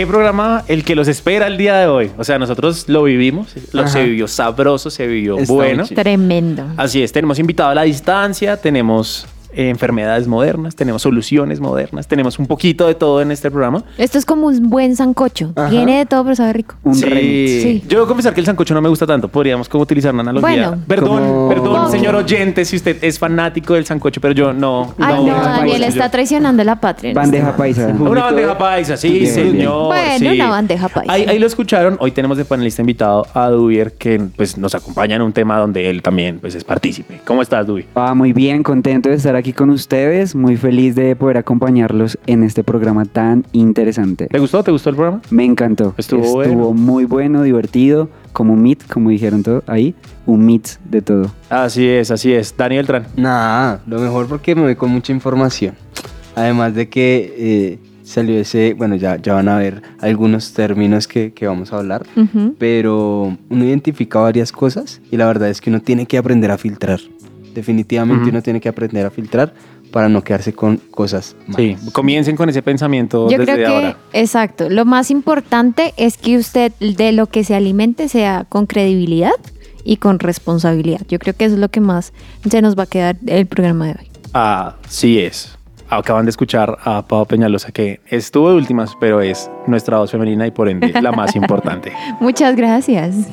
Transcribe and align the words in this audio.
qué 0.00 0.06
programa 0.06 0.64
el 0.66 0.82
que 0.82 0.94
los 0.94 1.08
espera 1.08 1.46
el 1.46 1.58
día 1.58 1.76
de 1.76 1.86
hoy. 1.86 2.10
O 2.16 2.24
sea, 2.24 2.38
nosotros 2.38 2.88
lo 2.88 3.02
vivimos, 3.02 3.48
lo, 3.72 3.86
se 3.86 4.02
vivió 4.02 4.28
sabroso, 4.28 4.88
se 4.88 5.06
vivió 5.06 5.38
Está 5.38 5.52
bueno. 5.52 5.86
Tremendo. 5.86 6.64
Así 6.78 7.02
es, 7.02 7.12
tenemos 7.12 7.38
invitado 7.38 7.68
a 7.68 7.74
la 7.74 7.82
distancia, 7.82 8.56
tenemos 8.56 9.26
eh, 9.54 9.68
enfermedades 9.68 10.26
modernas, 10.28 10.76
tenemos 10.76 11.02
soluciones 11.02 11.60
modernas, 11.60 12.06
tenemos 12.06 12.38
un 12.38 12.46
poquito 12.46 12.86
de 12.86 12.94
todo 12.94 13.20
en 13.22 13.30
este 13.30 13.50
programa. 13.50 13.84
Esto 13.98 14.18
es 14.18 14.24
como 14.24 14.46
un 14.46 14.70
buen 14.70 14.96
sancocho. 14.96 15.52
Ajá. 15.56 15.70
Tiene 15.70 15.98
de 15.98 16.06
todo, 16.06 16.24
pero 16.24 16.36
sabe 16.36 16.52
rico. 16.52 16.74
Un 16.84 16.94
sí. 16.94 17.60
Sí. 17.62 17.82
Yo 17.88 17.98
debo 17.98 18.06
confesar 18.06 18.34
que 18.34 18.40
el 18.40 18.46
sancocho 18.46 18.74
no 18.74 18.80
me 18.80 18.88
gusta 18.88 19.06
tanto. 19.06 19.28
Podríamos 19.28 19.68
como 19.68 19.82
utilizar 19.82 20.12
una 20.12 20.22
analogía. 20.22 20.68
Bueno. 20.68 20.82
perdón, 20.86 21.18
Como- 21.18 21.48
perdón, 21.48 21.90
señor 21.90 22.14
oyente, 22.14 22.64
si 22.64 22.76
usted 22.76 22.96
es 23.02 23.18
fanático 23.18 23.74
del 23.74 23.84
sancocho, 23.86 24.20
pero 24.20 24.34
yo 24.34 24.52
no. 24.52 24.94
Ay, 24.98 25.24
no, 25.24 25.34
Daniel 25.34 25.84
está 25.84 26.10
traicionando 26.10 26.62
la 26.64 26.76
patria. 26.76 27.12
Bandeja 27.14 27.48
este 27.48 27.58
paisa. 27.58 27.86
Una 27.98 28.24
bandeja 28.24 28.58
paisa, 28.58 28.96
sí, 28.96 29.08
Bien, 29.10 29.22
bien. 29.22 29.34
señor. 29.34 29.86
Bueno, 29.86 30.30
sí. 30.30 30.40
una 30.40 30.50
bandeja 30.50 30.88
paisa. 30.88 31.12
Ahí, 31.12 31.24
ahí 31.28 31.38
lo 31.38 31.46
escucharon. 31.46 31.96
Hoy 32.00 32.10
tenemos 32.12 32.36
de 32.38 32.44
panelista 32.44 32.82
invitado 32.82 33.26
a 33.34 33.48
Dubier, 33.48 33.92
que 33.92 34.20
pues, 34.36 34.56
nos 34.58 34.74
acompaña 34.74 35.16
en 35.16 35.22
un 35.22 35.32
tema 35.32 35.58
donde 35.58 35.88
él 35.90 36.02
también 36.02 36.38
pues, 36.38 36.54
es 36.54 36.64
partícipe. 36.64 37.20
¿Cómo 37.26 37.42
estás, 37.42 37.66
Dubi? 37.66 37.86
Ah, 37.94 38.14
muy 38.14 38.32
bien, 38.32 38.62
contento 38.62 39.08
de 39.08 39.16
estar 39.16 39.34
aquí 39.36 39.39
con 39.56 39.70
ustedes, 39.70 40.34
muy 40.34 40.56
feliz 40.56 40.94
de 40.94 41.16
poder 41.16 41.38
acompañarlos 41.38 42.18
en 42.26 42.44
este 42.44 42.62
programa 42.62 43.06
tan 43.06 43.46
interesante. 43.52 44.26
¿Te 44.26 44.38
gustó? 44.38 44.62
¿Te 44.62 44.70
gustó 44.70 44.90
el 44.90 44.96
programa? 44.96 45.22
Me 45.30 45.44
encantó. 45.44 45.94
Estuvo 45.96 46.32
bueno. 46.34 46.72
muy 46.72 47.06
bueno, 47.06 47.42
divertido, 47.42 48.10
como 48.32 48.52
un 48.52 48.62
meet, 48.62 48.86
como 48.86 49.08
dijeron 49.10 49.42
todo 49.42 49.64
ahí, 49.66 49.94
un 50.26 50.44
meet 50.44 50.78
de 50.84 51.00
todo. 51.02 51.30
Así 51.48 51.88
es, 51.88 52.10
así 52.10 52.32
es. 52.32 52.54
Daniel 52.56 52.86
Tran. 52.86 53.06
Nada, 53.16 53.80
lo 53.86 53.98
mejor 53.98 54.26
porque 54.28 54.54
me 54.54 54.62
voy 54.62 54.76
con 54.76 54.90
mucha 54.90 55.12
información. 55.12 55.74
Además 56.36 56.74
de 56.74 56.88
que 56.88 57.34
eh, 57.36 57.78
salió 58.02 58.38
ese, 58.38 58.74
bueno, 58.74 58.94
ya, 58.96 59.16
ya 59.16 59.34
van 59.34 59.48
a 59.48 59.56
ver 59.56 59.82
algunos 60.00 60.52
términos 60.52 61.08
que, 61.08 61.32
que 61.32 61.46
vamos 61.46 61.72
a 61.72 61.78
hablar, 61.78 62.04
Ujú. 62.14 62.54
pero 62.58 63.36
uno 63.48 63.64
identifica 63.64 64.18
varias 64.20 64.52
cosas 64.52 65.00
y 65.10 65.16
la 65.16 65.26
verdad 65.26 65.48
es 65.48 65.60
que 65.60 65.70
uno 65.70 65.80
tiene 65.80 66.04
que 66.06 66.18
aprender 66.18 66.50
a 66.50 66.58
filtrar. 66.58 67.00
Definitivamente 67.54 68.28
uno 68.30 68.42
tiene 68.42 68.60
que 68.60 68.68
aprender 68.68 69.06
a 69.06 69.10
filtrar 69.10 69.52
para 69.92 70.08
no 70.08 70.22
quedarse 70.22 70.52
con 70.52 70.76
cosas 70.76 71.34
Sí, 71.56 71.76
malas. 71.76 71.92
comiencen 71.92 72.36
con 72.36 72.48
ese 72.48 72.62
pensamiento 72.62 73.28
Yo 73.28 73.38
desde 73.38 73.52
creo 73.54 73.66
que, 73.68 73.74
ahora. 73.74 73.96
exacto, 74.12 74.68
lo 74.70 74.84
más 74.84 75.10
importante 75.10 75.92
es 75.96 76.16
que 76.16 76.36
usted 76.38 76.72
de 76.78 77.10
lo 77.12 77.26
que 77.26 77.42
se 77.42 77.54
alimente 77.56 78.08
sea 78.08 78.44
con 78.48 78.66
credibilidad 78.66 79.32
y 79.84 79.96
con 79.96 80.18
responsabilidad. 80.20 81.00
Yo 81.08 81.18
creo 81.18 81.34
que 81.34 81.46
eso 81.46 81.54
es 81.54 81.60
lo 81.60 81.70
que 81.70 81.80
más 81.80 82.12
se 82.48 82.62
nos 82.62 82.78
va 82.78 82.84
a 82.84 82.86
quedar 82.86 83.16
el 83.26 83.46
programa 83.46 83.86
de 83.86 83.92
hoy. 83.92 84.10
Así 84.32 85.18
es. 85.18 85.56
Acaban 85.90 86.24
de 86.24 86.30
escuchar 86.30 86.78
a 86.84 87.02
Pau 87.02 87.26
Peñalosa, 87.26 87.72
que 87.72 88.00
estuvo 88.06 88.48
de 88.50 88.54
últimas, 88.54 88.96
pero 89.00 89.20
es 89.20 89.50
nuestra 89.66 89.98
voz 89.98 90.12
femenina 90.12 90.46
y 90.46 90.52
por 90.52 90.68
ende 90.68 90.92
la 91.02 91.10
más 91.10 91.34
importante. 91.34 91.92
Muchas 92.20 92.56
gracias. 92.56 93.16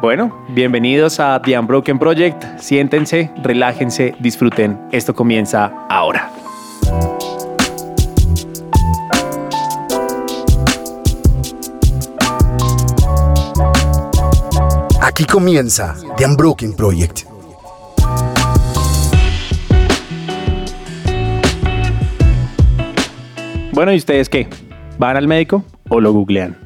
Bueno, 0.00 0.46
bienvenidos 0.50 1.18
a 1.18 1.42
The 1.42 1.58
Unbroken 1.58 1.98
Project. 1.98 2.44
Siéntense, 2.58 3.30
relájense, 3.42 4.14
disfruten. 4.20 4.78
Esto 4.92 5.14
comienza 5.14 5.72
ahora. 5.88 6.30
Aquí 15.00 15.24
comienza 15.24 15.96
The 16.16 16.26
Unbroken 16.26 16.74
Project. 16.74 17.37
Bueno, 23.78 23.92
¿y 23.92 23.96
ustedes 23.98 24.28
qué? 24.28 24.48
¿Van 24.98 25.16
al 25.16 25.28
médico 25.28 25.64
o 25.88 26.00
lo 26.00 26.12
googlean? 26.12 26.56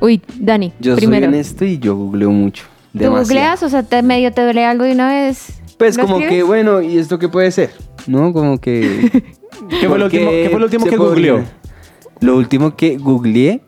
Uy, 0.00 0.22
Dani, 0.38 0.72
Yo 0.80 0.96
primero. 0.96 1.26
soy 1.26 1.34
honesto 1.34 1.64
y 1.66 1.78
yo 1.78 1.94
googleo 1.94 2.30
mucho. 2.30 2.64
¿Tú 2.94 3.00
demasiado. 3.00 3.22
googleas? 3.24 3.62
O 3.64 3.68
sea, 3.68 3.82
te 3.82 4.02
medio 4.02 4.32
te 4.32 4.40
duele 4.42 4.64
algo 4.64 4.84
de 4.84 4.92
una 4.92 5.10
vez. 5.10 5.60
Pues 5.76 5.98
¿Lo 5.98 6.04
como 6.04 6.20
que, 6.20 6.42
bueno, 6.42 6.80
¿y 6.80 6.96
esto 6.96 7.18
qué 7.18 7.28
puede 7.28 7.50
ser? 7.50 7.72
¿No? 8.06 8.32
Como 8.32 8.56
que... 8.56 9.10
¿Qué 9.68 9.88
fue 9.90 9.98
lo 9.98 10.06
último, 10.06 10.30
qué 10.30 10.48
fue 10.50 10.58
lo 10.58 10.64
último 10.64 10.84
se 10.86 10.90
que 10.90 10.96
podría- 10.96 11.32
googleó? 11.32 11.48
Lo 12.20 12.36
último 12.38 12.76
que 12.76 12.96
googleé 12.96 13.60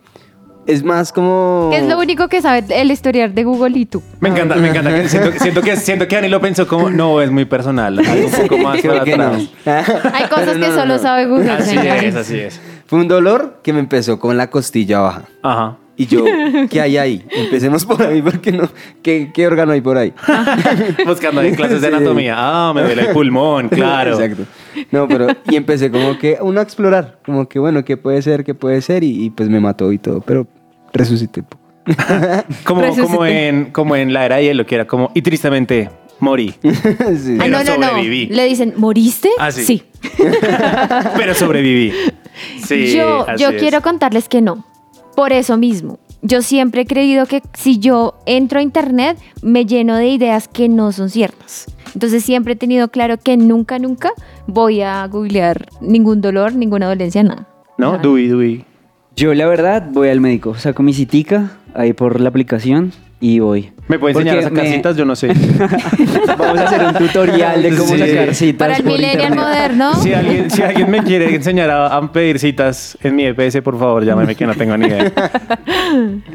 es 0.67 0.83
más 0.85 1.13
como... 1.13 1.69
¿Qué 1.71 1.79
es 1.79 1.87
lo 1.89 1.99
único 1.99 2.29
que 2.29 2.41
sabe 2.43 2.65
el 2.71 2.91
historial 2.91 3.35
de 3.35 3.45
Google 3.45 3.79
y 3.79 3.87
tú? 3.87 4.03
Me 4.21 4.29
encanta, 4.29 4.57
me 4.57 4.69
encanta. 4.69 4.91
que- 4.91 5.09
Siento, 5.09 5.33
siento 5.41 5.63
que, 5.63 5.77
siento 5.77 6.09
que 6.09 6.17
Dani 6.17 6.29
lo 6.29 6.41
pensó 6.41 6.67
como, 6.67 6.91
no, 6.91 7.21
es 7.21 7.31
muy 7.31 7.45
personal. 7.45 7.99
Algo 7.99 8.27
un 8.27 8.33
poco 8.49 8.59
más 8.59 8.81
para 8.81 9.05
no. 9.17 9.33
Hay 9.67 10.25
cosas 10.29 10.47
no, 10.47 10.53
que 10.55 10.69
no, 10.69 10.75
solo 10.75 10.95
no. 10.95 10.99
sabe 10.99 11.27
Google, 11.27 11.51
Así 11.51 11.77
es, 11.77 12.15
así 12.15 12.39
es. 12.39 12.61
Fue 12.87 12.99
un 12.99 13.09
dolor 13.09 13.61
que 13.63 13.73
me 13.73 13.81
empezó 13.81 14.19
con 14.19 14.37
la 14.37 14.51
costilla 14.51 15.01
baja. 15.01 15.23
Ajá. 15.43 15.77
Y 16.01 16.07
yo, 16.07 16.25
¿qué 16.71 16.81
hay 16.81 16.97
ahí? 16.97 17.23
Empecemos 17.31 17.85
por 17.85 18.03
ahí, 18.03 18.23
porque 18.23 18.53
no. 18.53 18.71
¿Qué, 19.03 19.31
qué 19.35 19.47
órgano 19.47 19.73
hay 19.73 19.83
por 19.83 19.99
ahí? 19.99 20.15
Buscando 21.07 21.43
ahí 21.43 21.53
clases 21.53 21.83
de 21.83 21.89
Sí. 21.89 21.95
anatomía. 21.95 22.35
Ah, 22.39 22.73
me 22.75 22.81
duele 22.83 23.03
el 23.03 23.09
pulmón, 23.09 23.69
claro. 23.69 24.15
Exacto. 24.19 24.45
No, 24.93 25.07
pero. 25.07 25.27
Y 25.51 25.57
empecé 25.57 25.91
como 25.91 26.17
que 26.17 26.39
uno 26.41 26.59
a 26.61 26.63
explorar. 26.63 27.19
Como 27.23 27.47
que, 27.47 27.59
bueno, 27.59 27.85
¿qué 27.85 27.99
puede 27.99 28.23
ser? 28.23 28.45
¿Qué 28.45 28.55
puede 28.55 28.81
ser? 28.81 29.05
Y, 29.05 29.25
y, 29.27 29.29
pues 29.29 29.51
me 29.51 29.61
mató 29.61 29.93
y 29.93 29.99
todo. 29.99 30.23
Pero 30.23 30.47
resucité. 30.95 31.45
Como, 32.65 32.81
Resucité. 32.81 33.07
como, 33.07 33.27
en, 33.27 33.65
como 33.73 33.95
en 33.97 34.15
la 34.15 34.25
era 34.25 34.37
de 34.37 34.45
hielo, 34.45 34.65
que 34.65 34.77
era 34.77 34.87
como, 34.87 35.11
y 35.15 35.21
tristemente 35.21 35.91
morí. 36.19 36.55
sí. 36.63 37.37
Ah, 37.39 37.45
Pero 37.45 37.49
no, 37.59 37.65
no, 37.65 37.77
no. 37.77 37.89
sobreviví. 37.89 38.27
Le 38.29 38.45
dicen, 38.47 38.73
¿moriste? 38.79 39.29
Ah, 39.39 39.51
sí. 39.53 39.83
Pero 41.17 41.35
sobreviví. 41.35 41.93
Sí, 42.65 42.97
yo 42.97 43.29
así 43.29 43.43
yo 43.43 43.51
es. 43.51 43.61
quiero 43.61 43.83
contarles 43.83 44.29
que 44.31 44.41
no. 44.41 44.65
Por 45.21 45.35
eso 45.35 45.59
mismo. 45.59 45.99
Yo 46.23 46.41
siempre 46.41 46.81
he 46.81 46.87
creído 46.87 47.27
que 47.27 47.43
si 47.53 47.79
yo 47.79 48.15
entro 48.25 48.59
a 48.59 48.63
internet, 48.63 49.19
me 49.43 49.67
lleno 49.67 49.95
de 49.97 50.09
ideas 50.09 50.49
que 50.49 50.67
no 50.67 50.93
son 50.93 51.11
ciertas. 51.11 51.67
Entonces 51.93 52.25
siempre 52.25 52.55
he 52.55 52.57
tenido 52.57 52.89
claro 52.89 53.19
que 53.19 53.37
nunca, 53.37 53.79
nunca 53.79 54.13
voy 54.47 54.81
a 54.81 55.07
googlear 55.09 55.69
ningún 55.83 56.23
dolor, 56.23 56.55
ninguna 56.55 56.89
dolencia, 56.89 57.23
nada. 57.23 57.47
¿No? 57.77 57.91
Nada. 57.91 58.03
Dui, 58.03 58.29
Dui. 58.29 58.65
Yo 59.15 59.35
la 59.35 59.47
verdad 59.47 59.91
voy 59.93 60.09
al 60.09 60.23
médico, 60.23 60.55
saco 60.55 60.83
mi 60.83 60.95
citica 60.95 61.51
ahí 61.75 61.93
por 61.93 62.19
la 62.19 62.31
aplicación 62.31 62.95
y 63.21 63.41
voy. 63.41 63.75
¿Me 63.91 63.99
puede 63.99 64.13
enseñar 64.13 64.39
a 64.39 64.43
sacar 64.43 64.65
me- 64.65 64.73
citas? 64.73 64.97
Yo 64.97 65.05
no 65.05 65.17
sé. 65.17 65.29
Vamos 66.39 66.59
a 66.61 66.65
hacer 66.65 66.85
un 66.87 66.95
tutorial 66.95 67.63
de 67.63 67.71
cómo 67.77 67.89
Sí. 67.95 67.99
sacar 67.99 68.35
citas 68.35 68.69
Para 68.69 68.79
el 68.79 68.85
millennial 68.85 69.35
moderno. 69.35 69.95
Si 69.97 70.13
alguien, 70.15 70.51
si 70.51 70.63
alguien 70.63 70.91
me 70.91 71.03
quiere 71.03 71.35
enseñar 71.35 71.69
a, 71.71 71.87
a 71.97 72.13
pedir 72.13 72.39
citas 72.39 72.97
en 73.03 73.17
mi 73.17 73.25
EPS, 73.27 73.61
por 73.63 73.79
favor, 73.79 74.05
llámeme 74.05 74.35
que 74.37 74.47
no 74.47 74.55
tengo 74.55 74.77
ni 74.77 74.87
idea. 74.87 75.13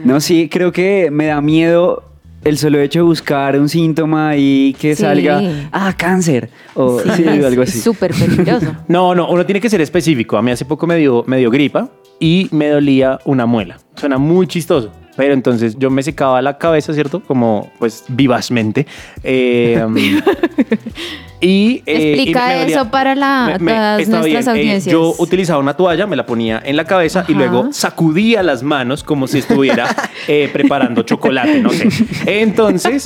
No, 0.04 0.20
sí, 0.20 0.50
creo 0.50 0.72
que 0.72 1.10
me 1.12 1.28
da 1.28 1.40
miedo 1.42 2.04
el 2.44 2.58
solo 2.58 2.80
hecho 2.80 3.00
de 3.00 3.04
buscar 3.04 3.58
un 3.58 3.70
síntoma 3.70 4.36
y 4.36 4.76
que 4.80 4.96
Sí. 4.96 5.02
salga, 5.02 5.42
ah, 5.72 5.94
cáncer, 5.98 6.50
o 6.76 7.00
Sí, 7.00 7.10
sí, 7.16 7.24
es- 7.26 7.46
algo 7.46 7.64
así. 7.64 7.80
súper 7.80 8.14
peligroso. 8.14 8.76
No, 8.88 9.16
no, 9.16 9.30
uno 9.30 9.46
tiene 9.46 9.60
que 9.62 9.70
ser 9.70 9.82
específico. 9.82 10.38
A 10.38 10.42
mí 10.42 10.52
hace 10.52 10.66
poco 10.66 10.86
me 10.88 10.98
dio, 10.98 11.24
me 11.26 11.38
dio 11.38 11.50
gripa 11.50 11.90
y 12.20 12.48
me 12.52 12.68
dolía 12.70 13.18
una 13.26 13.46
muela. 13.46 13.78
Suena 13.96 14.18
muy 14.18 14.46
chistoso. 14.46 14.92
Pero 15.16 15.34
entonces 15.34 15.76
yo 15.80 15.90
me 15.90 16.04
secaba 16.04 16.42
la 16.42 16.58
cabeza, 16.58 16.94
¿cierto? 16.94 17.22
Como, 17.22 17.72
pues, 17.80 18.04
vivazmente. 18.10 18.86
Eh, 19.24 19.82
y, 21.42 21.84
eh, 21.86 22.14
Explica 22.14 22.56
y 22.64 22.66
me 22.66 22.72
eso 22.74 22.90
para 22.90 23.14
la- 23.16 23.58
todas 23.60 24.02
está 24.02 24.20
nuestras 24.20 24.48
Eh, 24.48 24.50
audiencias. 24.52 24.92
yo 24.92 25.14
utilizaba 25.18 25.60
una 25.60 25.76
toalla, 25.76 26.08
me 26.08 26.16
la 26.16 26.26
ponía 26.26 26.62
en 26.66 26.76
la 26.78 26.86
cabeza 26.86 27.26
y 27.28 27.34
luego 27.34 27.72
sacudía 27.72 28.42
las 28.44 28.64
manos 28.64 29.04
como 29.04 29.28
si 29.28 29.40
estuviera 29.40 29.88
preparando 30.54 31.04
chocolate, 31.04 31.60
no 31.62 31.70
sé. 31.70 31.88
Entonces, 32.26 33.04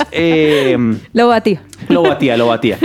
Lo 1.12 1.28
batí. 1.28 1.58
Lo 1.90 2.02
batía, 2.02 2.36
lo 2.36 2.46
batía. 2.46 2.78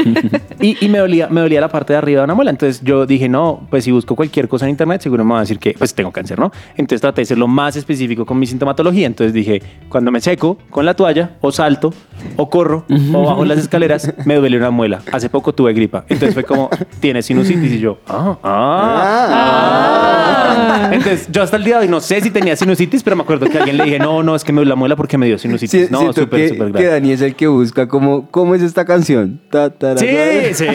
Y, 0.59 0.83
y 0.83 0.89
me, 0.89 0.99
dolía, 0.99 1.27
me 1.27 1.41
dolía 1.41 1.61
la 1.61 1.69
parte 1.69 1.93
de 1.93 1.97
arriba 1.97 2.21
de 2.21 2.25
una 2.25 2.33
muela. 2.33 2.51
Entonces 2.51 2.81
yo 2.83 3.05
dije, 3.05 3.29
no, 3.29 3.67
pues 3.69 3.83
si 3.83 3.91
busco 3.91 4.15
cualquier 4.15 4.47
cosa 4.47 4.65
en 4.65 4.71
internet, 4.71 5.01
seguro 5.01 5.23
me 5.23 5.33
va 5.33 5.39
a 5.39 5.41
decir 5.41 5.59
que 5.59 5.75
pues 5.77 5.93
tengo 5.93 6.11
cáncer, 6.11 6.39
¿no? 6.39 6.51
Entonces 6.71 7.01
traté 7.01 7.21
de 7.21 7.25
ser 7.25 7.37
lo 7.37 7.47
más 7.47 7.75
específico 7.75 8.25
con 8.25 8.39
mi 8.39 8.47
sintomatología. 8.47 9.07
Entonces 9.07 9.33
dije, 9.33 9.61
cuando 9.89 10.11
me 10.11 10.21
seco 10.21 10.57
con 10.69 10.85
la 10.85 10.93
toalla, 10.93 11.31
o 11.41 11.51
salto, 11.51 11.93
o 12.37 12.49
corro, 12.49 12.85
o 13.13 13.23
bajo 13.23 13.45
las 13.45 13.59
escaleras, 13.59 14.13
me 14.25 14.35
duele 14.35 14.57
una 14.57 14.71
muela. 14.71 15.01
Hace 15.11 15.29
poco 15.29 15.53
tuve 15.53 15.73
gripa. 15.73 16.05
Entonces 16.07 16.33
fue 16.33 16.43
como, 16.43 16.69
tienes 16.99 17.25
sinusitis. 17.25 17.73
Y 17.73 17.79
yo, 17.79 17.99
ah, 18.07 18.37
ah, 18.43 19.27
ah. 19.31 20.89
Entonces 20.91 21.27
yo 21.31 21.43
hasta 21.43 21.57
el 21.57 21.63
día 21.63 21.77
de 21.77 21.85
hoy 21.85 21.89
no 21.89 21.99
sé 21.99 22.21
si 22.21 22.31
tenía 22.31 22.55
sinusitis, 22.55 23.03
pero 23.03 23.15
me 23.15 23.23
acuerdo 23.23 23.47
que 23.47 23.57
a 23.57 23.61
alguien 23.61 23.77
le 23.77 23.83
dije, 23.85 23.99
no, 23.99 24.23
no, 24.23 24.35
es 24.35 24.43
que 24.43 24.51
me 24.51 24.57
duele 24.57 24.69
la 24.69 24.75
muela 24.75 24.95
porque 24.95 25.17
me 25.17 25.25
dio 25.25 25.37
sinusitis. 25.37 25.87
Sí, 25.87 25.91
no, 25.91 25.99
siento 25.99 26.21
súper, 26.21 26.39
que, 26.39 26.49
súper 26.49 26.67
que 26.67 26.83
grave. 26.83 26.87
Dani 26.87 27.11
es 27.11 27.21
el 27.21 27.35
que 27.35 27.47
busca 27.47 27.87
como, 27.87 28.27
¿cómo 28.31 28.55
es 28.55 28.61
esta 28.61 28.85
canción? 28.85 28.94
Ta, 29.49 29.69
ta, 29.69 29.93
ra, 29.93 29.97
Sí, 29.99 30.07
ra. 30.07 30.53
sí. 30.53 30.65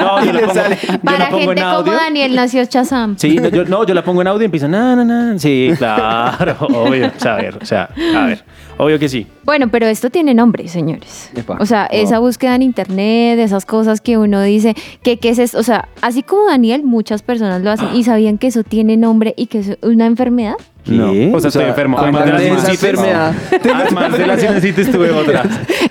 No, 0.00 0.24
yo 0.24 0.30
Y 0.30 0.32
la 0.32 0.32
le 0.32 0.40
pongo, 0.40 0.54
sale. 0.54 0.78
yo 0.82 0.98
Para 1.00 1.18
la 1.18 1.24
pongo 1.30 1.38
gente 1.46 1.60
en 1.62 1.68
como. 1.84 1.92
Daniel 1.92 2.34
nació 2.34 2.64
Chazam. 2.66 3.16
Sí, 3.18 3.36
no 3.36 3.48
yo, 3.48 3.64
no, 3.64 3.84
yo 3.86 3.94
la 3.94 4.02
pongo 4.04 4.22
en 4.22 4.28
audio 4.28 4.42
y 4.42 4.44
empieza, 4.46 4.68
na, 4.68 4.96
na, 4.96 5.04
na. 5.04 5.38
Sí, 5.38 5.70
claro, 5.78 6.56
obvio. 6.60 7.06
O 7.16 7.20
sea, 7.20 7.34
a 7.34 7.36
ver, 7.36 7.58
o 7.60 7.64
sea, 7.66 7.88
a 8.16 8.26
ver. 8.26 8.44
Obvio 8.82 8.98
que 8.98 9.08
sí. 9.08 9.26
Bueno, 9.44 9.68
pero 9.70 9.86
esto 9.86 10.10
tiene 10.10 10.34
nombre, 10.34 10.66
señores. 10.68 11.30
Epa. 11.36 11.56
O 11.60 11.66
sea, 11.66 11.86
esa 11.86 12.18
búsqueda 12.18 12.54
en 12.56 12.62
internet, 12.62 13.38
esas 13.38 13.64
cosas 13.64 14.00
que 14.00 14.18
uno 14.18 14.42
dice, 14.42 14.74
que 15.02 15.18
qué 15.18 15.28
es 15.30 15.38
esto? 15.38 15.58
O 15.58 15.62
sea, 15.62 15.88
así 16.00 16.22
como 16.22 16.46
Daniel, 16.46 16.82
muchas 16.82 17.22
personas 17.22 17.62
lo 17.62 17.70
hacen 17.70 17.94
y 17.94 18.04
sabían 18.04 18.38
que 18.38 18.48
eso 18.48 18.64
tiene 18.64 18.96
nombre 18.96 19.34
y 19.36 19.46
que 19.46 19.60
es 19.60 19.78
una 19.82 20.06
enfermedad. 20.06 20.54
No. 20.86 21.12
O 21.36 21.40
sea, 21.40 21.48
estoy 21.48 21.64
enfermo. 21.64 21.96
Además 22.00 22.24
de 22.24 22.32
la 22.32 22.40
sinusitis. 22.40 22.82
enfermedad. 22.82 23.34
Además 23.72 24.18
de 24.18 24.26
la 24.26 24.36
sinusitis 24.38 24.90
tuve 24.90 25.10
otra. 25.12 25.44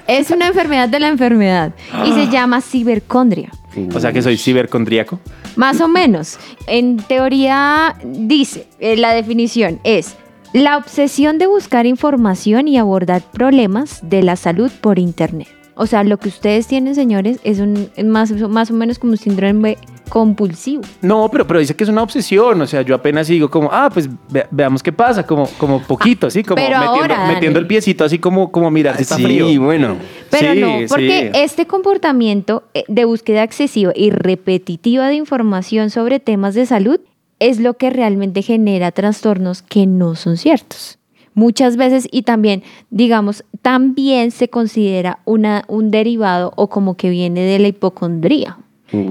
Es 0.08 0.30
una 0.32 0.48
enfermedad 0.48 0.90
de 0.90 1.00
la 1.00 1.08
enfermedad 1.08 1.72
y 2.06 2.12
se 2.12 2.28
llama 2.28 2.60
cibercondria. 2.62 3.52
O 3.94 4.00
sea 4.00 4.12
que 4.12 4.22
soy 4.22 4.38
cibercondríaco. 4.38 5.20
Más 5.56 5.80
o 5.80 5.88
menos. 5.88 6.38
En 6.68 6.98
teoría 6.98 7.96
dice, 8.04 8.68
eh, 8.80 8.98
la 8.98 9.14
definición 9.14 9.80
es 9.86 10.18
la 10.54 10.78
obsesión 10.78 11.38
de 11.38 11.48
buscar 11.48 11.86
información 11.86 12.68
y 12.68 12.78
abordar 12.78 13.22
problemas 13.32 14.00
de 14.04 14.24
la 14.24 14.36
salud 14.36 14.72
por 14.82 15.00
Internet. 15.00 15.48
O 15.76 15.86
sea, 15.88 16.04
lo 16.04 16.18
que 16.18 16.28
ustedes 16.28 16.68
tienen, 16.68 16.94
señores, 16.96 17.40
es 17.44 17.60
un 17.60 17.90
es 17.96 18.06
más, 18.06 18.32
más 18.32 18.70
o 18.70 18.74
menos 18.74 19.00
como 19.00 19.14
un 19.14 19.18
síndrome 19.18 19.78
compulsivo. 20.10 20.84
No, 21.02 21.30
pero, 21.32 21.48
pero 21.48 21.60
dice 21.62 21.74
que 21.76 21.86
es 21.86 21.90
una 21.90 22.04
obsesión. 22.04 22.62
O 22.62 22.68
sea, 22.68 22.82
yo 22.82 22.94
apenas 22.94 23.28
digo 23.28 23.50
como, 23.50 23.70
ah, 23.72 23.90
pues 23.92 24.10
ve- 24.30 24.46
veamos 24.52 24.84
qué 24.84 24.92
pasa, 24.92 25.26
como, 25.26 25.48
como 25.58 25.82
poquito, 25.82 26.28
así, 26.28 26.44
como 26.44 26.56
pero 26.58 26.78
metiendo, 26.78 27.02
ahora, 27.02 27.18
Dani. 27.18 27.34
metiendo 27.36 27.60
el 27.60 27.66
piecito, 27.68 28.04
así 28.04 28.20
como, 28.20 28.52
como 28.52 28.70
mirar 28.70 28.98
si 28.98 29.04
está 29.04 29.16
sí, 29.16 29.24
frío. 29.24 29.62
bueno. 29.62 29.96
Pero 30.30 30.54
Sí, 30.54 30.60
no, 30.60 30.72
porque 30.90 31.32
sí. 31.34 31.40
este 31.40 31.66
comportamiento 31.66 32.64
eh, 32.74 32.84
de 32.90 33.06
búsqueda 33.06 33.44
excesiva 33.44 33.94
y 33.96 34.10
repetitiva 34.12 35.08
de 35.08 35.16
información 35.16 35.90
sobre 35.90 36.20
temas 36.20 36.54
de 36.54 36.66
salud 36.66 37.00
es 37.42 37.60
lo 37.60 37.74
que 37.76 37.90
realmente 37.90 38.42
genera 38.42 38.92
trastornos 38.94 39.62
que 39.62 39.86
no 39.88 40.16
son 40.16 40.38
ciertos. 40.38 40.98
Muchas 41.34 41.76
veces 41.78 42.08
y 42.12 42.22
también, 42.24 42.62
digamos, 42.90 43.44
también 43.62 44.32
se 44.32 44.50
considera 44.50 45.20
una, 45.26 45.64
un 45.68 45.90
derivado 45.92 46.54
o 46.56 46.70
como 46.70 46.96
que 46.96 47.10
viene 47.10 47.42
de 47.42 47.60
la 47.60 47.68
hipocondría. 47.70 48.58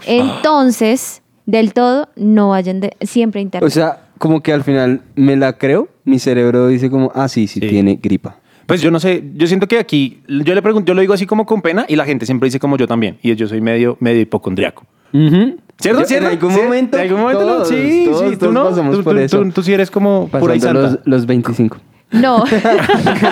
Entonces, 0.07 1.23
del 1.47 1.73
todo, 1.73 2.09
no 2.17 2.51
vayan 2.51 2.81
de- 2.81 2.97
siempre 3.01 3.41
a 3.41 3.43
internet. 3.43 3.67
O 3.67 3.71
sea, 3.71 4.09
como 4.19 4.43
que 4.43 4.53
al 4.53 4.63
final 4.65 5.01
me 5.15 5.37
la 5.37 5.55
creo, 5.57 5.89
mi 6.05 6.19
cerebro 6.19 6.69
dice 6.69 6.91
como, 6.91 7.11
ah, 7.15 7.29
sí, 7.29 7.47
sí, 7.47 7.61
Sí. 7.61 7.69
tiene 7.69 7.99
gripa. 8.03 8.37
Pues 8.67 8.83
yo 8.83 8.91
no 8.91 9.01
sé, 9.01 9.25
yo 9.35 9.47
siento 9.49 9.67
que 9.67 9.79
aquí, 9.79 10.21
yo 10.29 10.55
le 10.55 10.63
pregunto, 10.63 10.89
yo 10.91 10.95
lo 10.95 11.01
digo 11.01 11.15
así 11.15 11.27
como 11.27 11.45
con 11.47 11.61
pena 11.63 11.87
y 11.89 11.97
la 11.97 12.05
gente 12.05 12.27
siempre 12.27 12.47
dice 12.49 12.61
como 12.61 12.77
yo 12.77 12.87
también. 12.87 13.19
Y 13.23 13.35
yo 13.35 13.49
soy 13.49 13.61
medio, 13.61 13.97
medio 13.99 14.21
hipocondriaco. 14.21 14.85
¿Cierto? 15.81 16.01
Yo- 16.03 16.07
¿Cierto? 16.07 16.27
En 16.27 16.33
algún 16.33 16.55
momento. 16.55 16.97
¿En 16.97 17.03
algún 17.05 17.21
momento 17.21 17.45
no? 17.47 17.53
todos, 17.55 17.69
Sí, 17.69 18.03
todos, 18.07 18.21
sí, 18.21 18.31
tú 18.33 18.39
todos 18.39 18.55
no. 18.55 18.65
pasamos 18.71 18.97
tú, 18.97 19.05
por 19.05 19.15
tú- 19.15 19.21
eso. 19.21 19.39
tú- 19.43 19.51
tú 19.51 19.63
sí 19.63 19.73
eres 19.73 19.91
como 19.91 20.29
pura 20.29 20.55
y 20.55 20.59
Pasando 20.61 20.83
santa. 20.83 21.03
los, 21.05 21.21
los 21.21 21.27
25. 21.27 21.77
No. 22.13 22.45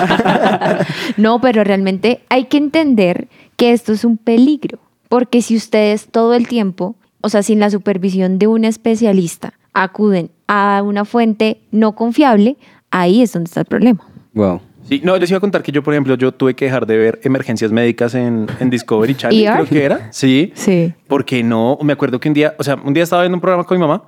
no, 1.17 1.41
pero 1.41 1.65
realmente 1.65 2.21
hay 2.29 2.45
que 2.47 2.57
entender 2.59 3.29
que 3.57 3.73
esto 3.73 3.93
es 3.93 4.05
un 4.05 4.17
peligro, 4.17 4.79
porque 5.09 5.43
si 5.43 5.57
ustedes 5.57 6.07
todo 6.09 6.35
el 6.35 6.47
tiempo, 6.49 6.97
o 7.21 7.29
sea, 7.29 7.43
sin 7.43 7.61
la 7.61 7.71
supervisión 7.71 8.39
de 8.39 8.47
un 8.47 8.65
especialista, 8.65 9.55
acuden 9.73 10.31
a 10.47 10.83
una 10.85 11.05
fuente 11.05 11.61
no 11.73 11.95
confiable, 11.95 12.57
ahí 12.91 13.23
es 13.23 13.33
donde 13.33 13.49
está 13.49 13.61
el 13.61 13.67
problema. 13.67 14.01
Wow. 14.35 14.61
Sí, 14.89 15.01
no, 15.05 15.17
les 15.17 15.29
iba 15.31 15.37
a 15.39 15.41
contar 15.41 15.63
que 15.63 15.71
yo, 15.73 15.83
por 15.83 15.93
ejemplo, 15.95 16.15
yo 16.15 16.33
tuve 16.33 16.55
que 16.55 16.65
dejar 16.65 16.87
de 16.87 16.97
ver 16.97 17.21
emergencias 17.23 17.71
médicas 17.73 18.15
en, 18.15 18.47
en 18.59 18.71
Discovery 18.71 19.15
Channel, 19.15 19.43
ER? 19.45 19.53
creo 19.55 19.67
que 19.67 19.85
era. 19.85 20.09
Sí. 20.13 20.53
Sí. 20.55 20.93
Porque 21.07 21.43
no, 21.43 21.79
me 21.83 21.93
acuerdo 21.93 22.19
que 22.21 22.29
un 22.29 22.35
día, 22.35 22.55
o 22.59 22.65
sea, 22.65 22.77
un 22.83 22.95
día 22.95 23.03
estaba 23.03 23.23
viendo 23.23 23.37
un 23.37 23.41
programa 23.41 23.65
con 23.65 23.77
mi 23.79 23.81
mamá 23.83 24.03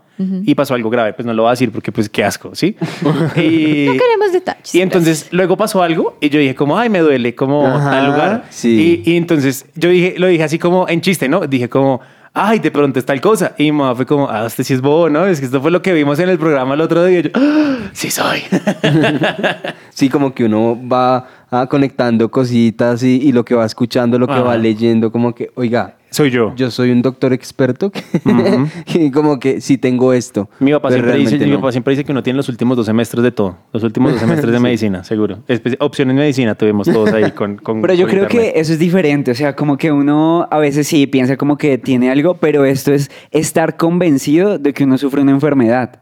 y 0.44 0.54
pasó 0.54 0.74
algo 0.74 0.90
grave, 0.90 1.14
pues 1.14 1.24
no 1.24 1.32
lo 1.32 1.44
voy 1.44 1.48
a 1.48 1.52
decir 1.52 1.72
porque 1.72 1.90
pues 1.92 2.10
qué 2.10 2.22
asco, 2.22 2.54
¿sí? 2.54 2.76
y, 3.36 3.86
No 3.86 3.92
queremos 3.94 4.32
detalles. 4.32 4.74
y 4.74 4.82
entonces 4.82 5.28
luego 5.30 5.56
pasó 5.56 5.82
algo 5.82 6.18
y 6.20 6.28
yo 6.28 6.38
dije 6.38 6.54
como, 6.54 6.78
ay, 6.78 6.90
me 6.90 6.98
duele, 6.98 7.34
como 7.34 7.66
Ajá, 7.66 7.90
tal 7.90 8.06
lugar. 8.06 8.44
sí. 8.50 9.02
Y, 9.06 9.12
y 9.12 9.16
entonces 9.16 9.64
yo 9.76 9.88
dije, 9.88 10.16
lo 10.18 10.26
dije 10.26 10.42
así 10.44 10.58
como 10.58 10.86
en 10.90 11.00
chiste, 11.00 11.26
¿no? 11.26 11.46
Dije 11.46 11.70
como, 11.70 12.02
ay, 12.34 12.58
de 12.60 12.70
pronto 12.70 12.98
es 12.98 13.04
tal 13.06 13.20
cosa. 13.20 13.54
Y 13.58 13.64
mi 13.64 13.72
mamá 13.72 13.94
fue 13.94 14.06
como, 14.06 14.28
ah, 14.30 14.46
este 14.46 14.64
sí 14.64 14.74
es 14.74 14.80
bobo, 14.80 15.08
¿no? 15.10 15.26
Es 15.26 15.40
que 15.40 15.46
esto 15.46 15.60
fue 15.60 15.70
lo 15.70 15.82
que 15.82 15.92
vimos 15.92 16.18
en 16.18 16.28
el 16.28 16.38
programa 16.38 16.74
el 16.74 16.80
otro 16.80 17.04
día. 17.04 17.20
Y 17.20 17.22
yo, 17.24 17.30
"Ah, 17.34 17.76
sí 17.92 18.10
soy. 18.10 18.42
Sí, 19.90 20.08
como 20.08 20.32
que 20.34 20.44
uno 20.44 20.78
va 20.88 21.26
ah, 21.50 21.66
conectando 21.68 22.30
cositas 22.30 23.02
y, 23.02 23.16
y 23.22 23.32
lo 23.32 23.44
que 23.44 23.54
va 23.54 23.64
escuchando, 23.66 24.18
lo 24.18 24.26
que 24.26 24.32
Ajá. 24.34 24.42
va 24.42 24.56
leyendo, 24.56 25.10
como 25.12 25.34
que, 25.34 25.50
oiga, 25.54 25.96
soy 26.12 26.30
yo. 26.30 26.52
yo 26.56 26.72
soy 26.72 26.90
un 26.90 27.02
doctor 27.02 27.32
experto 27.32 27.90
que, 27.92 28.02
como 29.14 29.38
que 29.38 29.60
sí 29.60 29.78
tengo 29.78 30.12
esto. 30.12 30.48
Mi 30.58 30.72
papá, 30.72 30.90
siempre 30.90 31.12
dice, 31.12 31.30
realmente 31.30 31.46
mi 31.46 31.52
no. 31.52 31.60
papá 31.60 31.70
siempre 31.72 31.92
dice 31.92 32.04
que 32.04 32.10
uno 32.10 32.22
tiene 32.22 32.36
los 32.36 32.48
últimos 32.48 32.76
dos 32.76 32.86
semestres 32.86 33.22
de 33.22 33.30
todo. 33.30 33.56
Los 33.72 33.84
últimos 33.84 34.10
dos 34.12 34.20
semestres 34.20 34.52
de 34.52 34.58
medicina, 34.60 35.04
seguro. 35.04 35.38
Opción 35.78 36.10
en 36.10 36.16
medicina 36.16 36.56
tuvimos 36.56 36.88
todos 36.88 37.12
ahí 37.12 37.30
con, 37.30 37.56
con 37.58 37.80
Pero 37.82 37.94
yo 37.94 38.06
con 38.06 38.10
creo 38.10 38.22
internet. 38.24 38.54
que 38.54 38.60
eso 38.60 38.72
es 38.72 38.78
diferente, 38.80 39.30
o 39.30 39.34
sea, 39.34 39.54
como 39.54 39.76
que 39.76 39.92
uno 39.92 40.48
a 40.50 40.58
veces 40.58 40.88
sí 40.88 41.06
piensa 41.06 41.36
como 41.36 41.56
que 41.56 41.78
tiene 41.78 42.10
algo, 42.10 42.34
pero 42.34 42.64
esto 42.64 42.92
es 42.92 43.08
estar 43.30 43.76
convencido 43.76 44.58
de 44.58 44.72
que 44.72 44.82
uno 44.84 44.98
sufre 44.98 45.20
una 45.22 45.30
enfermedad. 45.30 46.00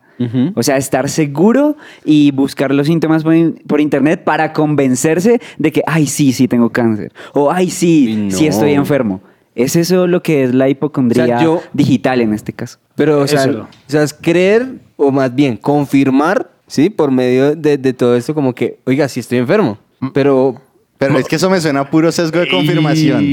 O 0.55 0.62
sea, 0.62 0.76
estar 0.76 1.09
seguro 1.09 1.76
y 2.05 2.31
buscar 2.32 2.73
los 2.75 2.87
síntomas 2.87 3.23
por, 3.23 3.35
in- 3.35 3.61
por 3.67 3.81
internet 3.81 4.25
para 4.25 4.53
convencerse 4.53 5.41
de 5.59 5.73
que, 5.73 5.82
ay, 5.87 6.06
sí, 6.06 6.32
sí 6.32 6.49
tengo 6.49 6.70
cáncer. 6.70 7.12
O, 7.35 7.50
ay, 7.50 7.70
sí, 7.70 8.29
sí 8.31 8.47
estoy 8.47 8.73
enfermo. 8.73 9.20
Es 9.55 9.75
eso 9.76 10.06
lo 10.06 10.23
que 10.23 10.44
es 10.44 10.55
la 10.55 10.69
hipocondría 10.69 11.25
O 11.25 11.26
sea, 11.26 11.43
yo- 11.43 11.62
digital 11.73 12.20
en 12.20 12.32
este 12.32 12.53
caso. 12.53 12.79
Pero, 12.94 13.20
o 13.20 13.26
sea, 13.26 13.44
o 13.49 13.67
sea, 13.87 14.03
es 14.03 14.12
creer, 14.15 14.67
o 14.97 15.11
más 15.11 15.35
bien, 15.35 15.56
confirmar, 15.56 16.50
¿sí? 16.67 16.91
Por 16.91 17.11
medio 17.11 17.55
de, 17.56 17.76
de 17.79 17.93
todo 17.93 18.15
esto, 18.17 18.35
como 18.35 18.55
que, 18.55 18.79
oiga, 18.87 19.09
sí 19.09 19.20
estoy 19.20 19.38
enfermo. 19.38 19.79
Pero, 20.15 20.61
Pero 20.99 21.19
es 21.19 21.26
que 21.26 21.37
eso 21.37 21.49
me 21.50 21.61
suena 21.61 21.81
a 21.81 21.91
puro 21.91 22.11
sesgo 22.12 22.38
de 22.41 22.49
confirmación. 22.49 23.25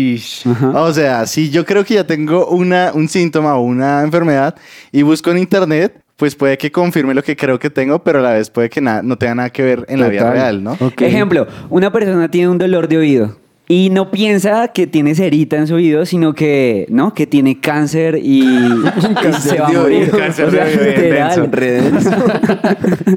O 0.76 0.92
sea, 0.94 1.26
si 1.28 1.50
yo 1.50 1.66
creo 1.66 1.84
que 1.86 1.96
ya 1.96 2.08
tengo 2.08 2.48
una, 2.48 2.92
un 2.94 3.08
síntoma 3.08 3.56
o 3.56 3.62
una 3.62 4.02
enfermedad 4.02 4.56
y 4.92 5.02
busco 5.04 5.30
en 5.32 5.38
internet, 5.40 6.02
pues 6.18 6.36
puede 6.36 6.58
que 6.58 6.72
confirme 6.72 7.14
lo 7.14 7.24
que 7.24 7.36
creo 7.36 7.60
que 7.60 7.70
tengo, 7.70 8.00
pero 8.00 8.20
a 8.20 8.22
la 8.22 8.34
vez 8.34 8.50
puede 8.50 8.70
que 8.70 8.82
nada, 8.82 9.02
no 9.02 9.18
tenga 9.18 9.36
nada 9.36 9.50
que 9.50 9.64
ver 9.64 9.86
en 9.90 10.00
la 10.00 10.08
vida 10.08 10.32
real, 10.32 10.64
¿no? 10.64 10.78
Ok. 10.80 11.02
Ejemplo, 11.02 11.48
una 11.70 11.92
persona 11.92 12.30
tiene 12.30 12.50
un 12.50 12.58
dolor 12.58 12.88
de 12.88 12.98
oído 12.98 13.38
y 13.68 13.90
no 13.90 14.12
piensa 14.12 14.70
que 14.70 14.88
tiene 14.88 15.16
cerita 15.16 15.58
en 15.58 15.68
su 15.68 15.76
oído, 15.76 16.06
sino 16.06 16.34
que, 16.34 16.86
¿no? 16.90 17.14
Que 17.14 17.28
tiene 17.28 17.60
cáncer 17.60 18.20
y, 18.22 18.44
y 18.44 19.34
se 19.42 19.60
va 19.60 19.68
a 19.68 19.72
morir. 19.72 20.12
Cáncer 20.12 20.46
O 20.46 20.52
sea, 20.52 20.66
de 20.66 21.42
oído. 21.42 22.00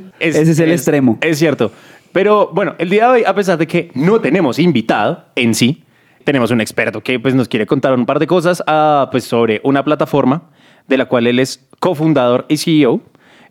Ese 0.18 0.42
es 0.42 0.58
el 0.58 0.72
extremo. 0.72 1.18
Es 1.20 1.38
cierto. 1.38 1.70
Pero 2.12 2.50
bueno, 2.52 2.74
el 2.78 2.88
día 2.88 3.04
de 3.06 3.12
hoy, 3.12 3.24
a 3.24 3.34
pesar 3.34 3.58
de 3.58 3.66
que 3.66 3.90
no 3.94 4.20
tenemos 4.20 4.58
invitado 4.58 5.24
en 5.36 5.54
sí, 5.54 5.84
tenemos 6.24 6.50
un 6.50 6.60
experto 6.60 7.00
que 7.02 7.20
pues, 7.20 7.34
nos 7.34 7.48
quiere 7.48 7.66
contar 7.66 7.94
un 7.94 8.06
par 8.06 8.18
de 8.18 8.26
cosas 8.26 8.62
ah, 8.66 9.08
pues, 9.12 9.24
sobre 9.24 9.60
una 9.62 9.84
plataforma 9.84 10.50
de 10.88 10.96
la 10.96 11.06
cual 11.06 11.26
él 11.26 11.38
es 11.38 11.64
cofundador 11.78 12.46
y 12.48 12.56
CEO. 12.56 13.00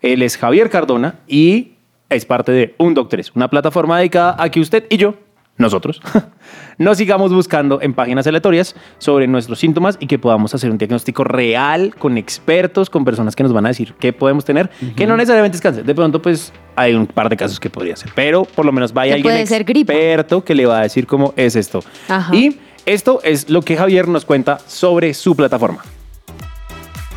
Él 0.02 0.22
es 0.22 0.36
Javier 0.36 0.70
Cardona 0.70 1.20
y 1.26 1.72
es 2.10 2.24
parte 2.24 2.52
de 2.52 2.74
Un 2.78 2.94
Doctores, 2.94 3.32
una 3.34 3.48
plataforma 3.48 3.98
dedicada 3.98 4.36
a 4.38 4.50
que 4.50 4.60
usted 4.60 4.84
y 4.90 4.96
yo, 4.96 5.14
nosotros, 5.58 6.00
nos 6.78 6.98
sigamos 6.98 7.32
buscando 7.32 7.82
en 7.82 7.92
páginas 7.92 8.26
aleatorias 8.26 8.76
sobre 8.98 9.26
nuestros 9.26 9.58
síntomas 9.58 9.96
y 10.00 10.06
que 10.06 10.18
podamos 10.18 10.54
hacer 10.54 10.70
un 10.70 10.78
diagnóstico 10.78 11.24
real 11.24 11.94
con 11.96 12.16
expertos, 12.16 12.88
con 12.88 13.04
personas 13.04 13.34
que 13.34 13.42
nos 13.42 13.52
van 13.52 13.66
a 13.66 13.70
decir 13.70 13.94
qué 13.98 14.12
podemos 14.12 14.44
tener, 14.44 14.70
que 14.96 15.06
no 15.06 15.16
necesariamente 15.16 15.56
es 15.56 15.62
cáncer. 15.62 15.84
De 15.84 15.94
pronto, 15.94 16.22
pues 16.22 16.52
hay 16.76 16.94
un 16.94 17.06
par 17.06 17.28
de 17.28 17.36
casos 17.36 17.58
que 17.58 17.68
podría 17.68 17.96
ser, 17.96 18.12
pero 18.14 18.44
por 18.44 18.64
lo 18.64 18.72
menos 18.72 18.92
vaya 18.92 19.14
alguien 19.14 19.46
gripa. 19.64 19.92
experto 19.92 20.44
que 20.44 20.54
le 20.54 20.64
va 20.64 20.78
a 20.78 20.82
decir 20.82 21.06
cómo 21.06 21.34
es 21.36 21.56
esto. 21.56 21.82
Ajá. 22.08 22.34
Y 22.34 22.58
esto 22.86 23.20
es 23.24 23.50
lo 23.50 23.62
que 23.62 23.76
Javier 23.76 24.06
nos 24.08 24.24
cuenta 24.24 24.60
sobre 24.66 25.12
su 25.12 25.34
plataforma. 25.34 25.82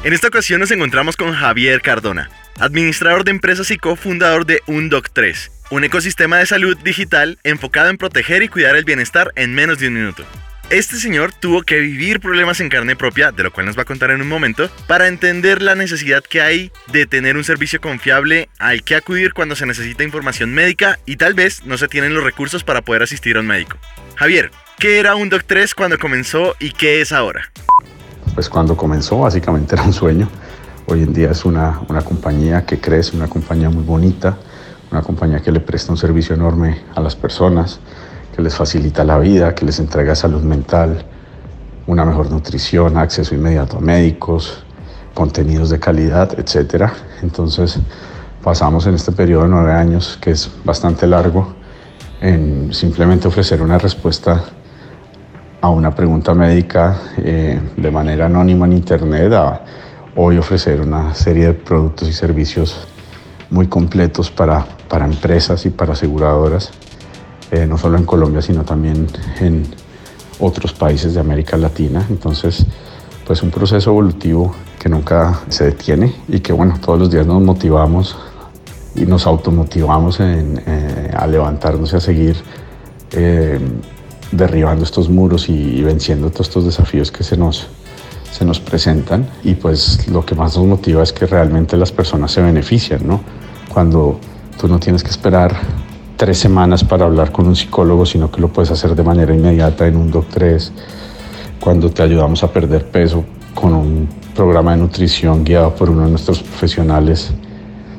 En 0.03 0.13
esta 0.13 0.29
ocasión 0.29 0.60
nos 0.60 0.72
encontramos 0.72 1.15
con 1.15 1.31
Javier 1.31 1.79
Cardona, 1.79 2.31
administrador 2.60 3.24
de 3.24 3.29
empresas 3.29 3.70
y 3.70 3.77
cofundador 3.77 4.48
de 4.48 4.63
UnDoc3, 4.63 5.51
un 5.70 5.84
ecosistema 5.84 6.39
de 6.39 6.48
salud 6.48 6.75
digital 6.84 7.38
enfocado 7.43 7.91
en 7.91 8.00
proteger 8.00 8.41
y 8.41 8.48
cuidar 8.48 8.75
el 8.75 8.84
bienestar 8.84 9.31
en 9.36 9.53
menos 9.53 9.77
de 9.77 9.89
un 9.89 9.93
minuto. 9.93 10.25
Este 10.72 10.96
señor 10.96 11.34
tuvo 11.34 11.62
que 11.62 11.77
vivir 11.77 12.20
problemas 12.20 12.62
en 12.62 12.70
carne 12.70 12.96
propia, 12.96 13.31
de 13.31 13.43
lo 13.43 13.51
cual 13.51 13.67
nos 13.67 13.77
va 13.77 13.84
a 13.84 13.86
contar 13.86 14.10
en 14.10 14.22
un 14.22 14.27
momento, 14.27 14.72
para 14.88 15.08
entender 15.08 15.62
la 15.62 15.75
necesidad 15.75 16.24
que 16.24 16.41
hay 16.41 16.72
de 16.88 17.05
tener 17.05 17.38
un 17.38 17.43
servicio 17.43 17.79
confiable 17.79 18.50
al 18.58 18.84
que 18.84 18.96
acudir 18.96 19.34
cuando 19.34 19.55
se 19.55 19.67
necesita 19.67 20.03
información 20.03 20.51
médica 20.51 20.98
y 21.05 21.17
tal 21.17 21.36
vez 21.36 21.63
no 21.65 21.77
se 21.77 21.88
tienen 21.88 22.15
los 22.15 22.24
recursos 22.24 22.63
para 22.63 22.81
poder 22.81 23.03
asistir 23.03 23.38
a 23.38 23.41
un 23.41 23.48
médico. 23.48 23.77
Javier, 24.15 24.50
¿qué 24.79 24.98
era 24.98 25.13
UnDoc3 25.13 25.75
cuando 25.75 26.00
comenzó 26.00 26.55
y 26.60 26.72
qué 26.72 27.01
es 27.01 27.12
ahora? 27.12 27.51
Pues 28.33 28.50
cuando 28.50 28.75
comenzó 28.75 29.19
básicamente 29.19 29.75
era 29.75 29.83
un 29.83 29.93
sueño. 29.93 30.27
Hoy 30.88 31.03
en 31.03 31.13
día 31.13 31.31
es 31.31 31.45
una, 31.45 31.81
una 31.89 32.01
compañía 32.01 32.65
que 32.65 32.79
crece, 32.79 33.15
una 33.15 33.27
compañía 33.27 33.69
muy 33.69 33.83
bonita, 33.83 34.38
una 34.91 35.01
compañía 35.01 35.39
que 35.39 35.51
le 35.51 35.59
presta 35.59 35.91
un 35.91 35.97
servicio 35.97 36.35
enorme 36.35 36.81
a 36.95 37.01
las 37.01 37.15
personas, 37.15 37.79
que 38.35 38.41
les 38.41 38.55
facilita 38.55 39.03
la 39.03 39.17
vida, 39.19 39.53
que 39.55 39.65
les 39.65 39.79
entrega 39.79 40.15
salud 40.15 40.41
mental, 40.41 41.05
una 41.88 42.03
mejor 42.03 42.31
nutrición, 42.31 42.97
acceso 42.97 43.35
inmediato 43.35 43.77
a 43.77 43.81
médicos, 43.81 44.63
contenidos 45.13 45.69
de 45.69 45.79
calidad, 45.79 46.38
etc. 46.39 46.89
Entonces 47.21 47.79
pasamos 48.43 48.88
en 48.88 48.95
este 48.95 49.11
periodo 49.11 49.43
de 49.43 49.50
nueve 49.50 49.73
años, 49.73 50.17
que 50.19 50.31
es 50.31 50.50
bastante 50.63 51.05
largo, 51.07 51.53
en 52.21 52.73
simplemente 52.73 53.27
ofrecer 53.27 53.61
una 53.61 53.77
respuesta 53.77 54.43
a 55.62 55.70
una 55.70 55.94
pregunta 55.94 56.34
médica 56.34 57.00
eh, 57.18 57.60
de 57.77 57.91
manera 57.91 58.25
anónima 58.25 58.65
en 58.65 58.74
Internet 58.74 59.32
a 59.34 59.62
hoy 60.15 60.38
ofrecer 60.38 60.82
una 60.82 61.13
serie 61.13 61.48
de 61.48 61.53
productos 61.53 62.10
y 62.10 62.13
servicios 62.13 62.88
muy 63.51 63.68
completos 63.68 64.32
para, 64.32 64.65
para 64.89 65.06
empresas 65.06 65.65
y 65.65 65.70
para 65.70 65.94
aseguradoras, 65.94 66.72
eh, 67.51 67.68
no 67.68 67.77
solo 67.77 67.98
en 67.98 68.06
Colombia, 68.06 68.41
sino 68.41 68.63
también 68.63 69.08
en 69.39 69.68
otros 70.39 70.74
países 70.74 71.13
de 71.13 71.20
América 71.20 71.58
Latina. 71.58 72.06
Entonces, 72.10 72.65
pues 73.27 73.44
un 73.44 73.51
proceso 73.51 73.91
evolutivo 73.91 74.56
que 74.80 74.89
nunca 74.89 75.41
se 75.50 75.65
detiene 75.65 76.15
y 76.27 76.39
que 76.39 76.53
bueno, 76.53 76.80
todos 76.84 76.98
los 76.98 77.12
días 77.12 77.27
nos 77.27 77.41
motivamos 77.41 78.18
y 78.96 79.06
nos 79.06 79.27
automotivamos 79.27 80.20
en, 80.22 80.62
eh, 80.65 81.12
a 81.15 81.27
levantarnos 81.27 81.94
y 81.94 81.96
a 81.96 82.00
seguir 82.00 82.36
derribando 84.31 84.83
estos 84.83 85.09
muros 85.09 85.50
y, 85.50 85.81
venciendo 85.81 86.29
todos 86.29 86.47
estos 86.47 86.65
desafíos 86.65 87.11
que 87.11 87.23
se 87.23 87.38
nos, 87.38 87.67
se 88.31 88.45
nos 88.45 88.59
presentan. 88.59 89.27
Y 89.43 89.55
pues 89.55 90.07
lo 90.07 90.25
que 90.25 90.35
más 90.35 90.57
nos 90.57 90.65
motiva 90.65 91.03
es 91.03 91.13
que 91.13 91.25
realmente 91.25 91.77
las 91.77 91.91
personas 91.91 92.31
se 92.31 92.41
benefician, 92.41 93.05
¿no? 93.05 93.21
Cuando 93.73 94.19
tú 94.59 94.67
no 94.67 94.79
tienes 94.79 95.03
que 95.03 95.09
esperar 95.09 95.55
tres 96.17 96.38
semanas 96.38 96.83
para 96.83 97.05
hablar 97.05 97.31
con 97.31 97.47
un 97.47 97.55
psicólogo, 97.55 98.05
sino 98.05 98.29
que 98.29 98.41
lo 98.41 98.50
puedes 98.50 98.71
hacer 98.71 98.95
de 98.95 99.03
manera 99.03 99.33
inmediata 99.33 99.88
en 99.88 99.95
un 99.95 100.11
DOC3, 100.11 100.69
cuando 101.59 101.89
te 101.89 102.03
ayudamos 102.03 102.43
a 102.43 102.51
perder 102.51 102.89
peso 102.89 103.23
con 103.53 103.73
un 103.73 104.07
programa 104.35 104.71
de 104.71 104.77
nutrición 104.77 105.43
guiado 105.43 105.75
por 105.75 105.89
uno 105.89 106.05
de 106.05 106.09
nuestros 106.11 106.41
profesionales 106.41 107.31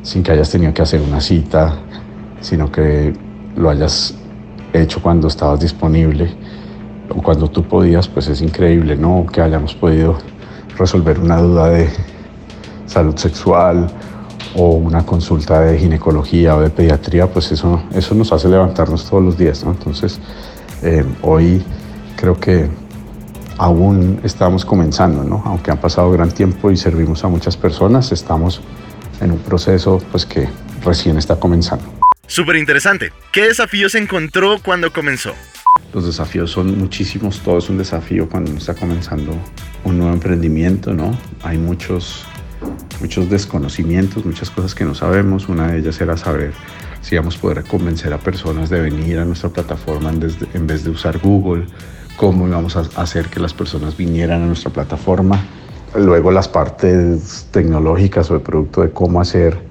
sin 0.02 0.22
que 0.22 0.32
hayas 0.32 0.50
tenido 0.50 0.74
que 0.74 0.82
hacer 0.82 1.00
una 1.00 1.20
cita, 1.20 1.76
sino 2.40 2.70
que 2.70 3.12
lo 3.56 3.70
hayas 3.70 4.14
hecho 4.72 5.02
cuando 5.02 5.28
estabas 5.28 5.60
disponible 5.60 6.34
o 7.08 7.22
cuando 7.22 7.48
tú 7.48 7.62
podías, 7.62 8.08
pues 8.08 8.28
es 8.28 8.40
increíble, 8.40 8.96
¿no? 8.96 9.26
Que 9.26 9.42
hayamos 9.42 9.74
podido 9.74 10.16
resolver 10.78 11.18
una 11.18 11.40
duda 11.40 11.68
de 11.68 11.90
salud 12.86 13.16
sexual 13.16 13.88
o 14.54 14.70
una 14.70 15.04
consulta 15.04 15.60
de 15.60 15.78
ginecología 15.78 16.56
o 16.56 16.60
de 16.60 16.70
pediatría, 16.70 17.26
pues 17.30 17.52
eso, 17.52 17.82
eso 17.94 18.14
nos 18.14 18.32
hace 18.32 18.48
levantarnos 18.48 19.08
todos 19.08 19.22
los 19.22 19.38
días, 19.38 19.64
¿no? 19.64 19.72
Entonces, 19.72 20.20
eh, 20.82 21.04
hoy 21.22 21.62
creo 22.16 22.38
que 22.38 22.68
aún 23.58 24.20
estamos 24.22 24.64
comenzando, 24.64 25.24
¿no? 25.24 25.42
Aunque 25.44 25.70
han 25.70 25.78
pasado 25.78 26.10
gran 26.10 26.30
tiempo 26.30 26.70
y 26.70 26.76
servimos 26.76 27.24
a 27.24 27.28
muchas 27.28 27.56
personas, 27.56 28.12
estamos 28.12 28.60
en 29.20 29.32
un 29.32 29.38
proceso 29.38 30.00
pues 30.10 30.26
que 30.26 30.48
recién 30.84 31.16
está 31.16 31.36
comenzando. 31.36 32.01
Súper 32.32 32.56
interesante. 32.56 33.12
¿Qué 33.30 33.48
desafíos 33.48 33.94
encontró 33.94 34.56
cuando 34.64 34.90
comenzó? 34.90 35.34
Los 35.92 36.06
desafíos 36.06 36.50
son 36.50 36.78
muchísimos, 36.78 37.40
todo 37.40 37.58
es 37.58 37.68
un 37.68 37.76
desafío 37.76 38.26
cuando 38.26 38.50
uno 38.50 38.58
está 38.58 38.72
comenzando 38.72 39.34
un 39.84 39.98
nuevo 39.98 40.14
emprendimiento, 40.14 40.94
¿no? 40.94 41.14
Hay 41.42 41.58
muchos, 41.58 42.24
muchos 43.02 43.28
desconocimientos, 43.28 44.24
muchas 44.24 44.48
cosas 44.48 44.74
que 44.74 44.82
no 44.82 44.94
sabemos. 44.94 45.50
Una 45.50 45.72
de 45.72 45.80
ellas 45.80 46.00
era 46.00 46.16
saber 46.16 46.54
si 47.02 47.16
íbamos 47.16 47.36
a 47.36 47.40
poder 47.42 47.64
convencer 47.64 48.14
a 48.14 48.18
personas 48.18 48.70
de 48.70 48.80
venir 48.80 49.18
a 49.18 49.26
nuestra 49.26 49.50
plataforma 49.50 50.08
en 50.08 50.20
de, 50.20 50.32
en 50.54 50.66
vez 50.66 50.84
de 50.84 50.88
usar 50.88 51.18
Google, 51.18 51.66
cómo 52.16 52.48
íbamos 52.48 52.76
a 52.76 52.88
hacer 52.96 53.26
que 53.26 53.40
las 53.40 53.52
personas 53.52 53.94
vinieran 53.94 54.40
a 54.40 54.46
nuestra 54.46 54.72
plataforma 54.72 55.38
Luego 55.94 56.30
las 56.30 56.48
partes 56.48 57.48
tecnológicas 57.50 58.30
o 58.30 58.36
el 58.36 58.40
producto 58.40 58.80
de 58.80 58.90
cómo 58.90 59.20
hacer 59.20 59.70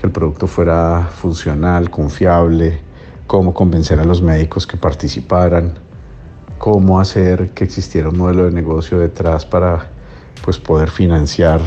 que 0.00 0.06
el 0.06 0.12
producto 0.12 0.46
fuera 0.46 1.08
funcional, 1.12 1.90
confiable, 1.90 2.80
cómo 3.26 3.52
convencer 3.52 4.00
a 4.00 4.04
los 4.04 4.22
médicos 4.22 4.66
que 4.66 4.78
participaran, 4.78 5.74
cómo 6.58 6.98
hacer 6.98 7.50
que 7.50 7.64
existiera 7.64 8.08
un 8.08 8.16
modelo 8.16 8.46
de 8.46 8.52
negocio 8.52 8.98
detrás 8.98 9.44
para 9.44 9.90
pues, 10.42 10.58
poder 10.58 10.90
financiar 10.90 11.60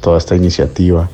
toda 0.00 0.16
esta 0.16 0.34
iniciativa, 0.34 1.10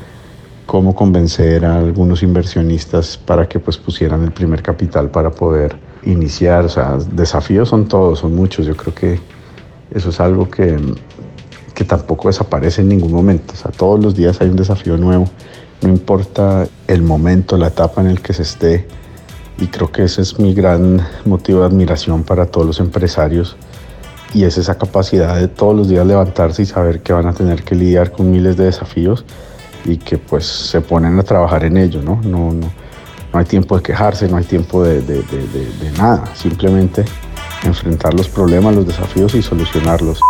cómo 0.67 0.95
convencer 0.95 1.65
a 1.65 1.79
algunos 1.79 2.23
inversionistas 2.23 3.17
para 3.17 3.49
que 3.49 3.59
pues, 3.59 3.77
pusieran 3.77 4.23
el 4.23 4.31
primer 4.31 4.63
capital 4.63 5.11
para 5.11 5.31
poder 5.31 5.77
iniciar. 6.05 6.65
O 6.67 6.69
sea, 6.69 6.99
desafíos 7.13 7.69
son 7.69 7.89
todos, 7.89 8.21
son 8.21 8.35
muchos. 8.37 8.65
Yo 8.65 8.77
creo 8.77 8.95
que 8.95 9.21
eso 9.93 10.11
es 10.11 10.21
algo 10.21 10.49
que 10.49 10.79
que 11.81 11.85
tampoco 11.87 12.29
desaparece 12.29 12.83
en 12.83 12.89
ningún 12.89 13.11
momento. 13.11 13.55
O 13.55 13.57
sea, 13.57 13.71
todos 13.71 14.05
los 14.05 14.15
días 14.15 14.39
hay 14.43 14.51
un 14.51 14.57
desafío 14.57 14.99
nuevo, 14.99 15.25
no 15.83 15.89
importa 15.89 16.67
el 16.87 17.03
momento, 17.03 17.57
la 17.57 17.69
etapa 17.69 18.01
en 18.01 18.09
el 18.09 18.21
que 18.21 18.33
se 18.33 18.43
esté. 18.43 18.87
Y 19.59 19.67
creo 19.67 19.91
que 19.91 20.05
ese 20.05 20.23
es 20.23 20.39
mi 20.39 20.55
gran 20.55 21.07
motivo 21.25 21.61
de 21.61 21.67
admiración 21.67 22.23
para 22.23 22.47
todos 22.47 22.67
los 22.67 22.81
empresarios. 22.81 23.57
Y 24.33 24.45
es 24.45 24.59
esa 24.59 24.79
capacidad 24.79 25.37
de 25.37 25.49
todos 25.49 25.77
los 25.77 25.89
días 25.89 26.07
levantarse 26.07 26.63
y 26.63 26.67
saber 26.67 27.03
que 27.03 27.13
van 27.13 27.27
a 27.27 27.33
tener 27.33 27.63
que 27.63 27.75
lidiar 27.75 28.13
con 28.13 28.31
miles 28.31 28.57
de 28.57 28.65
desafíos 28.65 29.25
y 29.85 29.97
que 29.97 30.19
pues 30.19 30.47
se 30.47 30.81
ponen 30.81 31.19
a 31.19 31.23
trabajar 31.23 31.65
en 31.65 31.77
ello, 31.77 32.03
¿no? 32.03 32.21
No, 32.23 32.53
no, 32.53 32.71
no 33.33 33.39
hay 33.39 33.45
tiempo 33.45 33.77
de 33.77 33.83
quejarse, 33.83 34.29
no 34.29 34.37
hay 34.37 34.45
tiempo 34.45 34.83
de, 34.85 35.01
de, 35.01 35.23
de, 35.23 35.47
de 35.81 35.99
nada, 35.99 36.25
simplemente 36.35 37.05
enfrentar 37.65 38.15
los 38.15 38.29
problemas, 38.29 38.75
los 38.75 38.87
desafíos 38.87 39.35
y 39.35 39.43
solucionarlos. 39.43 40.21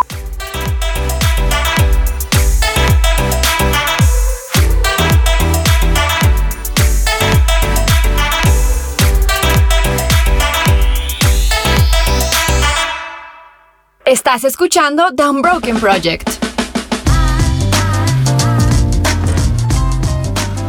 Estás 14.20 14.44
escuchando 14.44 15.14
The 15.16 15.26
Unbroken 15.26 15.80
Project. 15.80 16.39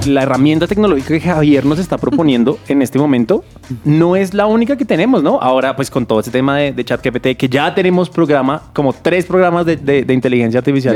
La 0.06 0.24
herramienta 0.24 0.68
tecnológica 0.68 1.10
que 1.10 1.22
Javier 1.22 1.66
nos 1.66 1.80
está 1.80 1.98
proponiendo 1.98 2.58
en 2.68 2.82
este 2.82 2.98
momento 3.00 3.44
no 3.86 4.16
es 4.16 4.34
la 4.34 4.46
única 4.46 4.76
que 4.78 4.86
tenemos, 4.86 5.24
¿no? 5.24 5.40
Ahora, 5.42 5.76
pues 5.76 5.90
con 5.90 6.06
todo 6.06 6.20
este 6.20 6.32
tema 6.32 6.58
de, 6.58 6.72
de 6.72 6.84
ChatGPT, 6.84 7.38
que 7.38 7.50
ya 7.50 7.74
tenemos 7.74 8.10
programa, 8.10 8.64
como 8.74 8.94
tres 8.94 9.26
programas 9.26 9.66
de, 9.66 9.78
de, 9.78 10.14
inteligencia 10.14 10.60
artificial 10.60 10.96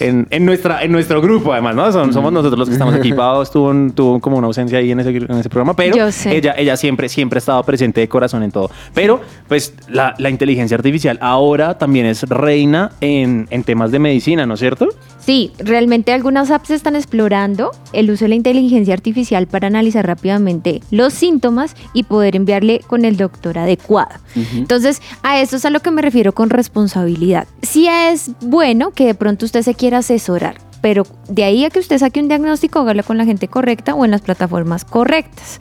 en, 0.00 0.26
en, 0.30 0.44
nuestra, 0.44 0.82
en 0.82 0.92
nuestro 0.92 1.20
grupo, 1.20 1.52
además, 1.52 1.74
¿no? 1.74 2.12
somos 2.12 2.32
nosotros 2.32 2.58
los 2.58 2.68
que 2.68 2.74
estamos 2.74 2.94
equipados. 2.94 3.50
tuvo, 3.50 3.72
tuvo 3.92 4.20
como 4.20 4.38
una 4.38 4.46
ausencia 4.46 4.78
ahí 4.78 4.90
en 4.90 5.00
ese, 5.00 5.10
en 5.10 5.30
ese 5.32 5.48
programa, 5.48 5.74
pero 5.74 6.08
ella, 6.26 6.54
ella 6.56 6.76
siempre, 6.76 7.08
siempre 7.08 7.38
ha 7.38 7.40
estado 7.40 7.62
presente 7.64 8.00
de 8.00 8.08
corazón 8.08 8.42
en 8.42 8.50
todo. 8.50 8.70
Pero, 8.94 9.20
pues, 9.48 9.74
la, 9.88 10.14
la 10.18 10.30
inteligencia 10.30 10.76
artificial 10.76 11.18
ahora 11.20 11.78
también 11.78 12.06
es 12.06 12.22
reina 12.28 12.92
en, 13.00 13.46
en 13.50 13.64
temas 13.64 13.90
de 13.90 13.98
medicina, 13.98 14.46
¿no 14.46 14.54
es 14.54 14.60
cierto? 14.60 14.88
Sí, 15.24 15.52
realmente 15.58 16.12
algunas 16.12 16.50
apps 16.50 16.70
están 16.70 16.96
explorando 16.96 17.70
el 17.92 18.10
uso 18.10 18.24
de 18.24 18.30
la 18.30 18.34
inteligencia 18.34 18.92
artificial 18.92 19.46
para 19.46 19.68
analizar 19.68 20.04
rápidamente 20.04 20.80
los 20.90 21.14
síntomas 21.14 21.76
y 21.94 22.02
poder 22.02 22.34
enviarle 22.34 22.80
con 22.86 23.04
el 23.04 23.16
doctor 23.16 23.58
adecuado. 23.58 24.16
Entonces, 24.54 25.00
a 25.22 25.40
esto 25.40 25.56
es 25.56 25.64
a 25.64 25.70
lo 25.70 25.80
que 25.80 25.92
me 25.92 26.02
refiero 26.02 26.32
con 26.32 26.50
responsabilidad. 26.50 27.46
Sí 27.62 27.86
es 27.86 28.32
bueno 28.40 28.90
que 28.90 29.06
de 29.06 29.14
pronto 29.14 29.46
usted 29.46 29.62
se 29.62 29.74
quiera 29.74 29.98
asesorar, 29.98 30.56
pero 30.82 31.06
de 31.28 31.44
ahí 31.44 31.64
a 31.64 31.70
que 31.70 31.78
usted 31.78 31.96
saque 31.96 32.20
un 32.20 32.28
diagnóstico, 32.28 32.80
hágalo 32.80 33.02
con 33.04 33.16
la 33.16 33.24
gente 33.24 33.48
correcta 33.48 33.94
o 33.94 34.04
en 34.04 34.10
las 34.10 34.20
plataformas 34.20 34.84
correctas. 34.84 35.60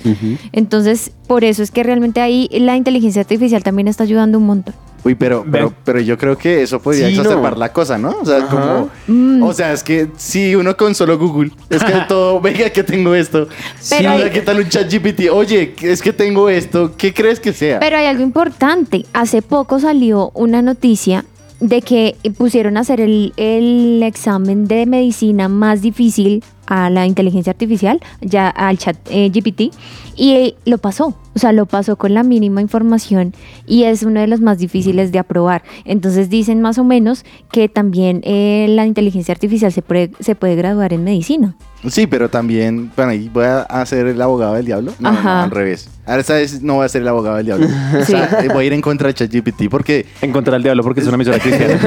Entonces, 0.51 1.11
por 1.27 1.45
eso 1.45 1.63
es 1.63 1.71
que 1.71 1.83
realmente 1.83 2.19
ahí 2.19 2.49
la 2.51 2.75
inteligencia 2.75 3.21
artificial 3.21 3.63
también 3.63 3.87
está 3.87 4.03
ayudando 4.03 4.39
un 4.39 4.47
montón. 4.47 4.73
Uy, 5.03 5.15
pero, 5.15 5.43
pero, 5.49 5.73
pero 5.83 5.99
yo 5.99 6.15
creo 6.17 6.37
que 6.37 6.61
eso 6.61 6.79
podría 6.79 7.07
exacerbar 7.07 7.57
la 7.57 7.73
cosa, 7.73 7.97
¿no? 7.97 8.17
O 8.21 8.25
sea, 8.25 8.45
como. 8.47 8.89
Mm. 9.07 9.41
O 9.41 9.51
sea, 9.51 9.73
es 9.73 9.83
que 9.83 10.09
si 10.17 10.53
uno 10.53 10.77
con 10.77 10.93
solo 10.93 11.17
Google, 11.17 11.51
es 11.69 11.83
que 11.83 11.93
todo, 12.07 12.39
venga, 12.39 12.69
que 12.69 12.83
tengo 12.83 13.15
esto. 13.15 13.47
Pero 13.89 14.17
sí, 14.17 14.29
¿qué 14.31 14.41
tal 14.41 14.59
un 14.59 14.69
chat 14.69 14.91
GPT? 14.91 15.31
Oye, 15.31 15.73
es 15.81 16.01
que 16.03 16.13
tengo 16.13 16.49
esto. 16.49 16.93
¿Qué 16.97 17.13
crees 17.13 17.39
que 17.39 17.51
sea? 17.51 17.79
Pero 17.79 17.97
hay 17.97 18.05
algo 18.05 18.21
importante. 18.21 19.05
Hace 19.13 19.41
poco 19.41 19.79
salió 19.79 20.29
una 20.35 20.61
noticia 20.61 21.25
de 21.61 21.81
que 21.81 22.17
pusieron 22.37 22.75
a 22.75 22.81
hacer 22.81 22.99
el, 22.99 23.33
el 23.37 24.03
examen 24.03 24.67
de 24.67 24.85
medicina 24.85 25.47
más 25.47 25.81
difícil 25.81 26.43
a 26.71 26.89
la 26.89 27.05
inteligencia 27.05 27.51
artificial, 27.51 27.99
ya 28.21 28.47
al 28.47 28.77
chat 28.77 28.95
eh, 29.09 29.29
GPT, 29.29 29.75
y 30.15 30.55
lo 30.65 30.77
pasó. 30.77 31.17
O 31.33 31.39
sea, 31.39 31.51
lo 31.51 31.65
pasó 31.65 31.97
con 31.97 32.13
la 32.13 32.23
mínima 32.23 32.61
información 32.61 33.33
y 33.65 33.83
es 33.83 34.03
uno 34.03 34.21
de 34.21 34.27
los 34.27 34.39
más 34.41 34.57
difíciles 34.57 35.11
de 35.11 35.19
aprobar. 35.19 35.63
Entonces 35.83 36.29
dicen 36.29 36.61
más 36.61 36.77
o 36.77 36.83
menos 36.83 37.25
que 37.51 37.67
también 37.67 38.21
eh, 38.23 38.67
la 38.69 38.85
inteligencia 38.85 39.33
artificial 39.33 39.71
se 39.71 39.81
puede, 39.81 40.11
se 40.19 40.35
puede 40.35 40.55
graduar 40.55 40.93
en 40.93 41.03
medicina. 41.03 41.55
Sí, 41.89 42.05
pero 42.05 42.29
también, 42.29 42.91
bueno, 42.95 43.11
ahí 43.11 43.27
voy 43.33 43.45
a 43.45 43.85
ser 43.85 44.07
el 44.07 44.21
abogado 44.21 44.53
del 44.53 44.65
diablo. 44.65 44.93
No, 44.99 45.09
al 45.09 45.49
revés. 45.49 45.89
Ahora 46.05 46.21
esta 46.21 46.35
vez 46.35 46.61
no 46.61 46.75
voy 46.75 46.85
a 46.85 46.89
ser 46.89 47.01
el 47.01 47.07
abogado 47.07 47.37
del 47.37 47.45
diablo. 47.45 47.67
O 48.01 48.05
sea, 48.05 48.39
eh, 48.43 48.49
voy 48.51 48.65
a 48.65 48.67
ir 48.67 48.73
en 48.73 48.81
contra 48.81 49.07
de 49.07 49.13
ChatGPT 49.15 49.69
porque... 49.69 50.05
En 50.21 50.31
contra 50.31 50.53
del 50.53 50.63
diablo 50.63 50.83
porque 50.83 51.01
es 51.01 51.07
una 51.07 51.15
emisora 51.15 51.39
cristiana. 51.39 51.79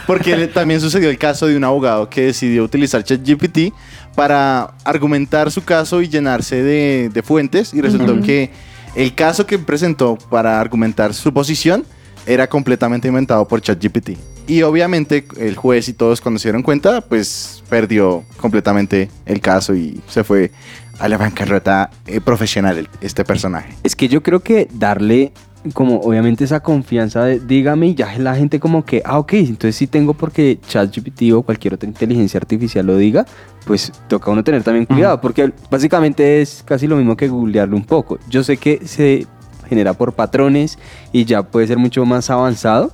Porque 0.06 0.48
también 0.48 0.80
sucedió 0.80 1.10
el 1.10 1.18
caso 1.18 1.46
de 1.46 1.56
un 1.56 1.64
abogado 1.64 2.08
que 2.08 2.26
decidió 2.26 2.64
utilizar 2.64 2.79
ChatGPT 2.88 3.72
para 4.14 4.74
argumentar 4.84 5.50
su 5.50 5.64
caso 5.64 6.02
y 6.02 6.08
llenarse 6.08 6.62
de, 6.62 7.10
de 7.12 7.22
fuentes 7.22 7.74
y 7.74 7.80
resultó 7.80 8.20
que 8.20 8.50
el 8.94 9.14
caso 9.14 9.46
que 9.46 9.58
presentó 9.58 10.16
para 10.30 10.60
argumentar 10.60 11.14
su 11.14 11.32
posición 11.32 11.84
era 12.26 12.48
completamente 12.48 13.08
inventado 13.08 13.46
por 13.46 13.60
ChatGPT. 13.60 14.10
Y 14.46 14.62
obviamente 14.62 15.26
el 15.38 15.54
juez 15.54 15.88
y 15.88 15.92
todos 15.92 16.20
cuando 16.20 16.40
se 16.40 16.48
dieron 16.48 16.62
cuenta, 16.62 17.00
pues 17.02 17.62
perdió 17.68 18.24
completamente 18.36 19.08
el 19.26 19.40
caso 19.40 19.74
y 19.74 20.00
se 20.08 20.24
fue 20.24 20.50
a 20.98 21.08
la 21.08 21.16
bancarrota 21.16 21.90
eh, 22.06 22.20
profesional 22.20 22.88
este 23.00 23.24
personaje. 23.24 23.74
Es 23.82 23.96
que 23.96 24.08
yo 24.08 24.22
creo 24.22 24.40
que 24.40 24.68
darle 24.72 25.32
como 25.74 26.00
obviamente 26.00 26.44
esa 26.44 26.60
confianza 26.60 27.24
de 27.24 27.38
dígame 27.38 27.88
y 27.88 27.94
ya 27.94 28.18
la 28.18 28.34
gente 28.34 28.60
como 28.60 28.84
que, 28.84 29.02
ah, 29.04 29.18
ok, 29.18 29.34
entonces 29.34 29.76
sí 29.76 29.86
tengo 29.86 30.14
porque 30.14 30.58
ChatGPT 30.66 31.32
o 31.34 31.42
cualquier 31.42 31.74
otra 31.74 31.88
inteligencia 31.88 32.38
artificial 32.38 32.86
lo 32.86 32.96
diga, 32.96 33.26
pues 33.66 33.92
toca 34.08 34.30
uno 34.30 34.42
tener 34.42 34.62
también 34.62 34.86
cuidado, 34.86 35.20
porque 35.20 35.52
básicamente 35.70 36.40
es 36.40 36.62
casi 36.64 36.86
lo 36.86 36.96
mismo 36.96 37.16
que 37.16 37.28
googlearlo 37.28 37.76
un 37.76 37.84
poco. 37.84 38.18
Yo 38.28 38.42
sé 38.42 38.56
que 38.56 38.86
se 38.86 39.26
genera 39.68 39.94
por 39.94 40.14
patrones 40.14 40.78
y 41.12 41.24
ya 41.24 41.42
puede 41.42 41.66
ser 41.66 41.78
mucho 41.78 42.04
más 42.04 42.30
avanzado, 42.30 42.92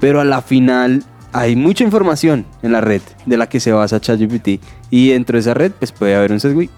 pero 0.00 0.20
a 0.20 0.24
la 0.24 0.42
final 0.42 1.02
hay 1.32 1.56
mucha 1.56 1.82
información 1.82 2.44
en 2.62 2.72
la 2.72 2.80
red 2.80 3.00
de 3.26 3.36
la 3.36 3.48
que 3.48 3.58
se 3.58 3.72
basa 3.72 4.00
ChatGPT 4.00 4.60
y 4.90 5.10
dentro 5.10 5.36
de 5.36 5.40
esa 5.40 5.54
red 5.54 5.72
pues 5.72 5.90
puede 5.90 6.14
haber 6.14 6.30
un 6.30 6.40
sesgo 6.40 6.62
y 6.62 6.70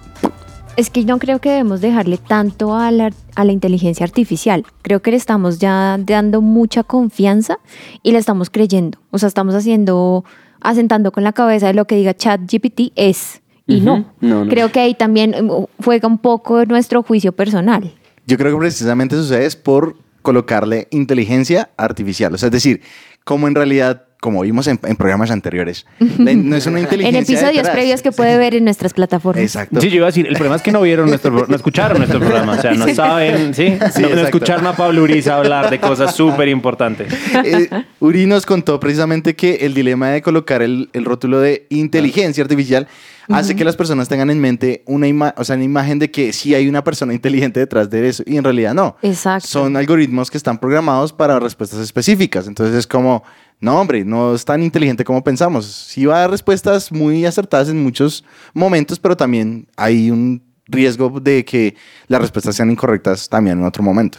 Es 0.76 0.90
que 0.90 1.04
no 1.04 1.18
creo 1.18 1.38
que 1.38 1.50
debemos 1.50 1.80
dejarle 1.80 2.18
tanto 2.18 2.74
a 2.74 2.90
la, 2.90 3.12
a 3.36 3.44
la 3.44 3.52
inteligencia 3.52 4.04
artificial. 4.04 4.64
Creo 4.82 5.02
que 5.02 5.12
le 5.12 5.16
estamos 5.16 5.60
ya 5.60 5.96
dando 6.00 6.40
mucha 6.40 6.82
confianza 6.82 7.58
y 8.02 8.10
le 8.10 8.18
estamos 8.18 8.50
creyendo. 8.50 8.98
O 9.10 9.18
sea, 9.18 9.28
estamos 9.28 9.54
haciendo, 9.54 10.24
asentando 10.60 11.12
con 11.12 11.22
la 11.22 11.32
cabeza 11.32 11.68
de 11.68 11.74
lo 11.74 11.86
que 11.86 11.94
diga 11.94 12.14
ChatGPT 12.14 12.92
es 12.96 13.40
y 13.68 13.76
Ujú. 13.76 13.84
no. 13.84 14.04
No, 14.20 14.44
no. 14.44 14.50
Creo 14.50 14.72
que 14.72 14.80
ahí 14.80 14.94
también 14.94 15.48
um, 15.48 15.66
juega 15.82 16.08
un 16.08 16.18
poco 16.18 16.64
nuestro 16.64 17.04
juicio 17.04 17.32
personal. 17.32 17.92
Yo 18.26 18.36
creo 18.36 18.52
que 18.52 18.58
precisamente 18.58 19.14
sucede 19.14 19.46
es 19.46 19.54
por 19.54 19.96
colocarle 20.22 20.88
inteligencia 20.90 21.70
artificial. 21.76 22.34
O 22.34 22.38
sea, 22.38 22.48
es 22.48 22.52
decir, 22.52 22.80
como 23.24 23.46
en 23.46 23.54
realidad, 23.54 24.06
como 24.24 24.40
vimos 24.40 24.66
en, 24.68 24.80
en 24.84 24.96
programas 24.96 25.30
anteriores, 25.30 25.84
la- 25.98 26.32
no 26.32 26.56
es 26.56 26.66
una 26.66 26.78
En 26.78 26.84
inteligencia 26.84 27.20
episodios 27.20 27.56
detrás. 27.56 27.74
previos 27.74 28.00
que 28.00 28.10
puede 28.10 28.38
ver 28.38 28.54
en 28.54 28.64
nuestras 28.64 28.94
plataformas. 28.94 29.44
Exacto. 29.44 29.82
Sí, 29.82 29.90
yo 29.90 29.96
iba 29.96 30.06
a 30.06 30.08
decir, 30.08 30.26
el 30.26 30.32
problema 30.32 30.56
es 30.56 30.62
que 30.62 30.72
no 30.72 30.80
vieron 30.80 31.10
nuestro, 31.10 31.46
no 31.46 31.54
escucharon 31.54 31.98
nuestro 31.98 32.20
programa, 32.20 32.52
o 32.52 32.60
sea, 32.62 32.72
no 32.72 32.88
saben, 32.94 33.52
¿sí? 33.52 33.76
Sí, 33.92 34.00
no, 34.00 34.08
no 34.08 34.20
escucharon 34.22 34.66
a 34.66 34.72
Pablo 34.74 35.02
Uriza 35.02 35.36
hablar 35.36 35.68
de 35.68 35.78
cosas 35.78 36.14
súper 36.16 36.48
importantes. 36.48 37.12
Eh, 37.44 37.68
Uri 38.00 38.24
nos 38.24 38.46
contó 38.46 38.80
precisamente 38.80 39.34
que 39.36 39.56
el 39.66 39.74
dilema 39.74 40.08
de 40.08 40.22
colocar 40.22 40.62
el, 40.62 40.88
el 40.94 41.04
rótulo 41.04 41.40
de 41.40 41.66
inteligencia 41.68 42.42
artificial 42.42 42.88
hace 43.28 43.54
que 43.56 43.64
las 43.64 43.76
personas 43.76 44.08
tengan 44.08 44.30
en 44.30 44.40
mente 44.40 44.82
una, 44.86 45.06
ima- 45.08 45.34
o 45.36 45.44
sea, 45.44 45.56
una 45.56 45.64
imagen 45.64 45.98
de 45.98 46.10
que 46.10 46.32
sí 46.32 46.54
hay 46.54 46.68
una 46.68 46.82
persona 46.84 47.12
inteligente 47.12 47.60
detrás 47.60 47.90
de 47.90 48.08
eso 48.08 48.22
y 48.26 48.36
en 48.38 48.44
realidad 48.44 48.72
no. 48.74 48.96
Exacto. 49.02 49.46
Son 49.48 49.76
algoritmos 49.76 50.30
que 50.30 50.36
están 50.38 50.58
programados 50.58 51.12
para 51.12 51.38
respuestas 51.40 51.80
específicas. 51.80 52.46
Entonces 52.46 52.74
es 52.76 52.86
como, 52.86 53.22
no 53.64 53.80
hombre, 53.80 54.04
no 54.04 54.34
es 54.34 54.44
tan 54.44 54.62
inteligente 54.62 55.04
como 55.04 55.24
pensamos. 55.24 55.64
Sí 55.64 56.04
va 56.04 56.16
a 56.16 56.20
dar 56.20 56.30
respuestas 56.30 56.92
muy 56.92 57.24
acertadas 57.24 57.70
en 57.70 57.82
muchos 57.82 58.24
momentos, 58.52 59.00
pero 59.00 59.16
también 59.16 59.66
hay 59.76 60.10
un 60.10 60.42
riesgo 60.66 61.20
de 61.20 61.44
que 61.44 61.74
las 62.06 62.20
respuestas 62.20 62.56
sean 62.56 62.70
incorrectas 62.70 63.28
también 63.28 63.58
en 63.58 63.64
otro 63.64 63.82
momento. 63.82 64.18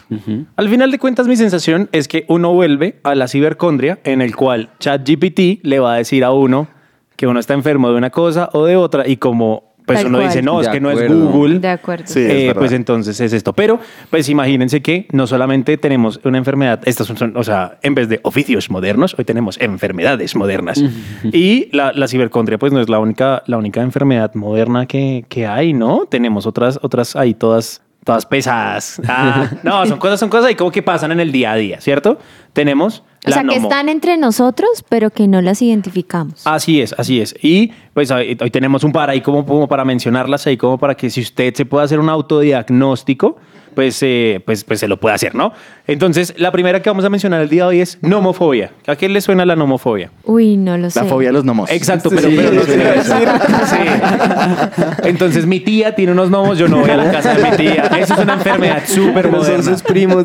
Al 0.56 0.68
final 0.68 0.90
de 0.90 0.98
cuentas, 0.98 1.28
mi 1.28 1.36
sensación 1.36 1.88
es 1.92 2.08
que 2.08 2.24
uno 2.28 2.52
vuelve 2.52 2.98
a 3.04 3.14
la 3.14 3.28
cibercondria 3.28 4.00
en 4.04 4.20
el 4.20 4.34
cual 4.34 4.70
ChatGPT 4.80 5.62
le 5.62 5.78
va 5.78 5.94
a 5.94 5.96
decir 5.96 6.24
a 6.24 6.32
uno 6.32 6.68
que 7.16 7.26
uno 7.26 7.40
está 7.40 7.54
enfermo 7.54 7.90
de 7.90 7.96
una 7.96 8.10
cosa 8.10 8.50
o 8.52 8.64
de 8.64 8.76
otra 8.76 9.08
y 9.08 9.16
como 9.16 9.65
pues 9.86 10.00
Tal 10.00 10.08
uno 10.08 10.18
cual. 10.18 10.28
dice, 10.28 10.42
no, 10.42 10.60
es 10.60 10.66
De 10.66 10.72
que 10.72 10.80
no 10.80 10.90
es 10.90 10.96
acuerdo. 11.00 11.26
Google. 11.30 11.58
De 11.60 11.68
acuerdo. 11.68 12.04
Sí, 12.08 12.20
es 12.20 12.30
eh, 12.30 12.46
verdad. 12.48 12.60
pues 12.60 12.72
entonces 12.72 13.20
es 13.20 13.32
esto. 13.32 13.52
Pero, 13.54 13.78
pues 14.10 14.28
imagínense 14.28 14.82
que 14.82 15.06
no 15.12 15.26
solamente 15.26 15.78
tenemos 15.78 16.20
una 16.24 16.38
enfermedad, 16.38 16.80
estas 16.84 17.06
son, 17.06 17.16
son- 17.16 17.36
o 17.36 17.44
sea, 17.44 17.78
en 17.82 17.94
vez 17.94 18.08
de 18.08 18.18
oficios 18.24 18.68
modernos, 18.68 19.14
hoy 19.18 19.24
tenemos 19.24 19.58
enfermedades 19.60 20.34
modernas. 20.36 20.82
y 21.24 21.68
la, 21.74 21.92
la 21.92 22.08
cibercondria, 22.08 22.58
pues 22.58 22.72
no 22.72 22.80
es 22.80 22.88
la 22.88 22.98
única, 22.98 23.42
la 23.46 23.56
única 23.58 23.80
enfermedad 23.82 24.34
moderna 24.34 24.86
que, 24.86 25.24
que 25.28 25.46
hay, 25.46 25.72
¿no? 25.72 26.06
Tenemos 26.10 26.46
otras, 26.46 26.78
otras 26.82 27.14
ahí 27.16 27.32
todas, 27.34 27.80
todas 28.06 28.24
pesadas. 28.24 29.02
Ah, 29.08 29.50
no, 29.62 29.86
son 29.86 29.98
cosas, 29.98 30.20
son 30.20 30.28
cosas 30.28 30.46
ahí 30.46 30.54
como 30.54 30.70
que 30.70 30.82
pasan 30.82 31.10
en 31.10 31.20
el 31.20 31.32
día 31.32 31.52
a 31.52 31.56
día, 31.56 31.80
¿cierto? 31.80 32.18
Tenemos 32.52 33.02
O 33.26 33.30
sea, 33.30 33.42
que 33.42 33.56
están 33.56 33.88
entre 33.88 34.16
nosotros, 34.16 34.84
pero 34.88 35.10
que 35.10 35.26
no 35.26 35.40
las 35.40 35.62
identificamos. 35.62 36.46
Así 36.46 36.80
es, 36.80 36.94
así 36.98 37.20
es. 37.20 37.34
Y 37.42 37.72
pues 37.94 38.10
hoy, 38.10 38.36
hoy 38.40 38.50
tenemos 38.50 38.84
un 38.84 38.92
par 38.92 39.10
ahí 39.10 39.20
como, 39.22 39.44
como 39.44 39.66
para 39.68 39.84
mencionarlas 39.84 40.46
ahí, 40.46 40.56
como 40.56 40.78
para 40.78 40.94
que 40.94 41.08
si 41.10 41.22
usted 41.22 41.54
se 41.54 41.64
puede 41.64 41.84
hacer 41.84 41.98
un 41.98 42.08
autodiagnóstico, 42.08 43.38
pues, 43.74 44.02
eh, 44.02 44.42
pues, 44.44 44.64
pues 44.64 44.80
se 44.80 44.88
lo 44.88 44.98
puede 44.98 45.14
hacer, 45.14 45.34
¿no? 45.34 45.52
Entonces, 45.88 46.34
la 46.36 46.50
primera 46.52 46.82
que 46.82 46.90
vamos 46.90 47.04
a 47.04 47.10
mencionar 47.10 47.40
el 47.42 47.48
día 47.48 47.62
de 47.62 47.68
hoy 47.68 47.80
es 47.80 47.98
nomofobia. 48.02 48.72
¿A 48.86 48.96
qué 48.96 49.08
le 49.08 49.20
suena 49.20 49.46
la 49.46 49.54
nomofobia? 49.56 50.10
Uy, 50.24 50.56
no 50.56 50.76
lo 50.76 50.90
sé. 50.90 51.00
La 51.00 51.06
fobia 51.06 51.30
a 51.30 51.32
los 51.32 51.44
gnomos. 51.44 51.70
Exacto, 51.70 52.10
pero, 52.10 52.28
Sí, 52.28 52.34
pero 52.36 52.52
no 52.52 52.62
sí, 52.62 52.72
quiero 52.72 53.02
sí. 53.02 53.08
decir. 53.10 53.28
Sí. 53.66 55.08
Entonces, 55.08 55.46
mi 55.46 55.60
tía 55.60 55.94
tiene 55.94 56.12
unos 56.12 56.28
gnomos, 56.30 56.58
yo 56.58 56.66
no 56.68 56.78
voy 56.80 56.90
a 56.90 56.96
la 56.96 57.10
casa 57.10 57.34
de 57.34 57.50
mi 57.50 57.56
tía. 57.56 57.90
Eso 57.98 58.14
es 58.14 58.20
una 58.20 58.34
enfermedad 58.34 58.82
súper 58.86 59.14
Pero 59.30 59.30
son 59.44 59.54
moderna. 59.56 59.62
sus 59.72 59.82
primos. 59.82 60.24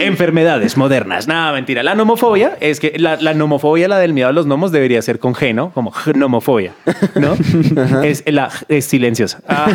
Enfermedades 0.00 0.76
modernas. 0.76 1.26
Nada, 1.26 1.52
mentira. 1.52 1.82
La 1.82 1.94
nomofobia 1.94 2.56
es 2.60 2.80
que 2.80 2.94
la, 2.98 3.16
la 3.16 3.34
nomofobia, 3.34 3.88
la 3.88 3.98
del 3.98 4.12
miedo 4.12 4.28
a 4.28 4.32
los 4.32 4.46
gnomos, 4.46 4.72
debería 4.72 5.00
ser 5.02 5.18
con 5.18 5.34
G, 5.34 5.54
¿no? 5.54 5.70
Como 5.70 5.92
nomofobia, 6.14 6.72
¿no? 7.16 7.34
es, 8.02 8.22
la, 8.26 8.50
es 8.68 8.84
silenciosa. 8.84 9.40
Ah. 9.48 9.66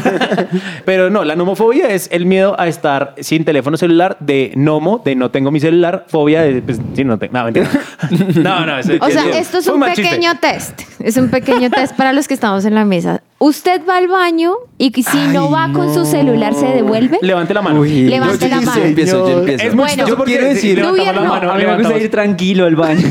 Pero 0.86 1.10
no, 1.10 1.24
la 1.24 1.36
nomofobia 1.36 1.90
es 1.90 2.10
el 2.12 2.26
miedo 2.26 2.56
a 2.60 2.68
estar 2.68 3.09
sin 3.20 3.46
teléfono 3.46 3.78
celular, 3.78 4.18
de 4.20 4.52
nomo, 4.56 5.02
de 5.04 5.16
no 5.16 5.32
tengo 5.32 5.52
mi 5.52 5.60
celular, 5.60 6.06
fobia 6.08 6.42
de, 6.42 6.62
pues, 6.62 6.80
sí, 6.96 7.04
no 7.04 7.18
tengo. 7.18 7.34
No, 7.34 7.44
mentira. 7.46 7.70
No, 8.36 8.66
no. 8.66 8.80
es- 8.80 8.90
O 9.02 9.10
sea, 9.10 9.26
es- 9.30 9.36
esto 9.38 9.58
es 9.60 9.68
un 9.68 9.84
chiste. 9.86 10.02
pequeño 10.04 10.32
test. 10.40 10.82
Es 11.00 11.18
un 11.18 11.30
pequeño 11.30 11.70
test 11.70 11.96
para 11.96 12.14
los 12.14 12.28
que 12.28 12.34
estamos 12.34 12.66
en 12.66 12.76
la 12.76 12.86
mesa. 12.86 13.22
Usted 13.40 13.82
va 13.88 13.98
al 13.98 14.08
baño 14.08 14.54
y 14.78 14.92
si 15.04 15.18
no 15.34 15.50
va 15.50 15.72
con 15.72 15.94
su 15.94 16.06
celular 16.06 16.54
se 16.54 16.66
devuelve. 16.68 17.20
Levante 17.22 17.54
la 17.54 17.62
mano. 17.62 17.80
Uy, 17.82 18.04
Levante 18.04 18.50
yo- 18.50 18.56
la 18.56 18.62
yo 18.62 18.66
mano. 18.70 18.84
empiezo, 18.84 19.30
yo 19.30 19.40
empiezo. 19.40 19.64
Es 19.64 19.76
Bueno, 19.76 20.06
porque 20.18 20.32
quiero 20.34 20.48
decir- 20.48 20.78
la 20.80 20.92
mano, 21.22 21.52
A 21.52 21.56
mí 21.56 21.64
me 21.66 21.78
gusta 21.78 21.98
ir 21.98 22.12
tranquilo 22.12 22.66
al 22.66 22.76
baño. 22.76 23.08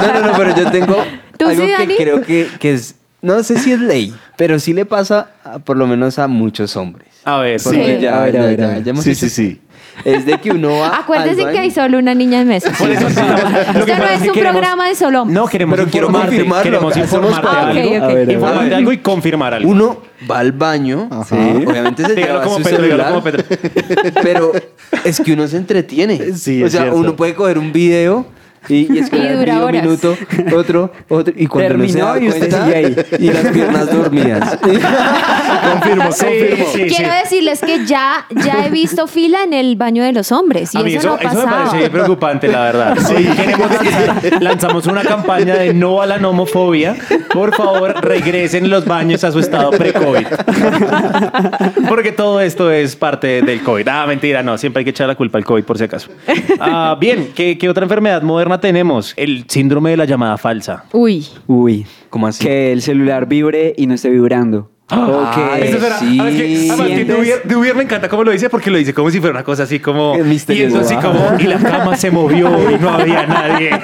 No, 0.00 0.20
no, 0.20 0.26
no, 0.28 0.32
pero 0.36 0.56
yo 0.56 0.70
tengo 0.70 0.96
¿Tú 1.36 1.46
algo 1.46 1.62
sí, 1.62 1.68
que 1.68 1.72
Dani? 1.78 1.94
creo 1.96 2.22
que, 2.22 2.46
que 2.58 2.72
es, 2.74 2.94
no 3.22 3.42
sé 3.42 3.58
si 3.58 3.72
es 3.72 3.80
ley, 3.80 4.14
pero 4.36 4.58
sí 4.58 4.72
le 4.72 4.84
pasa 4.86 5.30
a- 5.44 5.58
por 5.58 5.76
lo 5.76 5.86
menos 5.86 6.18
a 6.18 6.26
muchos 6.28 6.76
hombres. 6.76 7.08
A 7.24 7.38
ver, 7.38 7.60
Sí. 7.60 7.70
Sí. 7.70 7.98
ya, 8.00 8.20
A 8.22 8.24
ver, 8.24 8.32
ya- 8.34 8.42
a 8.42 8.46
ver, 8.46 8.58
ya- 8.58 8.64
a 8.64 8.68
ver. 8.74 8.84
ya 8.84 8.90
hemos 8.90 9.04
Sí, 9.04 9.14
sí, 9.14 9.28
sí. 9.28 9.60
Es 10.04 10.24
de 10.24 10.38
que 10.40 10.50
uno 10.52 10.78
va 10.78 10.96
Acuérdese 11.00 11.44
que 11.50 11.58
hay 11.58 11.70
solo 11.70 11.98
una 11.98 12.14
niña 12.14 12.40
en 12.40 12.48
mesa. 12.48 12.70
Por 12.78 12.88
eso 12.90 13.06
Esto 13.08 13.20
no 13.22 13.34
es 14.06 14.20
un 14.22 14.32
queremos- 14.32 14.52
programa 14.52 14.88
de 14.88 14.94
solo 14.94 15.22
hombres. 15.22 15.34
No, 15.38 15.46
queremos 15.46 15.76
Pero 15.76 15.90
quiero 15.90 16.06
informarte, 16.06 16.36
Queremos 16.62 16.96
informarte 16.96 17.40
cuatro. 17.42 17.60
algo. 17.60 17.80
Ah, 17.80 17.96
ok, 17.96 17.96
ok. 17.96 18.02
A 18.02 18.06
ver, 18.14 18.44
a 18.44 18.60
ver. 18.62 18.74
Algo 18.74 18.92
y 18.92 18.98
confirmar 18.98 19.52
algo. 19.54 19.68
Uno 19.70 19.98
va 20.30 20.38
al 20.38 20.52
baño, 20.52 21.08
Ajá. 21.10 21.36
obviamente 21.36 22.04
se 22.06 22.14
Dígalo 22.14 22.32
lleva 22.32 22.44
como 22.44 22.56
su 22.58 22.62
Pedro, 22.62 22.82
celular, 22.84 23.08
como 23.10 23.22
Pedro. 23.24 23.44
pero 24.22 24.52
es 25.04 25.20
que 25.20 25.32
uno 25.34 25.46
se 25.48 25.56
entretiene. 25.58 26.32
Sí, 26.34 26.62
o 26.64 26.70
sea, 26.70 26.82
cierto. 26.82 26.98
uno 26.98 27.16
puede 27.16 27.34
coger 27.34 27.58
un 27.58 27.70
video 27.72 28.24
y, 28.68 28.92
y 28.94 28.98
esperar 28.98 29.26
Y 29.32 29.34
dura 29.38 29.52
medio 29.54 29.66
horas. 29.66 29.82
minuto, 29.82 30.16
otro, 30.56 30.92
otro, 31.08 31.34
y 31.36 31.46
cuando 31.46 31.74
uno 31.74 31.86
se 31.88 31.92
Terminó 31.94 32.06
da 32.14 32.20
y 32.20 32.28
usted 32.28 32.38
cuenta, 32.40 32.64
sigue 32.64 32.76
ahí. 32.76 32.96
y 33.18 33.32
las 33.32 33.46
piernas 33.52 33.92
dormidas. 33.92 34.58
confirmo, 34.60 36.12
Sí, 36.12 36.24
confirmo. 36.24 36.66
sí, 36.72 36.78
sí. 36.88 36.94
Quiero 36.96 37.14
decirles 37.14 37.60
que 37.60 37.86
ya, 37.86 38.26
ya 38.44 38.66
he 38.66 38.70
visto 38.70 39.06
fila 39.06 39.42
en 39.44 39.54
el 39.54 39.76
baño 39.76 40.02
de 40.04 40.12
los 40.12 40.30
hombres 40.32 40.74
y 40.74 40.78
A 40.78 40.82
mí 40.82 40.94
eso, 40.94 41.00
eso, 41.00 41.08
no 41.08 41.14
ha 41.14 41.18
eso 41.32 41.38
me 41.40 41.44
pasado. 41.44 41.70
parece 41.70 41.90
preocupante, 41.90 42.48
la 42.48 42.60
verdad. 42.64 42.98
Hoy 43.16 43.24
queremos 43.24 43.70
lanzar- 43.70 44.42
lanzamos 44.42 44.86
una 44.86 45.02
campaña 45.02 45.54
de 45.56 45.74
no 45.74 46.00
a 46.02 46.06
la 46.06 46.18
nomofobia. 46.18 46.96
Por 47.32 47.54
favor, 47.54 47.94
regresen 48.04 48.68
los 48.70 48.84
baños 48.84 49.24
a 49.24 49.32
su 49.32 49.38
estado 49.40 49.70
pre-COVID. 49.70 50.26
Porque 51.88 52.12
todo 52.12 52.40
esto 52.40 52.70
es 52.70 52.96
parte 52.96 53.42
del 53.42 53.62
COVID. 53.62 53.86
Ah, 53.88 54.06
mentira, 54.06 54.42
no. 54.42 54.58
Siempre 54.58 54.80
hay 54.80 54.84
que 54.84 54.90
echar 54.90 55.08
la 55.08 55.14
culpa 55.14 55.38
al 55.38 55.44
COVID, 55.44 55.64
por 55.64 55.78
si 55.78 55.84
acaso. 55.84 56.08
Ah, 56.58 56.96
bien, 57.00 57.32
¿qué, 57.34 57.56
qué 57.58 57.68
otra 57.68 57.84
enfermedad 57.84 58.22
moderna 58.22 58.49
tenemos? 58.58 59.12
El 59.16 59.44
síndrome 59.48 59.90
de 59.90 59.98
la 59.98 60.06
llamada 60.06 60.38
falsa. 60.38 60.84
Uy, 60.92 61.26
Uy. 61.46 61.86
¿Cómo 62.08 62.26
así? 62.26 62.44
Que 62.44 62.72
el 62.72 62.82
celular 62.82 63.26
vibre 63.28 63.74
y 63.76 63.86
no 63.86 63.94
esté 63.94 64.08
vibrando. 64.08 64.70
Ok, 64.92 65.36
Eso 65.62 65.78
suena- 65.78 65.98
sí. 65.98 66.18
además 66.20 66.34
que, 66.34 66.68
además 66.70 66.86
que 66.88 67.04
Dubier, 67.04 67.42
Dubier 67.44 67.74
me 67.76 67.82
encanta 67.84 68.08
cómo 68.08 68.24
lo 68.24 68.30
dice 68.32 68.48
porque 68.50 68.70
lo 68.70 68.78
dice 68.78 68.92
como 68.94 69.10
si 69.10 69.20
fuera 69.20 69.32
una 69.34 69.44
cosa 69.44 69.62
así 69.64 69.78
como 69.80 70.14
Es 70.14 70.24
misterioso. 70.24 70.76
y 70.76 70.80
eso 70.80 70.86
así 70.86 70.96
como 71.06 71.20
y 71.38 71.44
la 71.44 71.58
cama 71.58 71.96
se 71.96 72.10
movió 72.10 72.48
y 72.70 72.78
no 72.78 72.90
había 72.90 73.26
nadie. 73.26 73.70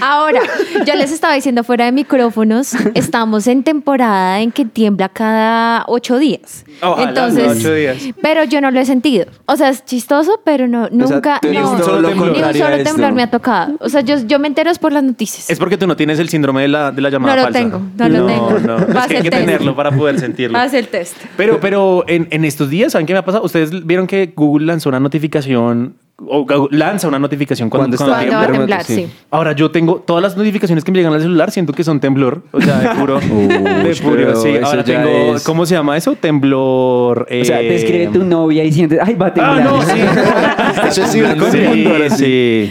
Ahora, 0.00 0.40
yo 0.86 0.94
les 0.94 1.12
estaba 1.12 1.34
diciendo 1.34 1.64
fuera 1.64 1.84
de 1.86 1.92
micrófonos, 1.92 2.72
estamos 2.94 3.46
en 3.46 3.62
temporada 3.62 4.40
en 4.40 4.50
que 4.52 4.64
tiembla 4.64 5.08
cada 5.08 5.84
ocho 5.86 6.18
días. 6.18 6.64
Ojalá, 6.82 7.08
Entonces, 7.08 7.58
ocho 7.58 7.74
días. 7.74 7.96
pero 8.22 8.44
yo 8.44 8.60
no 8.60 8.70
lo 8.70 8.80
he 8.80 8.86
sentido. 8.86 9.26
O 9.46 9.56
sea, 9.56 9.68
es 9.70 9.84
chistoso, 9.84 10.40
pero 10.44 10.66
no, 10.68 10.88
nunca, 10.90 11.38
tú 11.40 11.48
ni 11.48 11.58
no, 11.58 11.72
un 11.72 11.82
solo 11.82 12.10
ni 12.10 12.18
un 12.20 12.84
temblor 12.84 13.12
me 13.12 13.22
ha 13.22 13.30
tocado. 13.30 13.74
O 13.80 13.88
sea, 13.88 14.00
yo, 14.00 14.16
yo 14.26 14.38
me 14.38 14.48
entero 14.48 14.70
es 14.70 14.78
por 14.78 14.92
las 14.92 15.02
noticias. 15.02 15.50
Es 15.50 15.58
porque 15.58 15.76
tú 15.76 15.86
no 15.86 15.96
tienes 15.96 16.18
el 16.18 16.28
síndrome 16.28 16.62
de 16.62 16.68
la, 16.68 16.90
de 16.90 17.00
la 17.02 17.10
llamada 17.10 17.36
No 17.36 17.42
lo 17.46 17.52
falsa. 17.52 17.58
tengo, 17.60 17.82
no 17.96 18.08
lo 18.08 18.26
tengo. 18.26 18.58
No, 18.60 18.76
a 18.98 19.02
es 19.02 19.06
que 19.08 19.16
hay 19.16 19.22
que 19.22 19.30
test. 19.30 19.44
tenerlo 19.44 19.74
para 19.76 19.90
poder 19.90 20.18
sentirlo. 20.18 20.58
Haz 20.58 20.74
el 20.74 20.88
test. 20.88 21.16
Pero, 21.36 21.60
pero 21.60 22.04
en, 22.08 22.28
en 22.30 22.44
estos 22.44 22.70
días, 22.70 22.92
¿saben 22.92 23.06
qué 23.06 23.12
me 23.12 23.18
ha 23.20 23.24
pasado? 23.24 23.44
Ustedes 23.44 23.86
vieron 23.86 24.06
que 24.06 24.32
Google 24.34 24.66
lanzó 24.66 24.88
una 24.88 25.00
notificación 25.00 25.96
o 26.16 26.68
lanza 26.70 27.08
una 27.08 27.18
notificación 27.18 27.68
cuando, 27.68 27.96
Cuando 27.96 28.14
cuando 28.14 28.22
está 28.24 28.36
Cuando 28.36 28.36
va 28.36 28.42
a 28.42 28.66
tiembla. 28.66 28.78
temblar, 28.84 29.10
sí. 29.10 29.26
Ahora 29.30 29.52
yo 29.52 29.70
tengo 29.72 29.96
todas 29.96 30.22
las 30.22 30.36
notificaciones 30.36 30.84
que 30.84 30.92
me 30.92 30.98
llegan 30.98 31.12
al 31.12 31.20
celular, 31.20 31.50
siento 31.50 31.72
que 31.72 31.82
son 31.82 31.98
temblor, 31.98 32.42
o 32.52 32.60
sea, 32.60 32.78
de 32.78 32.88
puro, 33.00 33.18
de 33.20 33.96
puro, 34.02 34.36
sí. 34.36 34.50
Ahora 34.62 34.84
tengo, 34.84 35.34
es- 35.34 35.42
¿cómo 35.42 35.66
se 35.66 35.74
llama 35.74 35.96
eso? 35.96 36.14
Temblor. 36.14 37.22
O 37.28 37.44
sea, 37.44 37.58
te 37.58 37.68
eh, 37.68 37.74
escribe 37.76 38.06
tu 38.08 38.22
novia 38.24 38.62
y 38.62 38.72
sientes, 38.72 39.00
ay, 39.02 39.14
va 39.16 39.26
a 39.26 39.28
Ah, 39.30 39.34
temblar. 39.34 39.64
no, 39.64 39.82
sí. 39.82 39.90
Eso 40.88 41.02
es 41.04 41.12
cibercontra. 41.12 42.10
sí, 42.10 42.16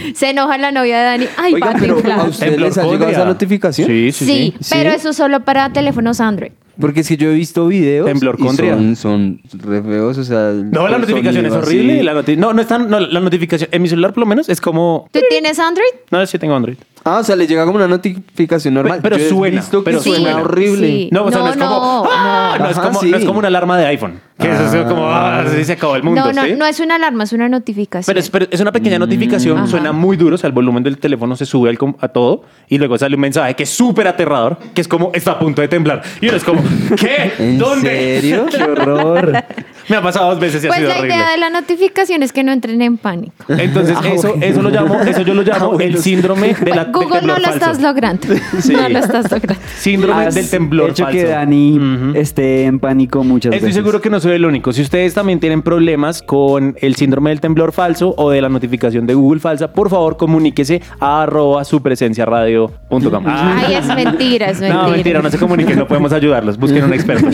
sí. 0.00 0.12
Se 0.16 0.30
enoja 0.30 0.56
la 0.58 0.72
novia 0.72 0.98
de 0.98 1.04
Dani. 1.04 1.26
Ay, 1.36 1.54
va 1.60 1.70
a 1.70 1.74
temblar. 1.74 2.20
¿a 2.20 2.24
ustedes 2.24 2.58
les 2.60 2.78
ha 2.78 2.84
llegado 2.84 3.10
esa 3.10 3.24
notificación? 3.26 3.86
Sí, 3.88 4.10
sí, 4.12 4.24
Sí, 4.24 4.54
sí. 4.60 4.74
pero 4.74 4.90
¿Sí? 4.90 4.96
eso 4.96 5.12
solo 5.12 5.40
para 5.40 5.70
teléfonos 5.70 6.20
Android. 6.20 6.52
Porque 6.80 7.00
es 7.00 7.08
que 7.08 7.16
yo 7.16 7.30
he 7.30 7.34
visto 7.34 7.66
videos 7.66 8.06
Temblor 8.06 8.36
y 8.38 8.48
son, 8.56 8.96
son 8.96 9.40
re 9.52 9.82
feos, 9.82 10.18
o 10.18 10.24
sea... 10.24 10.50
No, 10.52 10.88
la 10.88 10.98
notificación 10.98 11.46
es 11.46 11.52
horrible. 11.52 12.02
La 12.02 12.14
noti- 12.14 12.36
no, 12.36 12.52
no 12.52 12.60
es 12.60 12.66
tan- 12.68 12.90
no, 12.90 12.98
la 13.00 13.20
notificación, 13.20 13.68
en 13.72 13.82
mi 13.82 13.88
celular 13.88 14.12
por 14.12 14.22
lo 14.22 14.26
menos, 14.26 14.48
es 14.48 14.60
como... 14.60 15.08
¿Tú 15.12 15.20
tienes 15.28 15.58
Android? 15.58 15.86
No, 16.10 16.24
sí 16.26 16.38
tengo 16.38 16.54
Android. 16.56 16.76
Ah, 17.06 17.18
o 17.18 17.24
sea, 17.24 17.36
le 17.36 17.46
llega 17.46 17.64
como 17.66 17.76
una 17.76 17.86
notificación 17.86 18.72
normal. 18.72 19.00
Pero 19.02 19.18
suena, 19.18 19.60
visto 19.60 19.80
que 19.80 19.84
pero 19.84 20.00
suena 20.00 20.30
suena. 20.32 20.40
horrible. 20.42 20.86
Sí. 20.86 21.08
No, 21.12 21.24
o 21.24 21.30
sea, 21.30 21.40
no, 21.40 21.44
No, 21.44 21.50
es 21.50 21.56
como. 21.58 21.70
no, 21.70 22.08
¡Ah! 22.10 22.56
No, 22.58 22.70
es 22.70 22.78
como, 22.78 23.00
sí. 23.00 23.10
no 23.10 23.16
es 23.18 23.24
como 23.26 23.38
una 23.40 23.48
alarma 23.48 23.76
de 23.76 23.86
iPhone. 23.86 24.20
Que 24.38 24.50
eso 24.50 24.64
es 24.64 24.86
como. 24.86 25.06
¡Ah! 25.10 25.44
se 25.62 25.72
acabó 25.72 25.96
el 25.96 26.02
mundo. 26.02 26.22
no, 26.22 26.32
no, 26.32 26.44
¿sí? 26.44 26.54
no 26.56 26.64
es 26.64 26.80
una 26.80 26.94
alarma, 26.96 27.24
es 27.24 27.32
una 27.34 27.48
notificación. 27.48 28.06
Pero 28.06 28.20
es, 28.20 28.30
pero 28.30 28.46
es 28.50 28.58
una 28.60 28.72
pequeña 28.72 28.98
notificación, 28.98 29.58
Ajá. 29.58 29.66
suena 29.66 29.92
muy 29.92 30.16
duro, 30.16 30.36
o 30.36 30.38
sea, 30.38 30.48
el 30.48 30.54
volumen 30.54 30.82
del 30.82 30.96
teléfono 30.98 31.36
se 31.36 31.44
sube 31.44 31.68
al 31.68 31.78
a 32.00 32.08
todo 32.08 32.44
y 32.68 32.78
luego 32.78 32.96
sale 32.96 33.16
un 33.16 33.20
mensaje 33.20 33.54
que 33.54 33.64
es 33.64 33.70
súper 33.70 34.08
aterrador, 34.08 34.56
que 34.74 34.80
es 34.80 34.88
como, 34.88 35.10
está 35.12 35.32
a 35.32 35.38
punto 35.38 35.60
de 35.60 35.68
temblar. 35.68 36.02
Y 36.22 36.28
uno 36.28 36.36
es 36.38 36.44
como, 36.44 36.62
¿qué? 36.96 37.32
¿En 37.38 37.58
¿Dónde? 37.58 37.90
serio? 38.20 38.46
Qué 38.50 38.62
horror. 38.62 39.44
Me 39.88 39.96
ha 39.96 40.02
pasado 40.02 40.30
dos 40.30 40.40
veces 40.40 40.62
y 40.64 40.66
ha 40.66 40.70
pues 40.70 40.78
sido 40.80 40.88
la 40.90 40.96
horrible. 40.98 41.14
idea 41.16 41.30
de 41.30 41.36
la 41.38 41.50
notificación 41.50 42.22
es 42.22 42.32
que 42.32 42.42
no 42.42 42.52
entren 42.52 42.80
en 42.82 42.96
pánico. 42.96 43.34
Entonces, 43.48 43.96
eso, 44.04 44.34
eso 44.40 44.62
lo 44.62 44.70
llamo, 44.70 44.94
eso 45.00 45.22
yo 45.22 45.34
lo 45.34 45.42
llamo 45.42 45.78
el 45.80 45.98
síndrome 45.98 46.54
de 46.54 46.74
la 46.74 46.84
del 46.84 46.92
Google 46.92 47.08
no 47.22 47.34
temblor 47.34 47.38
lo 47.40 47.44
falso. 47.44 47.56
estás 47.70 47.80
logrando. 47.82 48.26
Sí. 48.60 48.72
No 48.72 48.88
lo 48.88 48.98
estás 48.98 49.30
logrando. 49.30 49.62
Síndrome 49.76 50.24
Has 50.26 50.34
del 50.34 50.48
temblor 50.50 50.90
hecho 50.90 51.04
falso. 51.04 51.18
que 51.18 51.24
Dani 51.24 52.12
esté 52.14 52.64
en 52.64 52.78
pánico 52.78 53.22
muchas 53.24 53.52
Estoy 53.52 53.68
veces. 53.68 53.74
seguro 53.82 54.00
que 54.00 54.10
no 54.10 54.20
soy 54.20 54.32
el 54.32 54.44
único. 54.44 54.72
Si 54.72 54.82
ustedes 54.82 55.12
también 55.14 55.40
tienen 55.40 55.62
problemas 55.62 56.22
con 56.22 56.76
el 56.80 56.94
síndrome 56.96 57.30
del 57.30 57.40
temblor 57.40 57.72
falso 57.72 58.14
o 58.16 58.30
de 58.30 58.40
la 58.40 58.48
notificación 58.48 59.06
de 59.06 59.14
Google 59.14 59.40
falsa, 59.40 59.72
por 59.72 59.90
favor 59.90 60.16
comuníquese 60.16 60.80
a 61.00 61.22
arroba 61.24 61.64
supresenciaradio.com. 61.64 63.24
Ay, 63.26 63.74
es 63.74 63.86
mentira, 63.86 64.46
es 64.50 64.60
mentira. 64.60 64.82
No, 64.82 64.88
mentira, 64.90 65.22
no 65.22 65.30
se 65.30 65.38
comuniquen, 65.38 65.78
no 65.78 65.86
podemos 65.86 66.12
ayudarlos. 66.12 66.56
Busquen 66.58 66.84
un 66.84 66.92
experto. 66.94 67.28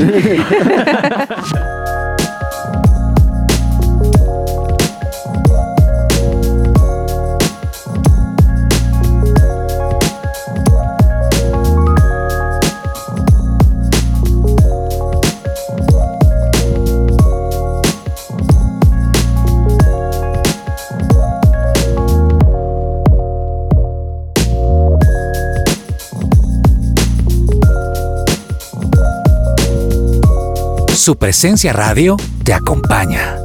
Su 31.00 31.16
presencia 31.16 31.72
radio 31.72 32.18
te 32.44 32.52
acompaña. 32.52 33.36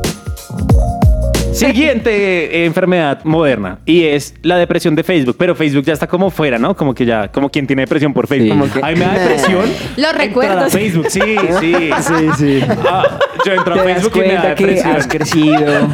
Siguiente 1.53 2.65
enfermedad 2.65 3.23
moderna 3.23 3.79
y 3.85 4.03
es 4.03 4.33
la 4.41 4.57
depresión 4.57 4.93
de 4.93 5.03
Facebook, 5.05 5.37
pero 5.39 5.55
Facebook 5.55 5.85
ya 5.85 5.93
está 5.93 6.05
como 6.05 6.29
fuera, 6.29 6.57
¿no? 6.57 6.75
Como 6.75 6.93
que 6.93 7.05
ya, 7.05 7.29
como 7.31 7.49
quien 7.49 7.65
tiene 7.65 7.83
depresión 7.83 8.13
por 8.13 8.27
Facebook. 8.27 8.51
Sí. 8.51 8.59
Como 8.59 8.73
que, 8.73 8.79
Ay, 8.83 8.97
me 8.97 9.05
da 9.05 9.13
depresión. 9.13 9.63
Los 9.95 10.17
recuerdos. 10.17 10.63
a 10.65 10.69
Facebook, 10.69 11.05
sí, 11.07 11.21
sí. 11.61 11.73
Sí, 12.01 12.29
sí. 12.37 12.59
Ah, 12.89 13.17
yo 13.45 13.53
entro 13.53 13.73
a 13.75 13.77
Facebook 13.85 14.11
y 14.15 14.19
me 14.19 14.33
da 14.33 14.53
que 14.53 14.65
depresión. 14.65 14.95
has 14.97 15.07
crecido. 15.07 15.89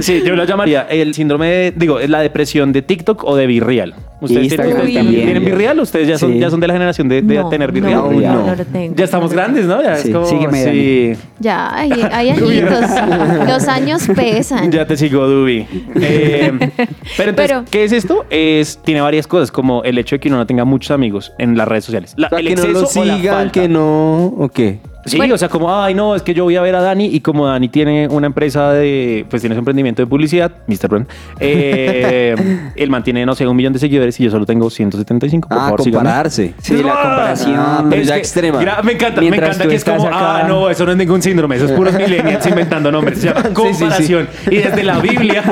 Sí, 0.00 0.22
yo 0.26 0.36
lo 0.36 0.44
llamaría 0.44 0.82
el 0.90 1.14
síndrome 1.14 1.48
de, 1.48 1.70
digo, 1.74 1.98
la 2.00 2.20
depresión 2.20 2.72
de 2.74 2.82
TikTok 2.82 3.24
o 3.24 3.34
de 3.34 3.46
Virreal. 3.46 3.94
¿Ustedes 4.20 4.44
Instagram 4.44 4.66
tienen, 4.68 4.86
ustedes 4.86 5.04
también. 5.04 5.24
tienen 5.24 5.44
Virreal? 5.44 5.80
¿Ustedes 5.80 6.08
ya 6.08 6.18
son, 6.18 6.32
Sí. 6.32 6.38
ya 6.38 6.50
son 6.50 6.58
de 6.60 6.66
la 6.66 6.72
generación 6.72 7.08
de, 7.08 7.20
de 7.22 7.34
No, 7.36 7.48
tener 7.48 7.70
Virreal? 7.72 7.94
No, 7.96 8.08
Virreal. 8.08 8.32
no, 8.34 8.40
No. 8.40 8.46
no 8.46 8.54
lo 8.56 8.64
tengo. 8.64 8.94
Ya 8.96 9.04
estamos 9.04 9.32
grandes, 9.32 9.66
¿no? 9.66 9.82
Ya 9.82 9.96
Sí, 9.96 10.08
es 10.08 10.14
como, 10.14 10.26
sígueme, 10.26 10.64
sí. 10.64 11.12
Ya, 11.38 11.74
hay, 11.76 11.90
hay 12.12 12.30
añitos. 12.30 12.80
Los 13.48 13.68
años 13.68 14.06
pesan. 14.14 14.72
Ya 14.72 14.86
te 14.86 14.96
sigo, 14.96 15.26
Dubi. 15.26 15.66
Eh, 16.00 16.52
pero 17.16 17.30
entonces, 17.30 17.34
Pero- 17.52 17.64
¿qué 17.70 17.84
es 17.84 17.92
esto? 17.92 18.24
Es, 18.30 18.78
tiene 18.84 19.00
varias 19.02 19.26
cosas, 19.26 19.50
como 19.50 19.82
el 19.84 19.98
hecho 19.98 20.16
de 20.16 20.20
que 20.20 20.28
uno 20.28 20.38
no 20.38 20.46
tenga 20.46 20.64
muchos 20.64 20.90
amigos 20.92 21.32
en 21.38 21.56
las 21.56 21.68
redes 21.68 21.84
sociales. 21.84 22.14
La- 22.16 22.28
O 22.28 22.30
sea, 22.30 22.38
el 22.38 22.48
que 22.48 22.56
no 22.56 22.66
lo 22.68 22.86
sigan, 22.86 23.50
que 23.50 23.68
no... 23.68 24.26
¿O 24.38 24.48
qué? 24.48 24.78
Sí, 25.06 25.16
Bueno. 25.16 25.34
o 25.36 25.38
sea, 25.38 25.48
como, 25.48 25.74
ay, 25.74 25.94
no, 25.94 26.14
es 26.16 26.22
que 26.22 26.34
yo 26.34 26.44
voy 26.44 26.56
a 26.56 26.60
ver 26.62 26.74
a 26.74 26.80
Dani 26.82 27.06
y 27.06 27.20
como 27.20 27.46
Dani 27.46 27.68
tiene 27.68 28.08
una 28.08 28.26
empresa 28.26 28.72
de, 28.72 29.24
pues 29.30 29.40
tiene 29.40 29.54
su 29.54 29.60
emprendimiento 29.60 30.02
de 30.02 30.06
publicidad, 30.06 30.50
Mr. 30.66 30.88
Brand, 30.88 31.06
eh, 31.40 32.34
él 32.76 32.90
mantiene, 32.90 33.24
no 33.24 33.34
sé, 33.34 33.46
un 33.46 33.56
millón 33.56 33.72
de 33.72 33.78
seguidores 33.78 34.18
y 34.20 34.24
yo 34.24 34.30
solo 34.30 34.44
tengo 34.46 34.68
175, 34.68 35.48
por 35.48 35.56
Ah, 35.58 35.60
favor, 35.62 35.82
síganme. 35.82 36.04
compararse. 36.04 36.54
Sí, 36.58 36.74
la 36.82 36.92
comparación. 36.92 37.54
Ah, 37.56 37.84
pero 37.88 38.02
Es 38.02 38.08
ya 38.08 38.14
que- 38.14 38.20
extrema. 38.20 38.60
gra- 38.60 38.82
me 38.82 38.92
encanta, 38.92 39.20
me 39.20 39.28
encanta 39.28 39.66
que 39.68 39.74
es 39.76 39.84
como, 39.84 39.96
estás 39.96 40.08
acá- 40.12 40.36
ah, 40.40 40.48
no, 40.48 40.68
eso 40.70 40.84
no 40.84 40.90
es 40.92 40.98
ningún 40.98 41.22
síndrome, 41.22 41.56
eso 41.56 41.66
es 41.66 41.72
puros 41.72 41.94
millennials 41.98 42.46
inventando 42.46 42.90
nombres. 42.92 43.18
Se 43.20 43.28
llama 43.28 43.42
Sí, 43.46 43.48
sí, 43.48 43.52
sí. 43.52 43.54
comparación. 43.80 44.28
Y 44.50 44.56
desde 44.56 44.82
la 44.82 44.98
Biblia. 44.98 45.42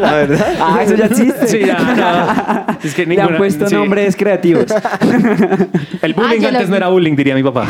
La 0.00 0.12
verdad. 0.14 0.46
Ah, 0.60 0.80
eso 0.82 0.94
ya 0.94 1.06
existe. 1.06 1.46
Sí, 1.46 1.60
ya, 1.66 1.78
no. 1.78 2.76
Es 2.82 2.94
que 2.94 3.04
Le 3.06 3.14
han 3.14 3.18
ninguna- 3.20 3.38
puesto 3.38 3.66
sí. 3.68 3.74
nombres 3.74 4.14
creativos. 4.16 4.66
El 6.02 6.14
bullying 6.14 6.38
Ah, 6.38 6.42
lo 6.42 6.48
antes 6.48 6.68
no 6.68 6.76
era 6.76 6.88
bullying, 6.88 7.16
diría 7.16 7.34
mi 7.34 7.42
papá. 7.42 7.66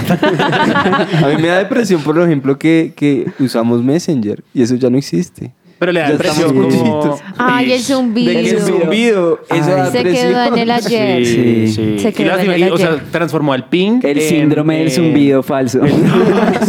A 1.25 1.29
mí 1.29 1.43
me 1.43 1.49
da 1.49 1.59
depresión, 1.59 2.03
por 2.03 2.19
ejemplo, 2.21 2.59
que, 2.59 2.93
que 2.97 3.31
usamos 3.39 3.83
Messenger 3.83 4.43
y 4.55 4.63
eso 4.63 4.75
ya 4.75 4.91
no 4.91 4.99
existe. 4.99 5.53
Pero 5.79 5.93
le 5.93 6.01
da 6.01 6.11
impresión 6.13 6.49
estamos 6.57 6.75
como... 6.77 7.21
Ay, 7.37 7.73
el 7.73 7.81
zumbido. 7.83 8.33
De 8.33 8.43
que 8.43 8.51
el 8.51 8.61
zumbido, 8.61 9.41
eso 9.51 9.55
Ay. 9.55 9.61
da 9.61 9.91
Se 9.91 9.99
depresión. 9.99 10.29
quedó 10.33 10.45
en 10.45 10.59
el 10.59 10.71
ayer. 10.71 11.27
Sí, 11.27 11.35
Sí. 11.67 11.73
sí. 11.75 11.99
Se 11.99 12.09
Y 12.09 12.13
quedó 12.13 12.29
lástima, 12.29 12.55
en 12.57 12.63
el 12.63 12.69
y, 12.69 12.73
o 12.73 12.79
sea, 12.79 12.89
ayer. 12.93 13.03
transformó 13.11 13.53
al 13.53 13.69
ping. 13.69 14.01
El 14.03 14.19
en, 14.19 14.29
síndrome 14.29 14.79
del 14.79 14.89
eh, 14.89 14.91
zumbido 14.91 15.43
falso. 15.43 15.81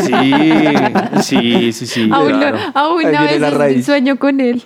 Sí, 0.03 0.13
sí, 1.21 1.71
sí, 1.73 1.85
sí. 1.85 2.09
Aún, 2.11 2.39
no- 2.39 2.45
aún 2.73 3.05
Ahí 3.05 3.15
a 3.15 3.21
viene 3.21 3.39
la 3.39 3.47
veces 3.47 3.53
raíz. 3.57 3.85
sueño 3.85 4.17
con 4.17 4.41
él. 4.41 4.61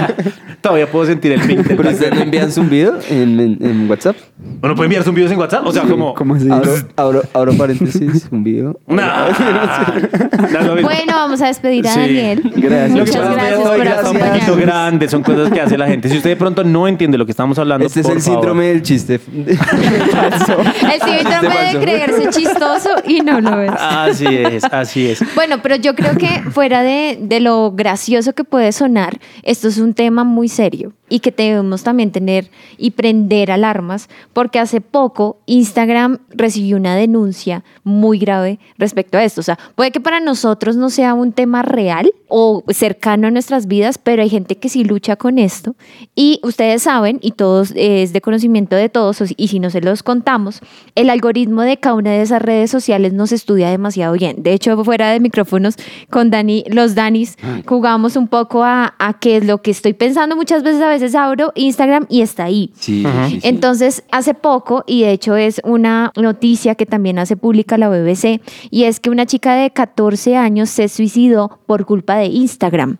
Todavía 0.60 0.86
puedo 0.90 1.06
sentir 1.06 1.32
el 1.32 1.40
ping. 1.40 1.58
Pero 1.66 1.90
ustedes 1.90 2.14
no 2.14 2.20
envían 2.20 2.52
zumbido 2.52 2.98
en, 3.08 3.40
en, 3.40 3.58
en 3.60 3.90
WhatsApp. 3.90 4.16
¿Uno 4.62 4.74
puede 4.74 4.86
enviar 4.86 5.02
zumbidos 5.02 5.32
en 5.32 5.38
WhatsApp? 5.38 5.66
O 5.66 5.72
sea, 5.72 5.82
como... 5.82 6.14
¿Cómo 6.14 6.34
así? 6.34 6.48
Abro, 6.50 6.72
abro, 6.96 7.22
abro 7.34 7.52
paréntesis, 7.54 8.26
zumbido. 8.28 8.78
No, 8.88 8.96
no. 10.76 10.82
Bueno, 10.82 11.12
vamos 11.14 11.40
a 11.42 11.46
despedir 11.48 11.86
a 11.88 11.92
Sí. 11.94 12.00
Daniel. 12.00 12.42
Gracias. 12.56 12.90
Muchas 12.90 13.32
gracias 13.32 13.60
estoy 13.82 13.96
por 13.96 14.04
gra- 14.04 14.10
un 14.10 14.18
poquito 14.18 14.24
acompañarnos. 14.44 14.58
grande, 14.60 15.08
son 15.08 15.22
cosas 15.22 15.50
que 15.52 15.60
hace 15.60 15.78
la 15.78 15.86
gente. 15.86 16.08
Si 16.08 16.16
usted 16.16 16.30
de 16.30 16.36
pronto 16.36 16.64
no 16.64 16.86
entiende 16.88 17.16
lo 17.18 17.24
que 17.26 17.32
estamos 17.32 17.58
hablando, 17.58 17.86
Este 17.86 18.00
es 18.00 18.06
por 18.06 18.16
el 18.16 18.22
favor. 18.22 18.40
síndrome 18.40 18.66
del 18.66 18.82
chiste. 18.82 19.20
El 19.32 21.00
síndrome 21.00 21.48
de 21.48 21.64
falso. 21.64 21.80
creerse 21.80 22.28
chistoso 22.30 22.88
y 23.06 23.20
no 23.20 23.40
lo 23.40 23.60
es. 23.62 23.70
Así 23.78 24.26
es, 24.26 24.64
así 24.64 25.06
es. 25.08 25.22
Bueno, 25.34 25.56
pero 25.62 25.76
yo 25.76 25.94
creo 25.94 26.16
que 26.16 26.42
fuera 26.50 26.82
de, 26.82 27.18
de 27.20 27.40
lo 27.40 27.72
gracioso 27.72 28.32
que 28.34 28.44
puede 28.44 28.72
sonar, 28.72 29.18
esto 29.42 29.68
es 29.68 29.78
un 29.78 29.94
tema 29.94 30.24
muy 30.24 30.48
serio 30.48 30.92
y 31.08 31.20
que 31.20 31.32
debemos 31.32 31.82
también 31.82 32.12
tener 32.12 32.50
y 32.78 32.92
prender 32.92 33.50
alarmas, 33.50 34.08
porque 34.32 34.60
hace 34.60 34.80
poco 34.80 35.38
Instagram 35.46 36.18
recibió 36.30 36.76
una 36.76 36.94
denuncia 36.94 37.64
muy 37.82 38.18
grave 38.18 38.60
respecto 38.78 39.18
a 39.18 39.24
esto. 39.24 39.40
O 39.40 39.44
sea, 39.44 39.58
puede 39.74 39.90
que 39.90 40.00
para 40.00 40.20
nosotros 40.20 40.76
no 40.76 40.88
sea 40.90 41.14
un 41.14 41.32
tema 41.32 41.62
real 41.62 42.10
o 42.28 42.62
cercano 42.68 43.26
a 43.26 43.30
nuestras 43.32 43.66
vidas, 43.70 43.96
pero 43.96 44.20
hay 44.20 44.28
gente 44.28 44.58
que 44.58 44.68
sí 44.68 44.84
lucha 44.84 45.16
con 45.16 45.38
esto. 45.38 45.74
Y 46.14 46.40
ustedes 46.42 46.82
saben, 46.82 47.18
y 47.22 47.30
todos 47.30 47.70
eh, 47.70 48.02
es 48.02 48.12
de 48.12 48.20
conocimiento 48.20 48.76
de 48.76 48.90
todos, 48.90 49.22
y 49.34 49.48
si 49.48 49.58
no 49.60 49.70
se 49.70 49.80
los 49.80 50.02
contamos, 50.02 50.60
el 50.94 51.08
algoritmo 51.08 51.62
de 51.62 51.78
cada 51.78 51.94
una 51.94 52.10
de 52.10 52.20
esas 52.20 52.42
redes 52.42 52.70
sociales 52.70 53.14
nos 53.14 53.32
estudia 53.32 53.70
demasiado 53.70 54.12
bien. 54.12 54.42
De 54.42 54.52
hecho, 54.52 54.84
fuera 54.84 55.10
de 55.10 55.20
micrófonos, 55.20 55.76
con 56.10 56.30
Dani, 56.30 56.64
los 56.68 56.94
Danis, 56.94 57.38
jugamos 57.64 58.16
un 58.16 58.28
poco 58.28 58.62
a, 58.62 58.94
a 58.98 59.18
qué 59.18 59.38
es 59.38 59.46
lo 59.46 59.62
que 59.62 59.70
estoy 59.70 59.94
pensando. 59.94 60.36
Muchas 60.36 60.62
veces, 60.62 60.82
a 60.82 60.88
veces 60.88 61.14
abro 61.14 61.52
Instagram 61.54 62.04
y 62.10 62.20
está 62.20 62.44
ahí. 62.44 62.72
Sí, 62.74 63.02
sí, 63.04 63.40
sí. 63.40 63.40
Entonces, 63.44 64.02
hace 64.10 64.34
poco, 64.34 64.84
y 64.86 65.02
de 65.02 65.12
hecho 65.12 65.36
es 65.36 65.60
una 65.64 66.12
noticia 66.16 66.74
que 66.74 66.86
también 66.86 67.18
hace 67.18 67.36
pública 67.36 67.78
la 67.78 67.88
BBC, 67.88 68.40
y 68.70 68.84
es 68.84 69.00
que 69.00 69.10
una 69.10 69.26
chica 69.26 69.54
de 69.54 69.70
14 69.70 70.36
años 70.36 70.68
se 70.70 70.88
suicidó 70.88 71.60
por 71.66 71.84
culpa 71.86 72.16
de 72.16 72.26
Instagram. 72.26 72.98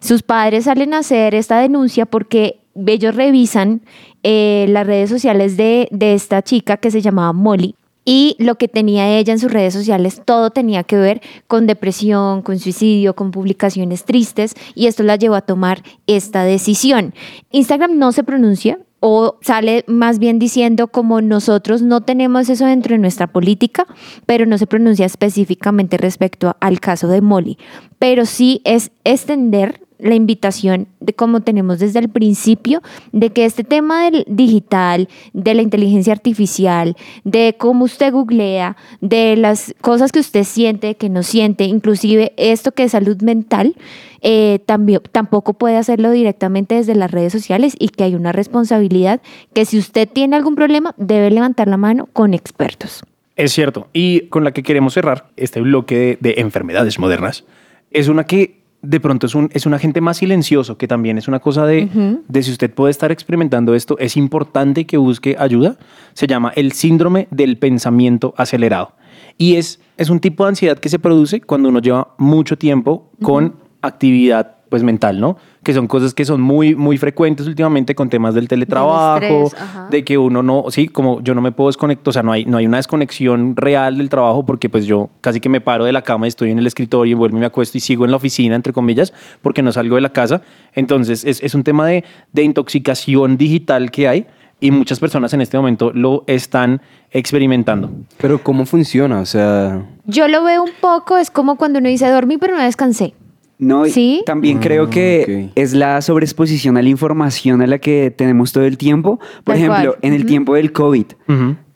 Sus 0.00 0.22
padres 0.22 0.64
salen 0.64 0.94
a 0.94 0.98
hacer 0.98 1.34
esta 1.34 1.58
denuncia 1.60 2.06
porque 2.06 2.60
ellos 2.86 3.14
revisan 3.14 3.82
eh, 4.22 4.66
las 4.68 4.86
redes 4.86 5.10
sociales 5.10 5.56
de, 5.56 5.88
de 5.90 6.14
esta 6.14 6.42
chica 6.42 6.76
que 6.76 6.90
se 6.90 7.00
llamaba 7.00 7.32
Molly. 7.32 7.74
Y 8.10 8.36
lo 8.38 8.54
que 8.54 8.68
tenía 8.68 9.18
ella 9.18 9.34
en 9.34 9.38
sus 9.38 9.52
redes 9.52 9.74
sociales, 9.74 10.22
todo 10.24 10.48
tenía 10.48 10.82
que 10.82 10.96
ver 10.96 11.20
con 11.46 11.66
depresión, 11.66 12.40
con 12.40 12.58
suicidio, 12.58 13.14
con 13.14 13.32
publicaciones 13.32 14.06
tristes, 14.06 14.54
y 14.74 14.86
esto 14.86 15.02
la 15.02 15.16
llevó 15.16 15.34
a 15.34 15.42
tomar 15.42 15.82
esta 16.06 16.42
decisión. 16.44 17.12
Instagram 17.50 17.98
no 17.98 18.12
se 18.12 18.24
pronuncia, 18.24 18.78
o 19.00 19.38
sale 19.40 19.84
más 19.86 20.18
bien 20.18 20.38
diciendo 20.38 20.88
como 20.88 21.20
nosotros 21.20 21.82
no 21.82 22.00
tenemos 22.00 22.48
eso 22.48 22.66
dentro 22.66 22.94
de 22.94 22.98
nuestra 22.98 23.26
política, 23.26 23.86
pero 24.26 24.46
no 24.46 24.58
se 24.58 24.66
pronuncia 24.66 25.06
específicamente 25.06 25.96
respecto 25.96 26.56
al 26.60 26.80
caso 26.80 27.08
de 27.08 27.20
Molly. 27.20 27.58
Pero 27.98 28.26
sí 28.26 28.60
es 28.64 28.90
extender 29.04 29.87
la 29.98 30.14
invitación 30.14 30.88
de 31.00 31.12
como 31.12 31.40
tenemos 31.40 31.78
desde 31.78 31.98
el 31.98 32.08
principio, 32.08 32.82
de 33.12 33.30
que 33.30 33.44
este 33.44 33.64
tema 33.64 34.04
del 34.04 34.24
digital, 34.28 35.08
de 35.32 35.54
la 35.54 35.62
inteligencia 35.62 36.12
artificial, 36.12 36.96
de 37.24 37.56
cómo 37.58 37.84
usted 37.84 38.12
googlea, 38.12 38.76
de 39.00 39.36
las 39.36 39.74
cosas 39.80 40.12
que 40.12 40.20
usted 40.20 40.44
siente, 40.44 40.96
que 40.96 41.08
no 41.08 41.22
siente, 41.22 41.64
inclusive 41.64 42.32
esto 42.36 42.72
que 42.72 42.84
es 42.84 42.92
salud 42.92 43.20
mental, 43.22 43.74
eh, 44.20 44.60
también, 44.66 45.00
tampoco 45.12 45.54
puede 45.54 45.76
hacerlo 45.76 46.10
directamente 46.10 46.74
desde 46.74 46.94
las 46.94 47.10
redes 47.10 47.32
sociales 47.32 47.74
y 47.78 47.88
que 47.88 48.04
hay 48.04 48.14
una 48.14 48.32
responsabilidad 48.32 49.20
que 49.52 49.64
si 49.64 49.78
usted 49.78 50.08
tiene 50.08 50.36
algún 50.36 50.56
problema 50.56 50.94
debe 50.96 51.30
levantar 51.30 51.68
la 51.68 51.76
mano 51.76 52.08
con 52.12 52.34
expertos. 52.34 53.04
Es 53.36 53.52
cierto. 53.52 53.88
Y 53.92 54.22
con 54.22 54.42
la 54.42 54.52
que 54.52 54.64
queremos 54.64 54.94
cerrar 54.94 55.30
este 55.36 55.60
bloque 55.60 55.96
de, 55.96 56.18
de 56.20 56.40
enfermedades 56.40 56.98
modernas, 56.98 57.44
es 57.92 58.08
una 58.08 58.24
que 58.24 58.57
de 58.82 59.00
pronto 59.00 59.26
es 59.26 59.34
un, 59.34 59.50
es 59.52 59.66
un 59.66 59.74
agente 59.74 60.00
más 60.00 60.18
silencioso, 60.18 60.78
que 60.78 60.86
también 60.86 61.18
es 61.18 61.28
una 61.28 61.40
cosa 61.40 61.66
de, 61.66 61.88
de 62.28 62.42
si 62.42 62.52
usted 62.52 62.72
puede 62.72 62.90
estar 62.90 63.10
experimentando 63.10 63.74
esto, 63.74 63.98
es 63.98 64.16
importante 64.16 64.86
que 64.86 64.96
busque 64.96 65.36
ayuda. 65.38 65.76
Se 66.12 66.26
llama 66.26 66.52
el 66.54 66.72
síndrome 66.72 67.26
del 67.30 67.58
pensamiento 67.58 68.34
acelerado. 68.36 68.92
Y 69.36 69.56
es, 69.56 69.80
es 69.96 70.10
un 70.10 70.20
tipo 70.20 70.44
de 70.44 70.50
ansiedad 70.50 70.78
que 70.78 70.88
se 70.88 70.98
produce 70.98 71.40
cuando 71.40 71.68
uno 71.68 71.80
lleva 71.80 72.14
mucho 72.18 72.56
tiempo 72.56 73.10
con 73.22 73.56
actividad 73.82 74.56
pues 74.68 74.82
mental, 74.82 75.20
¿no? 75.20 75.38
Que 75.68 75.74
son 75.74 75.86
cosas 75.86 76.14
que 76.14 76.24
son 76.24 76.40
muy, 76.40 76.74
muy 76.74 76.96
frecuentes 76.96 77.46
últimamente 77.46 77.94
con 77.94 78.08
temas 78.08 78.34
del 78.34 78.48
teletrabajo, 78.48 79.18
estrés, 79.18 79.54
de 79.90 80.02
que 80.02 80.16
uno 80.16 80.42
no, 80.42 80.64
sí, 80.70 80.88
como 80.88 81.20
yo 81.20 81.34
no 81.34 81.42
me 81.42 81.52
puedo 81.52 81.68
desconectar, 81.68 82.08
o 82.08 82.12
sea, 82.14 82.22
no 82.22 82.32
hay, 82.32 82.46
no 82.46 82.56
hay 82.56 82.64
una 82.66 82.78
desconexión 82.78 83.54
real 83.54 83.98
del 83.98 84.08
trabajo 84.08 84.46
porque 84.46 84.70
pues 84.70 84.86
yo 84.86 85.10
casi 85.20 85.40
que 85.40 85.50
me 85.50 85.60
paro 85.60 85.84
de 85.84 85.92
la 85.92 86.00
cama 86.00 86.26
y 86.26 86.28
estoy 86.28 86.52
en 86.52 86.58
el 86.58 86.66
escritorio 86.66 87.12
y 87.12 87.14
vuelvo 87.14 87.36
y 87.36 87.40
me 87.40 87.44
acuesto 87.44 87.76
y 87.76 87.82
sigo 87.82 88.06
en 88.06 88.12
la 88.12 88.16
oficina, 88.16 88.56
entre 88.56 88.72
comillas, 88.72 89.12
porque 89.42 89.60
no 89.62 89.70
salgo 89.70 89.96
de 89.96 90.00
la 90.00 90.08
casa. 90.08 90.40
Entonces, 90.72 91.22
es, 91.26 91.42
es 91.42 91.54
un 91.54 91.64
tema 91.64 91.86
de, 91.86 92.02
de 92.32 92.42
intoxicación 92.44 93.36
digital 93.36 93.90
que 93.90 94.08
hay 94.08 94.26
y 94.60 94.70
muchas 94.70 94.98
personas 94.98 95.34
en 95.34 95.42
este 95.42 95.58
momento 95.58 95.92
lo 95.92 96.24
están 96.26 96.80
experimentando. 97.10 97.90
Pero 98.16 98.42
¿cómo 98.42 98.64
funciona? 98.64 99.20
O 99.20 99.26
sea, 99.26 99.84
Yo 100.06 100.28
lo 100.28 100.42
veo 100.44 100.62
un 100.62 100.72
poco, 100.80 101.18
es 101.18 101.30
como 101.30 101.56
cuando 101.56 101.78
uno 101.78 101.90
dice 101.90 102.08
dormí 102.08 102.38
pero 102.38 102.56
no 102.56 102.62
descansé. 102.62 103.12
No, 103.58 103.86
y 103.86 103.90
¿Sí? 103.90 104.22
también 104.24 104.58
Ah, 104.58 104.60
creo 104.62 104.88
que 104.90 105.50
es 105.56 105.74
la 105.74 106.00
sobreexposición 106.00 106.76
a 106.76 106.82
la 106.82 106.88
información 106.90 107.60
a 107.60 107.66
la 107.66 107.78
que 107.78 108.12
tenemos 108.16 108.52
todo 108.52 108.64
el 108.64 108.78
tiempo. 108.78 109.18
Por 109.42 109.54
Tal 109.54 109.56
ejemplo, 109.56 109.90
cual. 109.92 109.98
en 110.02 110.12
el 110.14 110.26
tiempo 110.26 110.54
del 110.54 110.70
COVID. 110.72 111.06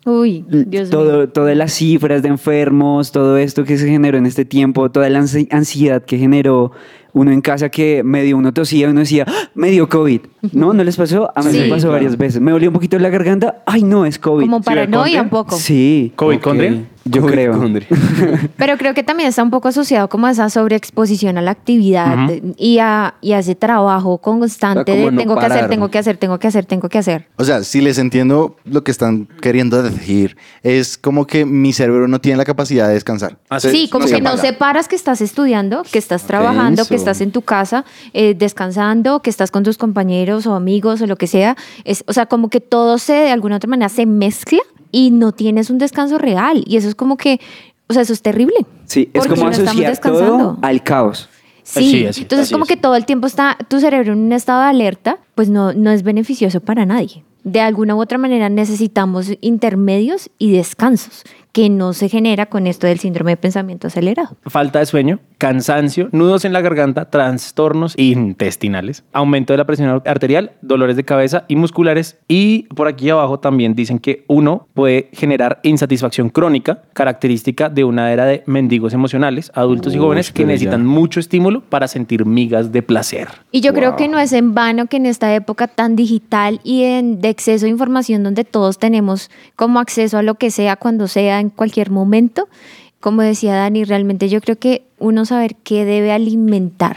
Uy, 0.05 0.45
Dios 0.49 0.91
todo, 0.91 1.19
mío. 1.19 1.29
todas 1.29 1.57
las 1.57 1.73
cifras 1.75 2.23
de 2.23 2.29
enfermos, 2.29 3.13
todo 3.13 3.37
esto 3.37 3.63
que 3.65 3.79
se 3.79 3.89
generó 3.89 4.19
en 4.19 4.27
este 4.27 4.45
tiempo, 4.45 4.91
toda 4.91 5.09
la 5.11 5.21
ansi- 5.21 5.47
ansiedad 5.53 6.03
que 6.05 6.19
generó 6.19 6.73
uno 7.13 7.31
en 7.31 7.41
casa 7.41 7.69
que 7.69 8.03
medio 8.03 8.37
uno 8.37 8.53
tosía 8.53 8.87
y 8.89 8.91
uno 8.91 9.01
decía, 9.01 9.25
"¡Ah! 9.29 9.51
me 9.55 9.71
dio 9.71 9.89
COVID. 9.89 10.21
¿No? 10.53 10.73
¿No 10.73 10.83
les 10.83 10.97
pasó? 10.97 11.31
A 11.37 11.43
mí 11.43 11.51
Sí. 11.53 11.59
me 11.61 11.65
pasó 11.69 11.83
claro. 11.83 11.93
varias 11.93 12.17
veces. 12.19 12.41
Me 12.41 12.51
dolió 12.51 12.71
un 12.71 12.75
poquito 12.75 12.99
la 12.99 13.11
garganta. 13.11 13.63
Ay, 13.67 13.85
no, 13.85 14.05
es 14.07 14.19
COVID. 14.19 14.45
Como 14.47 14.61
paranoia 14.63 15.23
un 15.23 15.29
poco. 15.29 15.57
Sí. 15.57 16.13
COVID 16.17 16.39
condria. 16.41 16.85
Yo 17.05 17.27
creo. 17.27 17.61
Pero 18.57 18.79
creo 18.79 18.95
que 18.95 19.03
también 19.03 19.29
está 19.29 19.43
un 19.43 19.51
poco 19.51 19.69
asociado 19.69 20.09
como 20.09 20.27
a 20.27 20.31
esa 20.31 20.49
sobreexposición 20.51 21.39
a 21.39 21.43
la 21.43 21.51
actividad 21.51 22.31
y, 22.57 22.79
a, 22.79 23.15
y 23.21 23.33
a 23.33 23.39
ese 23.41 23.55
trabajo 23.55 24.19
constante 24.19 24.93
O 24.93 24.95
sea, 24.95 24.95
como 24.95 25.07
de 25.07 25.13
no 25.13 25.19
tengo 25.19 25.39
que 25.39 25.47
hacer, 25.47 25.69
tengo 25.69 25.89
que 25.91 25.99
hacer, 25.99 26.17
tengo 26.17 26.39
que 26.39 26.49
hacer, 26.49 26.67
tengo 26.67 26.89
que 26.89 26.99
hacer. 26.99 27.27
O 27.37 27.45
sea, 27.45 27.65
si 27.65 27.81
les 27.81 27.99
entiendo 27.99 28.57
lo 28.65 28.85
que 28.85 28.91
están 28.91 29.29
queriendo 29.41 29.83
decir, 29.83 30.37
es 30.63 30.97
como 30.99 31.27
que 31.27 31.45
mi 31.45 31.73
cerebro 31.73 32.09
no 32.09 32.21
tiene 32.21 32.39
la 32.39 32.45
capacidad 32.45 32.89
de 32.89 32.95
descansar. 32.95 33.39
Ah, 33.51 33.61
Sí, 33.61 33.89
como 33.91 34.07
se 34.07 34.17
que 34.17 34.21
no 34.21 34.31
apaga. 34.31 34.43
separas 34.43 34.89
que 34.89 34.97
estás 34.97 35.21
estudiando, 35.21 35.83
que 35.91 35.99
estás 35.99 36.25
trabajando, 36.25 36.85
que 36.87 36.95
estás 36.95 37.21
en 37.21 37.31
tu 37.33 37.43
casa 37.43 37.85
eh, 38.13 38.35
descansando, 38.35 39.21
que 39.21 39.31
estás 39.31 39.51
con 39.51 39.63
tus 39.63 39.79
compañeros 39.79 40.47
o 40.47 40.55
amigos 40.55 41.01
o 41.01 41.07
lo 41.07 41.17
que 41.17 41.27
sea. 41.27 41.57
Es, 41.85 42.05
o 42.07 42.13
sea, 42.13 42.27
como 42.27 42.49
que 42.49 42.61
todo 42.61 42.99
se 42.99 43.13
de 43.13 43.31
alguna 43.31 43.57
otra 43.57 43.69
manera 43.69 43.89
se 43.89 44.07
mezcla 44.07 44.61
y 44.93 45.11
no 45.11 45.33
tienes 45.33 45.69
un 45.71 45.79
descanso 45.79 46.19
real. 46.19 46.63
Y 46.67 46.77
eso 46.77 46.89
es 46.89 46.95
como 46.95 47.17
que, 47.17 47.41
o 47.89 47.93
sea, 47.93 48.03
eso 48.03 48.13
es 48.13 48.23
terrible. 48.23 48.55
Sí, 48.85 49.11
es 49.13 49.27
como 49.27 49.49
asociar 49.49 49.75
todo 49.75 49.87
descansando. 49.89 50.59
al 50.63 50.83
caos. 50.85 51.29
Sí, 51.65 51.91
Sí, 51.91 52.07
así- 52.07 52.23
entonces 52.23 52.45
así 52.47 52.53
como 52.55 52.65
es. 52.65 52.69
que 52.69 52.77
todo 52.77 52.95
el 52.97 53.07
tiempo 53.07 53.27
está 53.27 53.57
tu 53.69 53.81
cerebro 53.81 54.13
en 54.13 54.19
un 54.21 54.33
estado 54.33 54.61
de 54.63 54.67
alerta, 54.69 55.19
pues 55.35 55.49
no, 55.49 55.73
no 55.73 55.91
es 55.91 56.03
beneficioso 56.03 56.61
para 56.61 56.85
nadie. 56.87 57.25
De 57.45 57.61
alguna 57.61 57.95
u 57.97 58.01
otra 58.01 58.19
manera 58.19 58.49
necesitamos 58.49 59.33
intermedios 59.41 60.31
y 60.39 60.53
descansos, 60.53 61.23
que 61.53 61.69
no 61.69 61.93
se 61.93 62.09
genera 62.09 62.47
con 62.47 62.67
esto 62.67 62.87
del 62.87 62.99
síndrome 62.99 63.33
de 63.33 63.37
pensamiento 63.37 63.87
acelerado. 63.89 64.37
Falta 64.47 64.79
de 64.79 64.87
sueño, 64.87 65.21
cansancio, 65.37 66.09
nudos 66.13 66.45
en 66.47 66.53
la 66.55 66.63
garganta, 66.63 67.11
trastornos 67.11 67.95
intestinales, 67.99 69.05
aumento 69.13 69.53
de 69.53 69.59
la 69.59 69.67
presión 69.67 70.03
arterial, 70.07 70.53
dolores 70.63 70.97
de 70.97 71.05
cabeza 71.05 71.45
y 71.49 71.57
musculares. 71.57 72.17
Y 72.27 72.63
por 72.75 72.89
aquí 72.89 73.11
abajo 73.11 73.39
también 73.39 73.75
dicen 73.75 73.99
que 73.99 74.25
uno 74.29 74.67
puede 74.73 75.11
generar 75.13 75.61
insatisfacción 75.63 76.31
crónica, 76.31 76.83
característica 76.95 77.69
de 77.69 77.85
una 77.85 78.13
era 78.13 78.25
de 78.25 78.43
mendigos 78.47 78.95
emocionales, 78.95 79.53
adultos 79.55 79.95
y 79.95 79.99
jóvenes 79.99 80.33
que 80.33 80.43
ya. 80.43 80.47
necesitan 80.47 80.87
mucho 80.87 81.21
estímulo 81.21 81.61
para 81.61 81.87
sentir 81.87 82.25
migas 82.25 82.73
de 82.73 82.83
placer. 82.83 83.29
Y 83.51 83.61
yo 83.61 83.75
creo 83.75 83.97
que 83.97 84.09
no 84.09 84.19
es 84.19 84.33
en 84.33 84.55
vano 84.55 84.87
que 84.87 84.97
en 84.97 85.05
esta 85.07 85.35
época 85.35 85.69
tan 85.69 85.97
digital 85.97 86.61
y 86.65 86.85
en- 86.85 87.21
de 87.21 87.29
exceso 87.29 87.67
de 87.67 87.71
información 87.71 88.23
donde 88.23 88.45
todos 88.45 88.79
tenemos 88.79 89.31
como 89.57 89.81
acceso 89.81 90.17
a 90.17 90.23
lo 90.23 90.37
que 90.37 90.51
sea, 90.51 90.77
cuando 90.77 91.09
sea, 91.09 91.42
en 91.43 91.51
cualquier 91.51 91.91
momento, 91.91 92.49
como 93.01 93.21
decía 93.23 93.55
Dani, 93.55 93.85
realmente 93.85 94.29
yo 94.29 94.41
creo 94.41 94.59
que 94.59 94.85
uno 94.99 95.25
saber 95.27 95.57
qué 95.57 95.85
debe 95.85 96.13
alimentar 96.13 96.97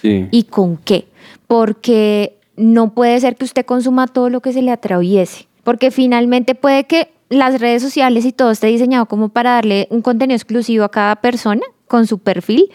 Sí. 0.00 0.26
y 0.32 0.44
con 0.44 0.78
qué, 0.78 1.06
porque 1.46 2.36
no 2.56 2.92
puede 2.94 3.20
ser 3.20 3.36
que 3.36 3.44
usted 3.44 3.64
consuma 3.64 4.06
todo 4.08 4.30
lo 4.30 4.40
que 4.40 4.52
se 4.52 4.62
le 4.62 4.72
atraviese, 4.72 5.46
porque 5.62 5.90
finalmente 5.92 6.54
puede 6.56 6.84
que 6.84 7.08
las 7.28 7.60
redes 7.60 7.82
sociales 7.82 8.24
y 8.24 8.32
todo 8.32 8.50
esté 8.50 8.66
diseñado 8.66 9.06
como 9.06 9.28
para 9.28 9.52
darle 9.52 9.86
un 9.90 10.02
contenido 10.02 10.36
exclusivo 10.36 10.84
a 10.84 10.90
cada 10.90 11.16
persona 11.16 11.62
con 11.86 12.06
su 12.06 12.18
perfil, 12.18 12.70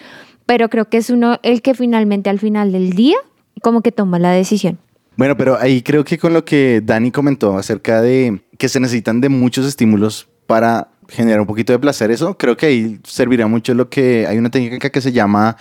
pero 0.46 0.70
creo 0.70 0.90
que 0.90 0.98
es 0.98 1.10
uno 1.10 1.40
el 1.44 1.62
que 1.62 1.74
finalmente 1.74 2.30
al 2.30 2.40
final 2.40 2.72
del 2.72 2.92
día 2.94 3.18
como 3.62 3.82
que 3.82 3.92
toma 3.92 4.20
la 4.20 4.32
decisión. 4.32 4.78
Bueno, 5.18 5.36
pero 5.36 5.58
ahí 5.60 5.82
creo 5.82 6.04
que 6.06 6.18
con 6.18 6.34
lo 6.34 6.46
que 6.46 6.82
Dani 6.84 7.12
comentó 7.12 7.58
acerca 7.58 8.02
de 8.02 8.42
que 8.58 8.70
se 8.70 8.80
necesitan 8.80 9.20
de 9.20 9.30
muchos 9.30 9.66
estímulos 9.66 10.28
para 10.46 10.90
generar 11.10 11.40
un 11.42 11.48
poquito 11.48 11.74
de 11.74 11.80
placer, 11.80 12.12
eso 12.12 12.38
creo 12.38 12.56
que 12.58 12.66
ahí 12.66 13.00
servirá 13.04 13.48
mucho 13.48 13.74
lo 13.74 13.90
que 13.90 14.26
hay 14.28 14.38
una 14.38 14.50
técnica 14.50 14.90
que 14.90 15.02
se 15.02 15.12
llama 15.12 15.58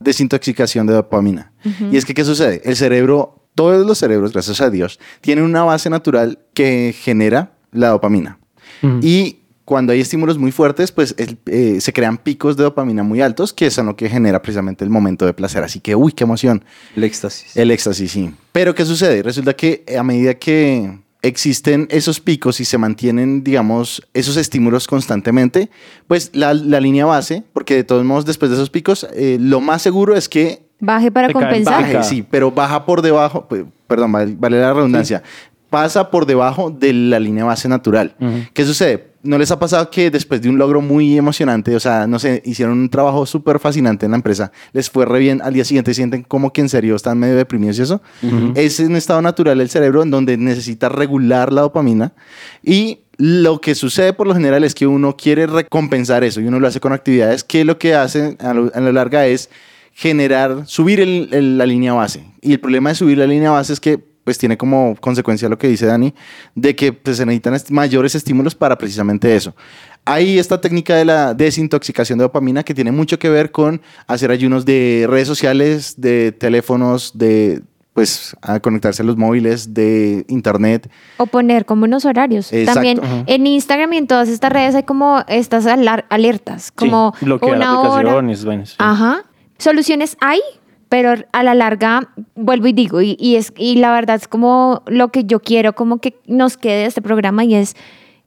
desintoxicación 0.00 0.86
de 0.86 0.94
dopamina. 0.94 1.52
Y 1.90 1.96
es 1.96 2.04
que, 2.04 2.14
¿qué 2.14 2.24
sucede? 2.24 2.60
El 2.64 2.76
cerebro, 2.76 3.42
todos 3.54 3.86
los 3.86 3.98
cerebros, 3.98 4.32
gracias 4.32 4.60
a 4.60 4.70
Dios, 4.70 4.98
tienen 5.20 5.44
una 5.44 5.64
base 5.64 5.90
natural 5.90 6.38
que 6.54 6.94
genera 6.98 7.52
la 7.72 7.88
dopamina. 7.88 8.38
Y 9.00 9.38
cuando 9.64 9.92
hay 9.92 10.00
estímulos 10.00 10.38
muy 10.38 10.52
fuertes, 10.52 10.92
pues 10.92 11.14
el- 11.18 11.38
eh, 11.46 11.80
se 11.80 11.92
crean 11.92 12.18
picos 12.18 12.56
de 12.56 12.62
dopamina 12.62 13.02
muy 13.02 13.20
altos, 13.20 13.52
que 13.52 13.70
son 13.70 13.86
lo 13.86 13.96
que 13.96 14.08
genera 14.08 14.40
precisamente 14.40 14.84
el 14.84 14.90
momento 14.90 15.26
de 15.26 15.32
placer. 15.32 15.64
Así 15.64 15.80
que, 15.80 15.96
uy, 15.96 16.12
qué 16.12 16.22
emoción. 16.24 16.64
El 16.94 17.02
éxtasis. 17.04 17.56
El 17.56 17.70
éxtasis, 17.72 18.12
sí. 18.12 18.30
Pero 18.52 18.74
¿qué 18.74 18.84
sucede? 18.84 19.22
Resulta 19.22 19.54
que 19.54 19.84
a 19.98 20.02
medida 20.04 20.34
que 20.34 21.00
existen 21.26 21.88
esos 21.90 22.20
picos 22.20 22.60
y 22.60 22.64
se 22.64 22.78
mantienen, 22.78 23.42
digamos, 23.44 24.02
esos 24.14 24.36
estímulos 24.36 24.86
constantemente, 24.86 25.70
pues 26.06 26.30
la, 26.34 26.54
la 26.54 26.80
línea 26.80 27.06
base, 27.06 27.44
porque 27.52 27.74
de 27.74 27.84
todos 27.84 28.04
modos 28.04 28.24
después 28.24 28.50
de 28.50 28.56
esos 28.56 28.70
picos, 28.70 29.06
eh, 29.14 29.38
lo 29.40 29.60
más 29.60 29.82
seguro 29.82 30.16
es 30.16 30.28
que 30.28 30.66
Baje 30.78 31.10
para 31.10 31.32
compensar. 31.32 31.82
Baje, 31.82 32.02
sí, 32.02 32.22
pero 32.22 32.50
baja 32.50 32.84
por 32.84 33.00
debajo, 33.00 33.46
pues, 33.48 33.64
perdón, 33.86 34.12
vale, 34.12 34.34
vale 34.38 34.60
la 34.60 34.74
redundancia, 34.74 35.22
pasa 35.70 36.10
por 36.10 36.26
debajo 36.26 36.70
de 36.70 36.92
la 36.92 37.18
línea 37.18 37.44
base 37.44 37.68
natural. 37.68 38.14
¿Qué 38.52 38.64
sucede? 38.64 39.12
¿No 39.26 39.38
les 39.38 39.50
ha 39.50 39.58
pasado 39.58 39.90
que 39.90 40.10
después 40.10 40.40
de 40.40 40.48
un 40.48 40.58
logro 40.58 40.80
muy 40.80 41.16
emocionante, 41.18 41.74
o 41.76 41.80
sea, 41.80 42.06
no 42.06 42.18
sé, 42.18 42.42
hicieron 42.44 42.78
un 42.78 42.88
trabajo 42.88 43.26
súper 43.26 43.58
fascinante 43.58 44.06
en 44.06 44.12
la 44.12 44.16
empresa, 44.16 44.52
les 44.72 44.88
fue 44.88 45.04
re 45.04 45.18
bien, 45.18 45.42
al 45.42 45.52
día 45.54 45.64
siguiente 45.64 45.92
sienten 45.94 46.22
como 46.22 46.52
que 46.52 46.60
en 46.60 46.68
serio 46.68 46.94
están 46.96 47.18
medio 47.18 47.36
deprimidos 47.36 47.78
y 47.78 47.82
eso? 47.82 48.00
Es 48.54 48.78
un 48.80 48.96
estado 48.96 49.20
natural 49.22 49.58
del 49.58 49.68
cerebro 49.68 50.02
en 50.02 50.10
donde 50.10 50.36
necesita 50.36 50.88
regular 50.88 51.52
la 51.52 51.62
dopamina 51.62 52.12
y 52.62 53.00
lo 53.18 53.60
que 53.60 53.74
sucede 53.74 54.12
por 54.12 54.26
lo 54.26 54.34
general 54.34 54.62
es 54.64 54.74
que 54.74 54.86
uno 54.86 55.16
quiere 55.16 55.46
recompensar 55.46 56.22
eso 56.22 56.40
y 56.40 56.46
uno 56.46 56.60
lo 56.60 56.68
hace 56.68 56.80
con 56.80 56.92
actividades 56.92 57.44
que 57.44 57.64
lo 57.64 57.78
que 57.78 57.94
hacen 57.94 58.36
a 58.40 58.52
lo, 58.52 58.70
a 58.74 58.80
lo 58.80 58.92
larga 58.92 59.26
es 59.26 59.48
generar, 59.94 60.64
subir 60.66 61.00
el- 61.00 61.28
el- 61.32 61.56
la 61.58 61.64
línea 61.66 61.94
base. 61.94 62.22
Y 62.42 62.52
el 62.52 62.60
problema 62.60 62.90
de 62.90 62.94
subir 62.96 63.16
la 63.18 63.26
línea 63.26 63.50
base 63.50 63.72
es 63.72 63.80
que 63.80 64.04
pues 64.26 64.38
tiene 64.38 64.56
como 64.58 64.96
consecuencia 65.00 65.48
lo 65.48 65.56
que 65.56 65.68
dice 65.68 65.86
Dani, 65.86 66.12
de 66.56 66.74
que 66.74 66.92
pues, 66.92 67.16
se 67.18 67.24
necesitan 67.24 67.54
est- 67.54 67.70
mayores 67.70 68.16
estímulos 68.16 68.56
para 68.56 68.76
precisamente 68.76 69.36
eso. 69.36 69.54
Hay 70.04 70.40
esta 70.40 70.60
técnica 70.60 70.96
de 70.96 71.04
la 71.04 71.32
desintoxicación 71.32 72.18
de 72.18 72.24
dopamina 72.24 72.64
que 72.64 72.74
tiene 72.74 72.90
mucho 72.90 73.20
que 73.20 73.30
ver 73.30 73.52
con 73.52 73.80
hacer 74.08 74.32
ayunos 74.32 74.64
de 74.64 75.06
redes 75.08 75.28
sociales, 75.28 75.94
de 75.96 76.32
teléfonos, 76.32 77.12
de 77.16 77.62
pues 77.92 78.36
a 78.42 78.58
conectarse 78.58 79.02
a 79.02 79.04
los 79.06 79.16
móviles, 79.16 79.72
de 79.74 80.24
internet. 80.28 80.90
O 81.18 81.26
poner 81.26 81.64
como 81.64 81.84
unos 81.84 82.04
horarios. 82.04 82.52
Exacto. 82.52 82.74
También 82.74 83.00
Ajá. 83.02 83.22
en 83.28 83.46
Instagram 83.46 83.92
y 83.92 83.96
en 83.98 84.06
todas 84.08 84.28
estas 84.28 84.52
redes 84.52 84.74
hay 84.74 84.82
como 84.82 85.22
estas 85.28 85.66
alertas, 85.66 86.72
como 86.72 87.14
sí, 87.18 87.24
bloquear 87.24 87.56
una 87.56 87.78
hora. 87.80 87.94
aplicaciones, 87.94 88.44
vainas, 88.44 88.68
sí. 88.70 88.74
Ajá. 88.80 89.22
Soluciones 89.58 90.16
hay, 90.20 90.40
pero 90.88 91.14
a 91.32 91.42
la 91.42 91.54
larga 91.54 92.10
vuelvo 92.34 92.66
y 92.68 92.72
digo, 92.72 93.00
y, 93.02 93.16
y 93.18 93.36
es, 93.36 93.52
y 93.56 93.76
la 93.76 93.92
verdad 93.92 94.16
es 94.16 94.28
como 94.28 94.82
lo 94.86 95.08
que 95.08 95.24
yo 95.24 95.40
quiero 95.40 95.74
como 95.74 95.98
que 95.98 96.14
nos 96.26 96.56
quede 96.56 96.80
de 96.80 96.86
este 96.86 97.02
programa 97.02 97.44
y 97.44 97.54
es 97.54 97.74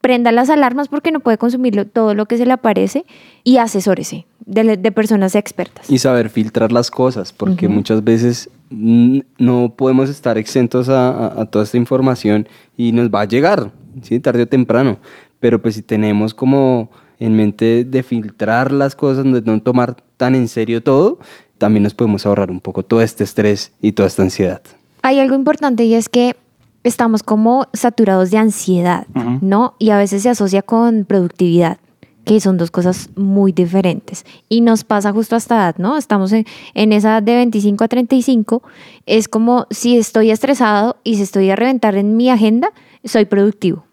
prenda 0.00 0.32
las 0.32 0.48
alarmas 0.48 0.88
porque 0.88 1.12
no 1.12 1.20
puede 1.20 1.36
consumir 1.38 1.84
todo 1.92 2.14
lo 2.14 2.24
que 2.26 2.38
se 2.38 2.46
le 2.46 2.52
aparece 2.52 3.04
y 3.44 3.58
asesórese 3.58 4.26
de, 4.46 4.76
de 4.78 4.92
personas 4.92 5.34
expertas. 5.34 5.90
Y 5.90 5.98
saber 5.98 6.30
filtrar 6.30 6.72
las 6.72 6.90
cosas, 6.90 7.32
porque 7.34 7.68
muchas 7.68 8.02
veces 8.02 8.48
no 9.38 9.74
podemos 9.76 10.08
estar 10.08 10.38
exentos 10.38 10.88
a, 10.88 11.10
a- 11.10 11.42
a 11.42 11.46
toda 11.46 11.64
esta 11.64 11.76
información 11.76 12.48
y 12.76 12.92
nos 12.92 13.08
va 13.10 13.22
a 13.22 13.24
llegar, 13.26 13.72
¿sí? 14.02 14.20
tarde 14.20 14.42
o 14.42 14.46
temprano. 14.48 14.98
Pero 15.38 15.60
pues 15.60 15.74
si 15.74 15.82
tenemos 15.82 16.34
como 16.34 16.90
en 17.18 17.36
mente 17.36 17.84
de 17.84 18.02
filtrar 18.02 18.72
las 18.72 18.94
cosas, 18.96 19.24
de 19.24 19.42
no 19.42 19.60
tomar 19.62 19.96
tan 20.16 20.34
en 20.34 20.48
serio 20.48 20.82
todo, 20.82 21.18
también 21.60 21.82
nos 21.82 21.92
podemos 21.92 22.24
ahorrar 22.24 22.50
un 22.50 22.60
poco 22.60 22.82
todo 22.82 23.02
este 23.02 23.22
estrés 23.22 23.72
y 23.82 23.92
toda 23.92 24.06
esta 24.08 24.22
ansiedad. 24.22 24.62
Hay 25.02 25.18
algo 25.20 25.34
importante 25.34 25.84
y 25.84 25.94
es 25.94 26.08
que 26.08 26.34
estamos 26.84 27.22
como 27.22 27.66
saturados 27.74 28.30
de 28.30 28.38
ansiedad. 28.38 29.06
¿no? 29.42 29.74
Y 29.78 29.90
a 29.90 29.98
veces 29.98 30.22
se 30.22 30.30
asocia 30.30 30.62
con 30.62 31.04
productividad, 31.04 31.76
que 32.24 32.40
son 32.40 32.56
dos 32.56 32.70
cosas 32.70 33.10
muy 33.14 33.52
diferentes. 33.52 34.24
Y 34.48 34.62
nos 34.62 34.84
pasa 34.84 35.12
justo 35.12 35.34
a 35.34 35.38
esta 35.38 35.56
edad, 35.56 35.76
¿no? 35.76 35.98
Estamos 35.98 36.32
en, 36.32 36.46
en 36.72 36.94
esa 36.94 37.10
edad 37.10 37.22
de 37.22 37.34
25 37.34 37.84
a 37.84 37.88
35. 37.88 38.62
Es 39.04 39.28
como 39.28 39.66
si 39.70 39.98
estoy 39.98 40.30
estresado 40.30 40.96
y 41.04 41.16
si 41.16 41.22
estoy 41.22 41.50
a 41.50 41.56
reventar 41.56 41.94
en 41.96 42.16
mi 42.16 42.30
agenda, 42.30 42.72
soy 43.04 43.26
productivo. 43.26 43.84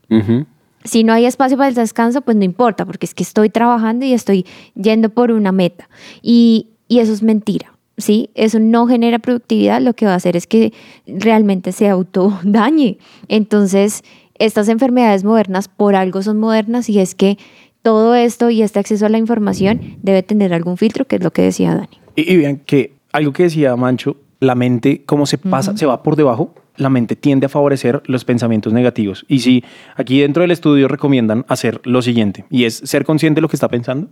Si 0.86 1.03
no 1.03 1.12
hay 1.12 1.25
espacio 1.25 1.58
para 1.58 1.67
el 1.67 1.75
descanso, 1.75 2.21
pues 2.21 2.38
no 2.38 2.45
importa, 2.45 2.86
porque 2.86 3.06
es 3.06 3.13
que 3.13 3.23
estoy 3.23 3.49
trabajando 3.49 4.06
y 4.06 4.13
estoy 4.13 4.45
yendo 4.73 5.10
por 5.10 5.32
una 5.32 5.51
meta. 5.51 5.89
Y, 6.21 6.69
y 6.88 7.00
eso 7.00 7.13
es 7.13 7.23
mentira, 7.23 7.73
¿sí? 7.97 8.30
Eso 8.36 8.60
no 8.60 8.88
genera 8.88 9.19
productividad, 9.19 9.82
lo 9.82 9.93
que 9.93 10.06
va 10.06 10.13
a 10.13 10.15
hacer 10.15 10.36
es 10.36 10.47
que 10.47 10.73
realmente 11.06 11.71
se 11.71 11.89
autodañe. 11.89 12.97
Entonces, 13.28 14.04
estas 14.36 14.69
enfermedades 14.69 15.23
modernas 15.23 15.67
por 15.67 15.95
algo 15.95 16.21
son 16.21 16.39
modernas 16.39 16.89
y 16.89 17.00
es 17.00 17.15
que 17.15 17.38
todo 17.82 18.15
esto 18.15 18.50
y 18.50 18.62
este 18.62 18.80
acceso 18.80 19.06
a 19.06 19.10
la 19.10 19.17
información 19.17 19.97
debe 20.02 20.23
tener 20.23 20.54
algún 20.54 20.78
filtro, 20.78 21.06
que 21.06 21.17
es 21.17 21.23
lo 21.23 21.32
que 21.32 21.43
decía 21.43 21.76
Dani. 21.76 22.00
Y, 22.15 22.34
y 22.34 22.38
vean 22.38 22.58
que 22.58 22.93
algo 23.12 23.34
que 23.34 23.43
decía 23.43 23.76
Mancho, 23.76 24.17
la 24.39 24.56
mente, 24.56 25.04
como 25.06 25.26
se 25.26 25.38
pasa, 25.38 25.76
se 25.76 25.86
va 25.86 26.04
por 26.04 26.15
debajo, 26.15 26.54
la 26.77 26.89
mente 26.89 27.15
tiende 27.15 27.47
a 27.47 27.49
favorecer 27.49 28.01
los 28.05 28.25
pensamientos 28.25 28.73
negativos. 28.73 29.25
Y 29.27 29.39
si 29.39 29.63
aquí 29.95 30.21
dentro 30.21 30.41
del 30.41 30.51
estudio 30.51 30.87
recomiendan 30.87 31.45
hacer 31.47 31.81
lo 31.83 32.01
siguiente, 32.01 32.45
y 32.49 32.63
es 32.65 32.75
ser 32.75 33.03
consciente 33.03 33.37
de 33.37 33.41
lo 33.41 33.49
que 33.49 33.55
está 33.55 33.67
pensando, 33.67 34.07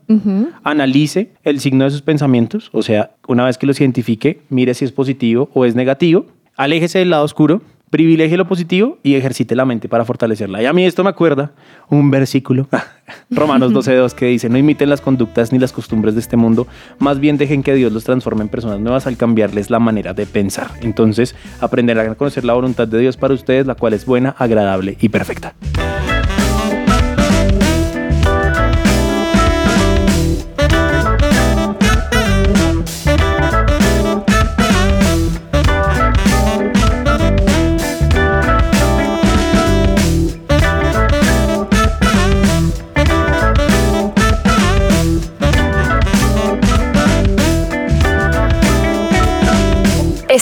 analice 0.63 1.31
el 1.43 1.59
signo 1.59 1.85
de 1.85 1.91
sus 1.91 2.01
pensamientos, 2.01 2.69
o 2.73 2.81
sea, 2.81 3.11
una 3.27 3.45
vez 3.45 3.57
que 3.57 3.67
los 3.67 3.79
identifique, 3.79 4.41
mire 4.49 4.73
si 4.73 4.85
es 4.85 4.91
positivo 4.91 5.49
o 5.53 5.65
es 5.65 5.75
negativo, 5.75 6.25
aléjese 6.57 6.99
del 6.99 7.09
lado 7.09 7.23
oscuro, 7.23 7.61
privilegie 7.89 8.37
lo 8.37 8.47
positivo 8.47 8.97
y 9.03 9.15
ejercite 9.15 9.55
la 9.55 9.65
mente 9.65 9.87
para 9.87 10.05
fortalecerla. 10.05 10.61
Y 10.61 10.65
a 10.65 10.73
mí 10.73 10.85
esto 10.85 11.03
me 11.03 11.09
acuerda 11.09 11.51
un 11.89 12.11
versículo, 12.11 12.67
Romanos 13.29 13.71
12.2, 13.71 14.13
que 14.13 14.27
dice, 14.27 14.49
no 14.49 14.57
imiten 14.57 14.89
las 14.89 15.01
conductas 15.01 15.51
ni 15.51 15.59
las 15.59 15.71
costumbres 15.71 16.15
de 16.15 16.21
este 16.21 16.37
mundo, 16.37 16.67
más 16.99 17.19
bien 17.19 17.37
dejen 17.37 17.63
que 17.63 17.73
Dios 17.73 17.91
los 17.91 18.03
transforme 18.03 18.43
en 18.43 18.49
personas 18.49 18.79
nuevas 18.79 19.07
al 19.07 19.17
cambiarles 19.17 19.69
la 19.69 19.79
manera 19.79 20.13
de 20.13 20.25
pensar. 20.25 20.71
Entonces, 20.81 21.35
aprenderán 21.61 22.09
a 22.09 22.15
conocer 22.15 22.43
la 22.43 22.53
voluntad 22.53 22.87
de 22.87 22.99
Dios 22.99 23.17
para 23.17 23.33
ustedes, 23.33 23.65
la 23.65 23.75
cual 23.75 23.93
es 23.93 24.05
buena, 24.05 24.35
agradable 24.37 24.97
y 24.99 25.09
perfecta. 25.09 25.53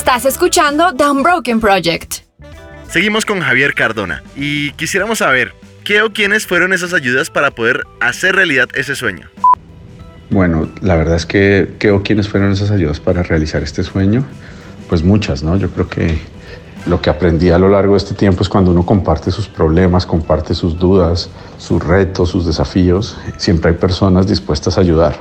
Estás 0.06 0.26
escuchando 0.26 0.94
The 0.94 1.10
Unbroken 1.10 1.62
Project. 1.62 2.16
Seguimos 2.90 3.26
con 3.26 3.40
Javier 3.40 3.74
Cardona 3.74 4.22
y 4.36 4.74
quisiéramos 4.74 5.20
saber 5.20 5.54
qué 5.86 6.02
o 6.02 6.12
quiénes 6.12 6.46
fueron 6.46 6.74
esas 6.74 6.94
ayudas 6.94 7.30
para 7.30 7.52
poder 7.52 7.86
hacer 8.02 8.36
realidad 8.36 8.68
ese 8.76 8.98
sueño. 8.98 9.30
Bueno, 10.30 10.68
la 10.82 10.98
verdad 10.98 11.16
es 11.16 11.26
que, 11.26 11.76
que 11.80 11.92
o 11.92 12.04
quiénes 12.04 12.28
fueron 12.28 12.52
esas 12.52 12.70
ayudas 12.70 13.00
para 13.00 13.24
realizar 13.24 13.64
este 13.64 13.82
sueño, 13.82 14.26
pues 14.90 15.04
muchas, 15.04 15.42
¿no? 15.42 15.56
Yo 15.56 15.70
creo 15.70 15.88
que 15.88 16.20
lo 16.86 17.02
que 17.02 17.10
aprendí 17.10 17.52
a 17.52 17.58
lo 17.58 17.70
largo 17.70 17.94
de 17.94 18.00
este 18.00 18.14
tiempo 18.14 18.44
es 18.44 18.50
cuando 18.50 18.72
uno 18.72 18.86
comparte 18.86 19.32
sus 19.32 19.48
problemas, 19.48 20.06
comparte 20.06 20.54
sus 20.54 20.78
dudas, 20.78 21.30
sus 21.58 21.82
retos, 21.82 22.28
sus 22.28 22.46
desafíos, 22.46 23.18
siempre 23.38 23.72
hay 23.72 23.78
personas 23.78 24.28
dispuestas 24.28 24.78
a 24.78 24.82
ayudar. 24.82 25.16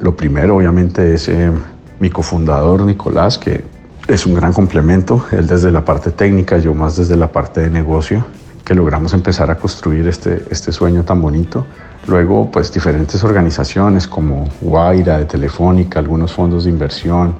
Lo 0.00 0.16
primero, 0.16 0.56
obviamente, 0.56 1.14
es 1.14 1.28
eh, 1.28 1.52
mi 2.00 2.10
cofundador 2.10 2.82
Nicolás, 2.82 3.38
que 3.38 3.75
es 4.08 4.24
un 4.24 4.34
gran 4.34 4.52
complemento, 4.52 5.26
él 5.32 5.46
desde 5.46 5.72
la 5.72 5.84
parte 5.84 6.12
técnica, 6.12 6.58
yo 6.58 6.74
más 6.74 6.96
desde 6.96 7.16
la 7.16 7.32
parte 7.32 7.60
de 7.60 7.70
negocio, 7.70 8.24
que 8.64 8.74
logramos 8.74 9.12
empezar 9.14 9.50
a 9.50 9.56
construir 9.56 10.06
este, 10.06 10.44
este 10.50 10.72
sueño 10.72 11.02
tan 11.04 11.20
bonito. 11.20 11.66
Luego, 12.06 12.50
pues 12.50 12.72
diferentes 12.72 13.22
organizaciones 13.24 14.06
como 14.06 14.48
Guaira 14.60 15.18
de 15.18 15.24
Telefónica, 15.24 15.98
algunos 15.98 16.32
fondos 16.32 16.64
de 16.64 16.70
inversión, 16.70 17.34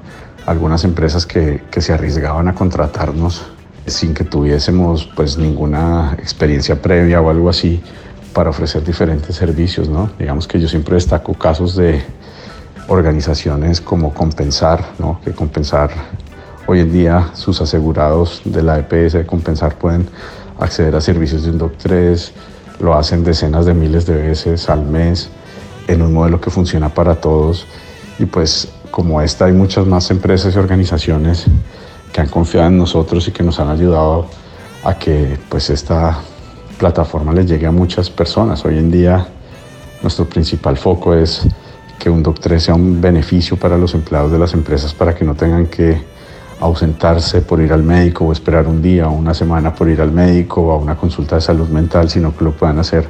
algunas 0.45 0.83
empresas 0.85 1.25
que, 1.25 1.63
que 1.71 1.81
se 1.81 1.93
arriesgaban 1.93 2.49
a 2.49 2.55
contratarnos 2.55 3.47
sin 3.87 4.15
que 4.15 4.25
tuviésemos 4.25 5.09
pues 5.15 5.39
ninguna 5.39 6.17
experiencia 6.19 6.81
previa 6.83 7.21
o 7.21 7.31
algo 7.31 7.49
así 7.49 7.81
para 8.33 8.51
ofrecer 8.51 8.85
diferentes 8.85 9.37
servicios, 9.37 9.89
¿no? 9.89 10.11
Digamos 10.19 10.49
que 10.49 10.59
yo 10.61 10.69
siempre 10.69 10.97
destaco 10.97 11.35
casos 11.35 11.77
de 11.77 12.03
organizaciones 12.89 13.81
como 13.81 14.13
Compensar, 14.13 14.85
¿no? 14.99 15.21
Que 15.25 15.33
Compensar 15.33 15.91
hoy 16.67 16.81
en 16.81 16.93
día 16.93 17.31
sus 17.35 17.61
asegurados 17.61 18.43
de 18.45 18.63
la 18.63 18.79
EPS 18.79 19.15
de 19.15 19.27
Compensar 19.27 19.77
pueden 19.77 20.09
acceder 20.59 20.95
a 20.97 21.01
servicios 21.01 21.45
de 21.45 21.51
un 21.51 21.61
DOC3, 21.61 22.31
lo 22.81 22.95
hacen 22.95 23.25
decenas 23.25 23.67
de 23.67 23.75
miles 23.75 24.07
de 24.07 24.15
veces 24.15 24.69
al 24.69 24.85
mes 24.85 25.31
en 25.87 26.03
un 26.03 26.13
modelo 26.13 26.41
que 26.41 26.51
funciona 26.51 26.89
para 26.89 27.17
todos 27.17 27.67
y 28.19 28.27
pues 28.27 28.69
como 28.91 29.21
esta 29.21 29.47
hay 29.47 29.53
muchas 29.53 29.87
más 29.87 30.11
empresas 30.11 30.55
y 30.55 30.59
organizaciones 30.59 31.47
que 32.13 32.21
han 32.21 32.29
confiado 32.29 32.69
en 32.69 32.79
nosotros 32.79 33.29
y 33.29 33.33
que 33.33 33.43
nos 33.43 33.61
han 33.61 33.69
ayudado 33.69 34.27
a 34.85 34.95
que 34.99 35.39
pues 35.49 35.71
esta 35.71 36.19
plataforma 36.79 37.33
les 37.33 37.47
llegue 37.47 37.67
a 37.67 37.71
muchas 37.71 38.11
personas. 38.11 38.65
Hoy 38.65 38.79
en 38.79 38.91
día 38.91 39.27
nuestro 40.03 40.25
principal 40.27 40.77
foco 40.77 41.15
es 41.15 41.43
que 41.99 42.11
un 42.11 42.23
DOC3 42.23 42.59
sea 42.59 42.75
un 42.75 43.01
beneficio 43.01 43.57
para 43.57 43.77
los 43.79 43.95
empleados 43.95 44.31
de 44.33 44.39
las 44.39 44.55
empresas 44.55 44.93
para 44.95 45.15
que 45.15 45.25
no 45.25 45.35
tengan 45.35 45.67
que 45.67 46.16
ausentarse 46.61 47.43
por 47.43 47.61
ir 47.61 47.73
al 47.73 47.83
médico 47.83 48.25
o 48.25 48.33
esperar 48.33 48.67
un 48.67 48.81
día 48.81 49.09
o 49.09 49.13
una 49.13 49.35
semana 49.35 49.75
por 49.75 49.89
ir 49.89 50.01
al 50.01 50.13
médico 50.13 50.63
o 50.63 50.73
a 50.73 50.77
una 50.77 50.97
consulta 50.97 51.37
de 51.37 51.43
salud 51.43 51.69
mental, 51.69 52.09
sino 52.09 52.37
que 52.37 52.45
lo 52.45 52.53
puedan 52.53 52.79
hacer 52.79 53.07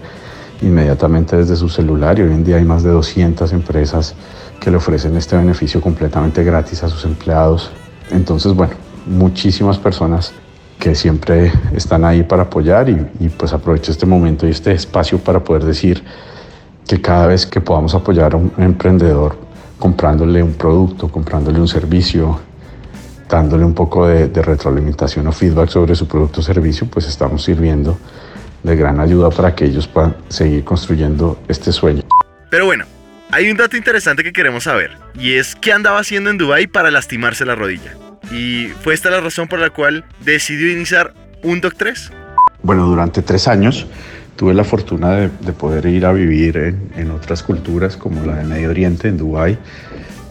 inmediatamente 0.63 1.37
desde 1.37 1.57
su 1.57 1.69
celular. 1.69 2.19
Y 2.19 2.23
hoy 2.23 2.33
en 2.33 2.45
día 2.45 2.57
hay 2.57 2.65
más 2.65 2.83
de 2.83 2.91
200 2.91 3.53
empresas 3.53 4.15
que 4.61 4.71
le 4.71 4.79
ofrecen 4.79 5.17
este 5.17 5.37
beneficio 5.37 5.81
completamente 5.81 6.43
gratis 6.43 6.83
a 6.83 6.89
sus 6.89 7.05
empleados. 7.05 7.71
Entonces, 8.11 8.53
bueno, 8.53 8.75
muchísimas 9.07 9.79
personas 9.79 10.33
que 10.79 10.95
siempre 10.95 11.53
están 11.75 12.05
ahí 12.05 12.23
para 12.23 12.45
apoyar 12.45 12.89
y, 12.89 13.07
y, 13.21 13.29
pues 13.29 13.53
aprovecho 13.53 13.93
este 13.93 14.07
momento 14.07 14.47
y 14.47 14.51
este 14.51 14.73
espacio 14.73 15.19
para 15.19 15.43
poder 15.43 15.65
decir 15.65 16.03
que 16.87 17.01
cada 17.01 17.27
vez 17.27 17.47
que 17.47 17.61
podamos 17.61 17.95
apoyar 17.95 18.35
a 18.35 18.37
un 18.37 18.53
emprendedor 18.59 19.37
comprándole 19.79 20.43
un 20.43 20.55
producto, 20.55 21.09
comprándole 21.09 21.61
un 21.61 21.69
servicio, 21.69 22.39
dándole 23.29 23.65
un 23.65 23.75
poco 23.75 24.07
de, 24.07 24.29
de 24.29 24.43
retroalimentación 24.43 25.27
o 25.27 25.33
feedback 25.33 25.69
sobre 25.69 25.95
su 25.95 26.07
producto 26.07 26.41
o 26.41 26.43
servicio, 26.43 26.87
pues 26.87 27.07
estamos 27.07 27.43
sirviendo 27.45 27.99
de 28.63 28.77
gran 28.77 29.01
ayuda 29.01 29.31
para 29.31 29.55
que 29.55 29.65
ellos 29.65 29.87
puedan 29.87 30.17
seguir 30.29 30.65
construyendo 30.65 31.39
este 31.49 31.73
sueño. 31.73 32.03
Pero 32.51 32.67
bueno, 32.67 32.85
hay 33.31 33.51
un 33.51 33.57
dato 33.57 33.77
interesante 33.77 34.23
que 34.23 34.33
queremos 34.33 34.65
saber, 34.65 34.93
y 35.15 35.35
es 35.35 35.57
qué 35.57 35.73
andaba 35.73 36.01
haciendo 36.01 36.31
en 36.31 36.39
Dubai 36.39 36.67
para 36.67 36.91
lastimarse 36.91 37.45
la 37.45 37.55
rodilla. 37.55 37.97
Y 38.33 38.69
fue 38.83 38.95
esta 38.95 39.11
la 39.11 39.21
razón 39.21 39.49
por 39.49 39.59
la 39.59 39.71
cual 39.71 40.05
decidió 40.25 40.71
iniciar 40.71 41.15
un 41.43 41.61
Doc 41.61 41.75
3. 41.77 42.13
Bueno, 42.63 42.87
durante 42.87 43.23
tres 43.23 43.47
años 43.47 43.87
tuve 44.37 44.53
la 44.53 44.65
fortuna 44.65 45.13
de, 45.13 45.31
de 45.41 45.53
poder 45.53 45.87
ir 45.87 46.05
a 46.05 46.13
vivir 46.13 46.57
en, 46.57 46.91
en, 46.97 47.11
otras 47.11 47.43
culturas 47.43 47.97
como 47.97 48.25
la 48.27 48.37
de 48.37 48.45
Medio 48.45 48.71
Oriente, 48.71 49.09
en 49.09 49.17
Dubai. 49.17 49.59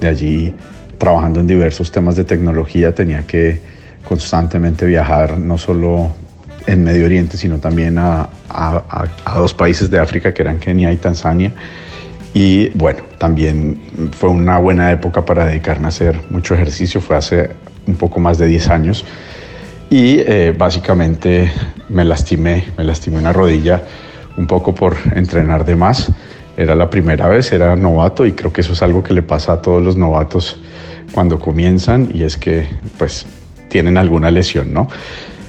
De 0.01 0.07
allí, 0.07 0.53
trabajando 0.97 1.39
en 1.39 1.47
diversos 1.47 1.91
temas 1.91 2.15
de 2.15 2.23
tecnología, 2.23 2.93
tenía 2.93 3.25
que 3.25 3.59
constantemente 4.07 4.85
viajar, 4.85 5.37
no 5.37 5.57
solo 5.57 6.11
en 6.67 6.83
Medio 6.83 7.05
Oriente, 7.05 7.37
sino 7.37 7.59
también 7.59 7.97
a, 7.97 8.29
dos 9.35 9.53
países 9.53 9.89
de 9.89 9.99
África 9.99 10.33
que 10.33 10.41
eran 10.41 10.59
Kenia 10.59 10.91
y 10.91 10.97
Tanzania. 10.97 11.51
Y 12.33 12.69
bueno, 12.69 13.03
también 13.17 14.11
fue 14.17 14.29
una 14.29 14.57
buena 14.59 14.91
época 14.91 15.23
para 15.23 15.45
dedicarme 15.45 15.85
a 15.85 15.89
hacer 15.89 16.19
mucho 16.29 16.53
ejercicio, 16.53 17.01
fue 17.01 17.15
hace 17.15 17.51
un 17.87 17.95
poco 17.95 18.19
más 18.19 18.37
de 18.37 18.47
10 18.47 18.69
años. 18.69 19.05
Y 19.89 20.19
eh, 20.19 20.53
básicamente 20.57 21.51
me 21.89 22.03
lastimé, 22.03 22.65
me 22.77 22.83
lastimé 22.83 23.19
una 23.19 23.31
rodilla 23.31 23.83
un 24.37 24.47
poco 24.47 24.73
por 24.73 24.97
entrenar 25.13 25.65
de 25.65 25.75
más. 25.75 26.11
Era 26.57 26.75
la 26.75 26.89
primera 26.89 27.27
vez, 27.27 27.51
era 27.51 27.75
novato 27.75 28.25
y 28.25 28.31
creo 28.31 28.51
que 28.51 28.61
eso 28.61 28.73
es 28.73 28.81
algo 28.81 29.03
que 29.03 29.13
le 29.13 29.21
pasa 29.21 29.53
a 29.53 29.61
todos 29.61 29.83
los 29.83 29.95
novatos 29.95 30.59
cuando 31.11 31.39
comienzan 31.39 32.09
y 32.13 32.23
es 32.23 32.37
que 32.37 32.67
pues 32.97 33.25
tienen 33.69 33.97
alguna 33.97 34.31
lesión, 34.31 34.73
¿no? 34.73 34.87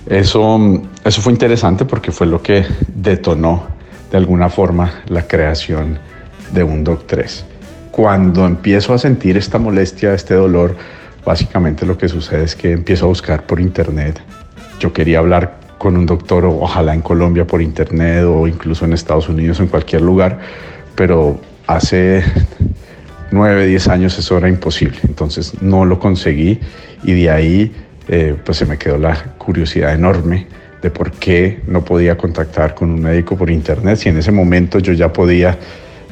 Eso, 0.06 0.82
eso 1.04 1.20
fue 1.20 1.32
interesante 1.32 1.84
porque 1.84 2.12
fue 2.12 2.26
lo 2.26 2.42
que 2.42 2.64
detonó 2.94 3.66
de 4.10 4.16
alguna 4.16 4.48
forma 4.48 5.02
la 5.08 5.26
creación 5.26 5.98
de 6.52 6.62
un 6.62 6.84
Doc 6.84 7.04
3. 7.06 7.44
Cuando 7.90 8.46
empiezo 8.46 8.94
a 8.94 8.98
sentir 8.98 9.36
esta 9.36 9.58
molestia, 9.58 10.14
este 10.14 10.34
dolor, 10.34 10.76
básicamente 11.24 11.84
lo 11.86 11.98
que 11.98 12.08
sucede 12.08 12.44
es 12.44 12.54
que 12.54 12.72
empiezo 12.72 13.06
a 13.06 13.08
buscar 13.08 13.46
por 13.46 13.60
internet. 13.60 14.20
Yo 14.78 14.92
quería 14.92 15.18
hablar 15.18 15.58
con 15.78 15.96
un 15.96 16.06
doctor, 16.06 16.44
ojalá 16.44 16.94
en 16.94 17.02
Colombia 17.02 17.46
por 17.46 17.60
internet 17.60 18.24
o 18.24 18.46
incluso 18.46 18.84
en 18.84 18.92
Estados 18.92 19.28
Unidos, 19.28 19.60
en 19.60 19.66
cualquier 19.66 20.02
lugar, 20.02 20.38
pero 20.94 21.40
hace 21.66 22.22
9, 23.36 23.66
10 23.66 23.88
años 23.88 24.18
eso 24.18 24.36
era 24.38 24.48
imposible. 24.48 24.98
Entonces 25.04 25.62
no 25.62 25.84
lo 25.84 25.98
conseguí 25.98 26.58
y 27.04 27.12
de 27.12 27.30
ahí 27.30 27.72
eh, 28.08 28.36
pues 28.44 28.58
se 28.58 28.66
me 28.66 28.78
quedó 28.78 28.98
la 28.98 29.34
curiosidad 29.38 29.94
enorme 29.94 30.46
de 30.82 30.90
por 30.90 31.12
qué 31.12 31.60
no 31.66 31.84
podía 31.84 32.16
contactar 32.16 32.74
con 32.74 32.90
un 32.90 33.00
médico 33.00 33.36
por 33.36 33.50
internet 33.50 33.96
si 33.96 34.08
en 34.08 34.18
ese 34.18 34.30
momento 34.30 34.78
yo 34.78 34.92
ya 34.92 35.12
podía 35.12 35.58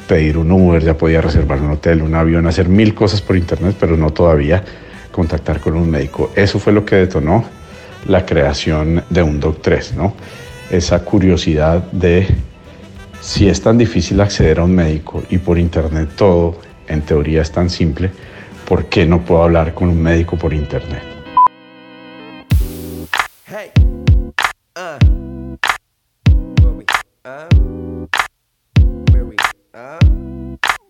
pedir 0.07 0.37
un 0.37 0.51
Uber, 0.51 0.83
ya 0.83 0.97
podía 0.97 1.21
reservar 1.21 1.61
un 1.61 1.71
hotel, 1.71 2.01
un 2.01 2.13
avión, 2.15 2.47
hacer 2.47 2.69
mil 2.69 2.93
cosas 2.93 3.21
por 3.21 3.35
internet, 3.35 3.75
pero 3.79 3.97
no 3.97 4.11
todavía 4.11 4.63
contactar 5.11 5.59
con 5.59 5.75
un 5.75 5.89
médico. 5.89 6.31
Eso 6.35 6.59
fue 6.59 6.73
lo 6.73 6.85
que 6.85 6.95
detonó 6.95 7.45
la 8.07 8.25
creación 8.25 9.03
de 9.09 9.23
un 9.23 9.39
Doc 9.39 9.59
3, 9.61 9.95
¿no? 9.95 10.13
Esa 10.69 10.99
curiosidad 11.03 11.83
de 11.91 12.27
si 13.21 13.47
es 13.47 13.61
tan 13.61 13.77
difícil 13.77 14.21
acceder 14.21 14.59
a 14.59 14.63
un 14.63 14.75
médico 14.75 15.23
y 15.29 15.39
por 15.39 15.57
internet 15.57 16.09
todo 16.15 16.57
en 16.87 17.01
teoría 17.01 17.41
es 17.41 17.51
tan 17.51 17.69
simple, 17.69 18.11
¿por 18.67 18.85
qué 18.85 19.05
no 19.05 19.21
puedo 19.21 19.43
hablar 19.43 19.73
con 19.73 19.89
un 19.89 20.01
médico 20.01 20.37
por 20.37 20.53
internet? 20.53 21.03
Hey. 23.47 23.71
Uh. 24.75 25.15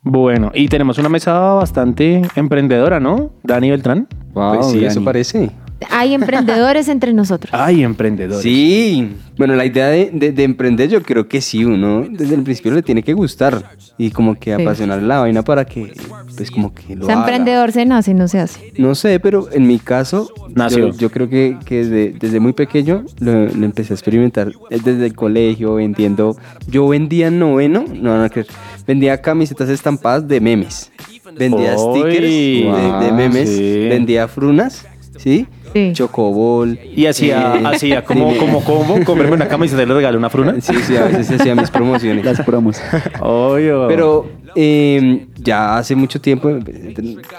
Bueno, 0.07 0.51
y 0.53 0.67
tenemos 0.67 0.99
una 0.99 1.09
mesa 1.09 1.33
bastante 1.55 2.21
emprendedora, 2.35 2.99
¿no? 2.99 3.31
Dani 3.41 3.71
Beltrán. 3.71 4.07
Wow, 4.33 4.55
pues 4.55 4.67
sí, 4.67 4.75
Dani. 4.75 4.85
eso 4.85 5.03
parece. 5.03 5.51
Hay 5.91 6.13
emprendedores 6.13 6.87
entre 6.87 7.13
nosotros. 7.13 7.53
Hay 7.53 7.83
emprendedores. 7.83 8.41
Sí. 8.41 9.15
Bueno, 9.37 9.55
la 9.55 9.65
idea 9.65 9.87
de, 9.87 10.11
de, 10.13 10.31
de, 10.31 10.43
emprender 10.43 10.89
yo 10.89 11.03
creo 11.03 11.27
que 11.27 11.41
sí, 11.41 11.65
uno 11.65 12.05
desde 12.09 12.35
el 12.35 12.43
principio 12.43 12.71
le 12.71 12.81
tiene 12.81 13.03
que 13.03 13.13
gustar 13.13 13.71
y 13.97 14.11
como 14.11 14.35
que 14.35 14.55
sí. 14.55 14.61
apasionar 14.61 15.01
la 15.01 15.19
vaina 15.19 15.43
para 15.43 15.65
que, 15.65 15.93
pues 16.37 16.49
como 16.51 16.73
que 16.73 16.95
lo 16.95 17.03
O 17.03 17.05
sea, 17.07 17.15
haga. 17.15 17.25
emprendedor 17.25 17.71
se 17.73 17.85
nace, 17.85 18.13
no 18.13 18.29
se 18.29 18.39
hace. 18.39 18.71
No 18.77 18.95
sé, 18.95 19.19
pero 19.19 19.49
en 19.51 19.67
mi 19.67 19.77
caso, 19.79 20.31
Nació. 20.55 20.91
Yo, 20.91 20.97
yo 20.97 21.11
creo 21.11 21.29
que, 21.29 21.57
que 21.65 21.83
desde, 21.83 22.13
desde, 22.17 22.39
muy 22.39 22.53
pequeño 22.53 23.03
lo, 23.19 23.47
lo, 23.47 23.65
empecé 23.65 23.91
a 23.91 23.95
experimentar 23.95 24.53
desde 24.69 25.05
el 25.05 25.13
colegio, 25.13 25.75
vendiendo. 25.75 26.37
Yo 26.67 26.87
vendía 26.87 27.29
noveno, 27.29 27.83
no, 27.93 28.17
no 28.17 28.29
creer, 28.29 28.47
vendía 28.87 29.21
camisetas 29.21 29.67
estampadas 29.67 30.25
de 30.29 30.39
memes, 30.39 30.91
vendía 31.37 31.75
Oy, 31.75 31.99
stickers 31.99 32.65
wow, 32.65 32.99
de, 32.99 33.05
de, 33.05 33.11
memes, 33.11 33.49
sí. 33.49 33.87
vendía 33.89 34.29
frunas, 34.29 34.87
¿sí? 35.17 35.45
Sí. 35.75 35.91
Chocobol. 35.91 36.79
Y 36.95 37.05
hacía, 37.05 37.57
eh, 37.57 37.63
hacía 37.65 38.05
como, 38.05 38.33
como, 38.37 38.63
como, 38.63 39.03
comerme 39.03 39.33
una 39.33 39.49
camiseta 39.49 39.83
y 39.83 39.85
le 39.85 39.93
regalé 39.93 40.17
una 40.17 40.29
fruna. 40.29 40.55
Sí, 40.61 40.73
sí, 40.87 40.95
a 40.95 41.03
veces 41.03 41.37
hacía 41.37 41.53
mis 41.53 41.69
promociones. 41.69 42.23
Las 42.23 42.41
promos. 42.45 42.81
Obvio. 43.19 43.85
Pero 43.89 44.25
eh, 44.55 45.27
ya 45.35 45.77
hace 45.77 45.93
mucho 45.97 46.21
tiempo 46.21 46.49
he 46.49 46.61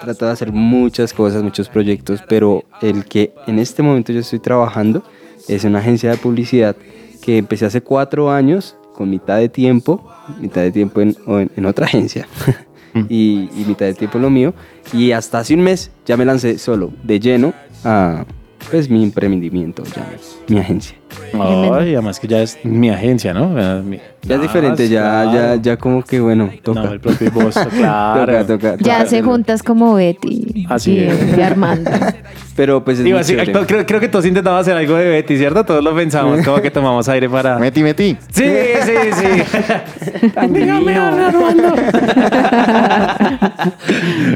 tratado 0.03 0.27
de 0.27 0.31
hacer 0.33 0.51
muchas 0.51 1.13
cosas, 1.13 1.41
muchos 1.41 1.67
proyectos, 1.67 2.21
pero 2.29 2.63
el 2.83 3.05
que 3.05 3.33
en 3.47 3.57
este 3.57 3.81
momento 3.81 4.13
yo 4.13 4.19
estoy 4.19 4.37
trabajando 4.37 5.01
es 5.47 5.63
una 5.63 5.79
agencia 5.79 6.11
de 6.11 6.17
publicidad 6.17 6.75
que 7.23 7.39
empecé 7.39 7.65
hace 7.65 7.81
cuatro 7.81 8.29
años 8.29 8.77
con 8.93 9.09
mitad 9.09 9.37
de 9.37 9.49
tiempo, 9.49 10.07
mitad 10.39 10.61
de 10.61 10.71
tiempo 10.71 11.01
en, 11.01 11.17
en, 11.25 11.49
en 11.55 11.65
otra 11.65 11.87
agencia. 11.87 12.27
y, 13.09 13.49
y, 13.55 13.65
mitad 13.67 13.87
de 13.87 13.95
tiempo 13.95 14.19
en 14.19 14.21
lo 14.21 14.29
mío. 14.29 14.53
Y 14.93 15.11
hasta 15.11 15.39
hace 15.39 15.55
un 15.55 15.61
mes 15.61 15.91
ya 16.05 16.17
me 16.17 16.25
lancé 16.25 16.57
solo, 16.57 16.91
de 17.03 17.19
lleno, 17.19 17.53
a 17.87 18.25
pues 18.69 18.89
mi 18.89 19.01
emprendimiento, 19.03 19.83
ya, 19.95 20.09
mi 20.47 20.59
agencia. 20.59 20.97
Ay, 21.33 21.93
además 21.93 22.19
que 22.19 22.27
ya 22.27 22.41
es 22.41 22.59
mi 22.63 22.89
agencia, 22.89 23.33
¿no? 23.33 23.49
Mi, 23.81 23.99
ya 24.27 24.35
es 24.35 24.41
diferente, 24.41 24.89
ya, 24.89 25.01
claro. 25.01 25.31
ya, 25.33 25.55
ya 25.61 25.77
como 25.77 26.03
que 26.03 26.19
bueno, 26.19 26.49
toca. 26.63 26.83
No, 26.83 26.91
el 26.93 26.99
propio 26.99 27.31
voz, 27.31 27.55
claro. 27.77 28.25
toca, 28.25 28.47
toca, 28.47 28.77
ya 28.79 28.97
toca, 28.99 29.05
se 29.09 29.21
juntas 29.21 29.63
como 29.63 29.95
Betty 29.95 30.65
Así 30.69 30.93
y, 30.93 30.99
es. 30.99 31.37
y 31.37 31.41
Armando. 31.41 31.91
Pero 32.57 32.83
pues 32.83 32.97
es 32.97 33.05
Digo, 33.05 33.19
así, 33.19 33.35
creo, 33.35 33.85
creo, 33.85 33.99
que 33.99 34.07
todos 34.07 34.25
intentamos 34.25 34.61
hacer 34.61 34.75
algo 34.75 34.95
de 34.95 35.07
Betty, 35.07 35.37
¿cierto? 35.37 35.63
Todos 35.63 35.83
lo 35.83 35.95
pensamos, 35.95 36.43
como 36.43 36.59
que 36.59 36.71
tomamos 36.71 37.07
aire 37.07 37.29
para... 37.29 37.59
Meti, 37.59 37.83
meti. 37.83 38.17
Sí, 38.31 38.45
sí, 38.81 38.93
sí. 39.13 40.31
Dígame, 40.49 40.95
Armando. 40.95 41.75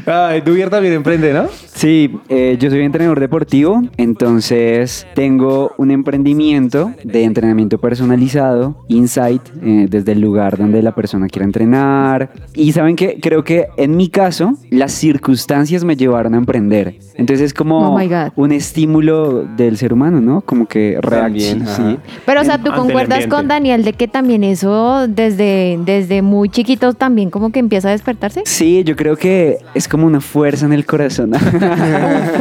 Ay, 0.05 0.41
Dubier 0.41 0.69
también 0.69 0.93
emprende, 0.93 1.33
¿no? 1.33 1.47
Sí, 1.73 2.15
eh, 2.29 2.57
yo 2.59 2.69
soy 2.69 2.81
entrenador 2.81 3.19
deportivo, 3.19 3.81
entonces 3.97 5.07
tengo 5.15 5.73
un 5.79 5.89
emprendimiento 5.89 6.93
de 7.03 7.23
entrenamiento 7.23 7.79
personalizado, 7.79 8.85
Insight, 8.87 9.41
eh, 9.63 9.80
desde 9.89 10.13
el 10.13 10.21
lugar 10.21 10.57
donde 10.57 10.81
la 10.81 10.93
persona 10.93 11.27
quiera 11.27 11.45
entrenar. 11.45 12.31
Y 12.53 12.71
saben 12.71 12.95
que 12.95 13.19
creo 13.21 13.43
que 13.43 13.67
en 13.77 13.97
mi 13.97 14.09
caso, 14.09 14.53
las 14.69 14.91
circunstancias 14.91 15.83
me 15.83 15.95
llevaron 15.95 16.33
a 16.33 16.37
emprender. 16.37 16.99
Entonces 17.15 17.47
es 17.47 17.53
como 17.53 17.95
oh 17.95 18.31
un 18.35 18.51
estímulo 18.51 19.43
del 19.43 19.77
ser 19.77 19.93
humano, 19.93 20.21
¿no? 20.21 20.41
Como 20.41 20.67
que 20.67 20.97
reacciona. 21.01 21.65
Sí. 21.67 21.97
Pero, 22.25 22.41
o 22.41 22.43
sea, 22.43 22.57
tú 22.57 22.71
concuerdas 22.71 23.27
con 23.27 23.47
Daniel 23.47 23.83
de 23.83 23.93
que 23.93 24.07
también 24.07 24.43
eso 24.43 25.07
desde, 25.07 25.79
desde 25.85 26.21
muy 26.21 26.49
chiquito 26.49 26.93
también 26.93 27.29
como 27.29 27.51
que 27.51 27.59
empieza 27.59 27.89
a 27.89 27.91
despertarse. 27.91 28.41
Sí, 28.45 28.83
yo 28.83 28.95
creo 28.95 29.17
que 29.17 29.57
es 29.73 29.87
como 29.87 30.05
una 30.07 30.21
fuerza 30.21 30.65
en 30.65 30.73
el 30.73 30.85
corazón. 30.85 31.31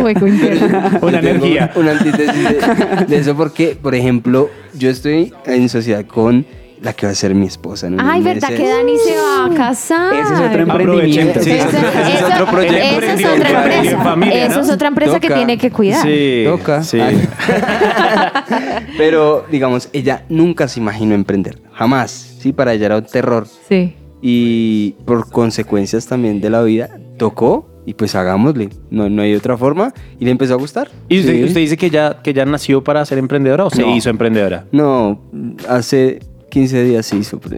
una 1.03 1.18
energía. 1.18 1.70
Una 1.76 1.93
antítesis 1.93 2.34
de, 2.34 3.07
de 3.07 3.16
eso 3.16 3.36
porque, 3.36 3.76
por 3.80 3.95
ejemplo, 3.95 4.49
yo 4.74 4.91
estoy 4.91 5.32
en 5.47 5.68
sociedad 5.68 6.05
con 6.07 6.47
la 6.83 6.93
que 6.95 7.07
va 7.07 7.12
a 7.12 7.14
ser 7.14 7.35
mi 7.35 7.47
esposa. 7.47 7.91
¿no? 7.91 7.99
Ay, 8.01 8.22
¿verdad 8.22 8.49
que 8.49 8.66
Dani 8.68 8.97
se 8.99 9.14
va 9.14 9.47
a 9.47 9.55
casar? 9.55 10.14
Ese 10.14 10.35
es 10.35 10.41
otro 10.41 10.62
emprendimiento. 10.62 11.41
Sí, 11.43 11.51
eso, 11.53 11.68
ese 11.68 12.14
es 12.14 12.22
otro 12.22 12.47
proyecto. 12.47 13.07
Eso 13.07 13.12
es 13.12 13.24
otra 13.39 13.51
empresa. 13.64 14.03
Familia, 14.03 14.47
eso 14.47 14.57
¿no? 14.57 14.62
es 14.62 14.70
otra 14.70 14.89
empresa 14.89 15.12
Toca. 15.14 15.28
que 15.28 15.35
tiene 15.35 15.59
que 15.59 15.70
cuidar. 15.70 16.03
Sí, 16.03 16.45
Toca. 16.47 16.83
Sí. 16.83 16.99
Pero, 18.97 19.45
digamos, 19.51 19.89
ella 19.93 20.24
nunca 20.28 20.68
se 20.68 20.81
imaginó 20.81 21.14
emprender. 21.14 21.59
Jamás. 21.72 22.11
Sí, 22.41 22.53
para 22.53 22.72
ella 22.72 22.87
era 22.87 22.97
un 22.99 23.05
terror. 23.05 23.47
Sí. 23.68 23.95
Y 24.22 24.93
por 25.05 25.31
consecuencias 25.31 26.07
también 26.07 26.41
de 26.41 26.51
la 26.51 26.62
vida, 26.62 26.91
tocó 27.18 27.68
y 27.87 27.95
pues 27.95 28.14
hagámosle. 28.14 28.68
No, 28.91 29.09
no 29.09 29.22
hay 29.22 29.35
otra 29.35 29.57
forma 29.57 29.93
y 30.18 30.24
le 30.26 30.31
empezó 30.31 30.55
a 30.55 30.57
gustar. 30.57 30.91
¿Y 31.09 31.20
usted, 31.20 31.35
Sí. 31.37 31.45
usted 31.45 31.61
dice 31.61 31.76
que 31.76 31.91
ya, 31.91 32.20
que 32.22 32.33
ya 32.35 32.45
nació 32.45 32.85
para 32.85 33.05
ser 33.05 33.18
emprendedora 33.18 33.64
o 33.64 33.70
se 33.70 33.87
hizo 33.87 34.11
emprendedora? 34.11 34.66
No, 34.72 35.20
hace 35.68 36.20
15 36.51 36.84
días 36.84 37.07
se 37.07 37.16
hizo. 37.16 37.40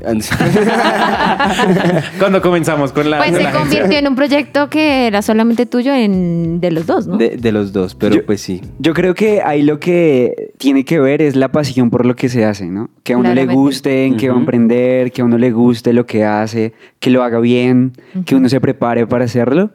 Cuando 2.19 2.41
comenzamos 2.43 2.93
con 2.93 3.11
la... 3.11 3.19
Pues 3.19 3.31
con 3.31 3.39
se 3.39 3.43
la- 3.45 3.53
convirtió 3.53 3.99
en 3.99 4.09
un 4.09 4.15
proyecto 4.15 4.69
que 4.71 5.07
era 5.07 5.23
solamente 5.23 5.67
tuyo 5.67 5.93
en, 5.95 6.61
de 6.61 6.71
los 6.71 6.87
dos, 6.87 7.07
¿no? 7.07 7.17
de, 7.17 7.37
de 7.37 7.53
los 7.53 7.73
dos, 7.73 7.95
pero 7.95 8.17
Yo- 8.17 8.27
pues 8.27 8.41
sí. 8.41 8.61
Yo 8.79 8.95
creo 8.95 9.15
que 9.15 9.43
ahí 9.43 9.63
lo 9.63 9.79
que 9.81 10.53
tiene 10.59 10.85
que 10.85 11.01
ver 11.01 11.23
es 11.23 11.37
la 11.37 11.51
pasión 11.51 11.91
por 11.91 12.07
lo 12.07 12.15
que 12.15 12.29
se 12.29 12.45
hace, 12.45 12.67
¿no? 12.67 12.91
Que 13.03 13.15
a 13.15 13.17
uno 13.17 13.29
le 13.31 13.35
Claramente. 13.35 13.61
guste 13.61 14.05
en 14.07 14.17
qué 14.17 14.29
va 14.29 14.37
a 14.37 14.39
emprender, 14.39 15.11
que 15.13 15.23
a 15.23 15.25
uno 15.25 15.39
le 15.39 15.51
guste 15.51 15.93
lo 15.93 16.07
que 16.07 16.25
hace, 16.25 16.73
que 17.01 17.11
lo 17.11 17.23
haga 17.25 17.41
bien, 17.41 17.93
que 18.25 18.37
uno 18.37 18.49
se 18.49 18.61
prepare 18.61 19.07
para 19.07 19.25
hacerlo. 19.25 19.71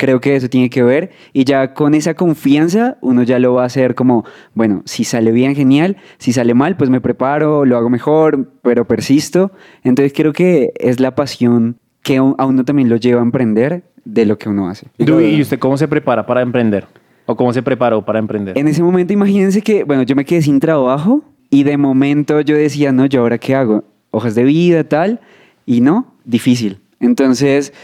Creo 0.00 0.18
que 0.18 0.34
eso 0.34 0.48
tiene 0.48 0.70
que 0.70 0.82
ver 0.82 1.10
y 1.34 1.44
ya 1.44 1.74
con 1.74 1.92
esa 1.92 2.14
confianza 2.14 2.96
uno 3.02 3.22
ya 3.22 3.38
lo 3.38 3.52
va 3.52 3.64
a 3.64 3.66
hacer 3.66 3.94
como, 3.94 4.24
bueno, 4.54 4.80
si 4.86 5.04
sale 5.04 5.30
bien, 5.30 5.54
genial, 5.54 5.98
si 6.16 6.32
sale 6.32 6.54
mal, 6.54 6.78
pues 6.78 6.88
me 6.88 7.02
preparo, 7.02 7.66
lo 7.66 7.76
hago 7.76 7.90
mejor, 7.90 8.50
pero 8.62 8.86
persisto. 8.86 9.52
Entonces 9.84 10.14
creo 10.16 10.32
que 10.32 10.72
es 10.76 11.00
la 11.00 11.14
pasión 11.14 11.76
que 12.02 12.16
a 12.16 12.22
a 12.38 12.46
uno 12.46 12.64
también 12.64 12.88
lo 12.88 12.96
lleva 12.96 13.20
a 13.20 13.24
emprender 13.24 13.82
de 14.06 14.24
lo 14.24 14.38
que 14.38 14.48
uno 14.48 14.70
hace. 14.70 14.86
¿Y 14.96 15.42
usted 15.42 15.58
cómo 15.58 15.76
se 15.76 15.86
prepara 15.86 16.24
para 16.24 16.40
emprender? 16.40 16.86
¿O 17.26 17.36
cómo 17.36 17.52
se 17.52 17.62
preparó 17.62 18.02
para 18.02 18.20
emprender? 18.20 18.56
En 18.56 18.68
ese 18.68 18.82
momento, 18.82 19.12
imagínense 19.12 19.60
que, 19.60 19.84
bueno, 19.84 20.04
yo 20.04 20.16
me 20.16 20.24
quedé 20.24 20.40
sin 20.40 20.60
trabajo 20.60 21.22
y 21.50 21.64
de 21.64 21.76
momento 21.76 22.40
yo 22.40 22.56
decía, 22.56 22.90
no, 22.90 23.04
yo 23.04 23.20
ahora 23.20 23.36
qué 23.36 23.54
hago? 23.54 23.84
Hojas 24.12 24.34
de 24.34 24.44
vida, 24.44 24.82
tal, 24.84 25.20
y 25.66 25.82
no, 25.82 26.14
difícil. 26.24 26.80
Entonces, 27.00 27.74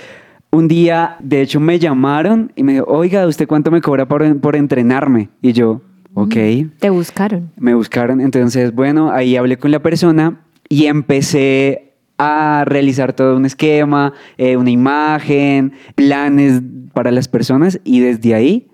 un 0.53 0.69
día, 0.69 1.17
de 1.21 1.43
hecho, 1.43 1.61
me 1.61 1.79
llamaron 1.79 2.53
y 2.57 2.63
me 2.63 2.75
dijo, 2.75 2.87
oiga, 2.89 3.27
¿usted 3.27 3.47
cuánto 3.47 3.71
me 3.71 3.81
cobra 3.81 4.07
por, 4.07 4.39
por 4.41 4.57
entrenarme? 4.57 5.29
Y 5.43 5.53
yo, 5.53 5.81
ok, 6.15 6.35
Te 6.79 6.91
buscaron. 6.91 7.51
me 7.59 7.75
buscaron. 7.75 8.21
Entonces, 8.21 8.75
bueno, 8.75 9.11
ahí 9.11 9.37
hablé 9.37 9.59
con 9.59 9.71
la 9.71 9.81
persona 9.81 10.41
y 10.69 10.87
empecé 10.87 11.93
a 12.19 12.65
realizar 12.67 13.13
todo 13.13 13.37
un 13.37 13.45
esquema, 13.45 14.15
eh, 14.39 14.57
una 14.57 14.71
imagen, 14.71 15.73
planes 15.95 16.63
para 16.95 17.11
las 17.11 17.29
personas 17.29 17.79
y 17.85 18.01
desde 18.01 18.35
ahí, 18.35 18.69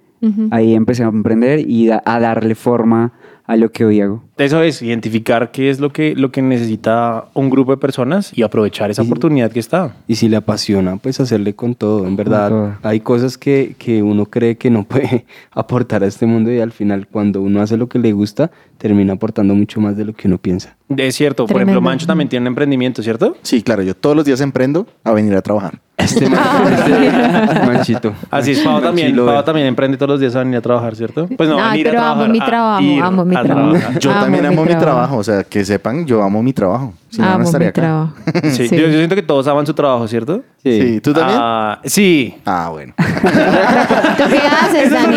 ahí 0.52 0.74
empecé 0.76 1.02
a 1.02 1.08
emprender 1.08 1.68
y 1.68 1.86
da- 1.88 2.00
a 2.06 2.20
darle 2.20 2.54
forma 2.54 3.12
a 3.44 3.56
lo 3.56 3.70
que 3.72 3.84
hoy 3.84 4.00
hago. 4.00 4.22
Eso 4.38 4.62
es, 4.62 4.82
identificar 4.82 5.50
qué 5.50 5.70
es 5.70 5.80
lo 5.80 5.92
que, 5.92 6.14
lo 6.16 6.32
que 6.32 6.42
necesita 6.42 7.26
un 7.34 7.50
grupo 7.50 7.72
de 7.72 7.76
personas 7.76 8.36
y 8.36 8.42
aprovechar 8.42 8.90
esa 8.90 9.02
oportunidad 9.02 9.52
que 9.52 9.60
está. 9.60 9.96
Y 10.08 10.16
si 10.16 10.28
le 10.28 10.36
apasiona, 10.36 10.96
pues 10.96 11.20
hacerle 11.20 11.54
con 11.54 11.74
todo. 11.74 12.06
En 12.06 12.16
verdad, 12.16 12.48
todo. 12.48 12.72
hay 12.82 13.00
cosas 13.00 13.38
que, 13.38 13.74
que 13.78 14.02
uno 14.02 14.26
cree 14.26 14.56
que 14.56 14.70
no 14.70 14.84
puede 14.88 15.26
aportar 15.50 16.02
a 16.02 16.06
este 16.06 16.26
mundo 16.26 16.52
y 16.52 16.60
al 16.60 16.72
final 16.72 17.06
cuando 17.06 17.42
uno 17.42 17.60
hace 17.60 17.76
lo 17.76 17.88
que 17.88 17.98
le 17.98 18.12
gusta, 18.12 18.50
termina 18.78 19.12
aportando 19.12 19.54
mucho 19.54 19.80
más 19.80 19.96
de 19.96 20.04
lo 20.04 20.12
que 20.12 20.28
uno 20.28 20.38
piensa. 20.38 20.76
Es 20.96 21.14
cierto, 21.14 21.46
por 21.46 21.56
ejemplo, 21.56 21.80
Mancho 21.80 22.06
también 22.06 22.28
tiene 22.28 22.44
un 22.44 22.48
emprendimiento, 22.48 23.02
¿cierto? 23.02 23.36
Sí, 23.42 23.62
claro, 23.62 23.82
yo 23.82 23.94
todos 23.94 24.16
los 24.16 24.24
días 24.24 24.40
emprendo 24.40 24.86
a 25.04 25.12
venir 25.12 25.34
a 25.34 25.42
trabajar. 25.42 25.80
Este, 26.02 26.28
man- 26.28 26.40
este 27.48 27.66
manchito. 27.66 28.14
Así 28.30 28.52
es, 28.52 28.60
Pau 28.60 28.80
también, 28.80 29.14
Pau 29.16 29.38
eh. 29.38 29.42
tamén 29.44 29.66
emprende 29.66 29.96
todos 29.96 30.16
los 30.16 30.20
días 30.20 30.34
a 30.36 30.40
venir 30.42 30.56
a 30.58 30.60
trabajar, 30.60 30.94
¿cierto? 30.96 31.28
Pues 31.28 31.48
no, 31.48 31.56
Ay, 31.58 31.82
venir 31.82 31.88
a 31.88 31.90
pero 31.90 32.02
amo 32.02 32.24
mi 32.28 32.40
a 32.40 32.44
trabajo, 32.46 32.82
ir 32.82 33.02
amo 33.02 33.24
mi 33.24 33.34
trabajo. 33.36 33.76
Yo 34.00 34.10
Amo 34.10 34.20
también 34.20 34.42
mi 34.42 34.48
amo 34.54 34.62
mi 34.64 34.68
trabajo. 34.74 34.80
trabajo, 34.84 35.16
o 35.18 35.24
sea, 35.24 35.44
que 35.44 35.64
sepan, 35.64 36.04
yo 36.06 36.22
amo 36.22 36.42
mi 36.42 36.52
trabajo. 36.52 36.94
Si 37.12 37.20
no, 37.20 37.26
no 37.26 37.32
Amo 37.34 37.44
estaría 37.44 37.66
mi 37.66 37.68
acá. 37.68 37.80
trabajo. 37.82 38.12
Sí, 38.56 38.68
Sí. 38.68 38.76
Yo, 38.76 38.86
yo 38.86 38.92
siento 38.94 39.14
que 39.14 39.22
todos 39.22 39.46
aman 39.46 39.66
su 39.66 39.74
trabajo, 39.74 40.08
¿cierto? 40.08 40.42
Sí, 40.64 41.00
¿tú 41.02 41.12
también? 41.12 41.38
Ah, 41.42 41.80
sí. 41.84 42.34
Ah, 42.46 42.68
bueno. 42.70 42.94
¿Tú 42.96 44.24
qué 44.30 44.38
haces, 44.38 44.90
Dani? 44.92 45.16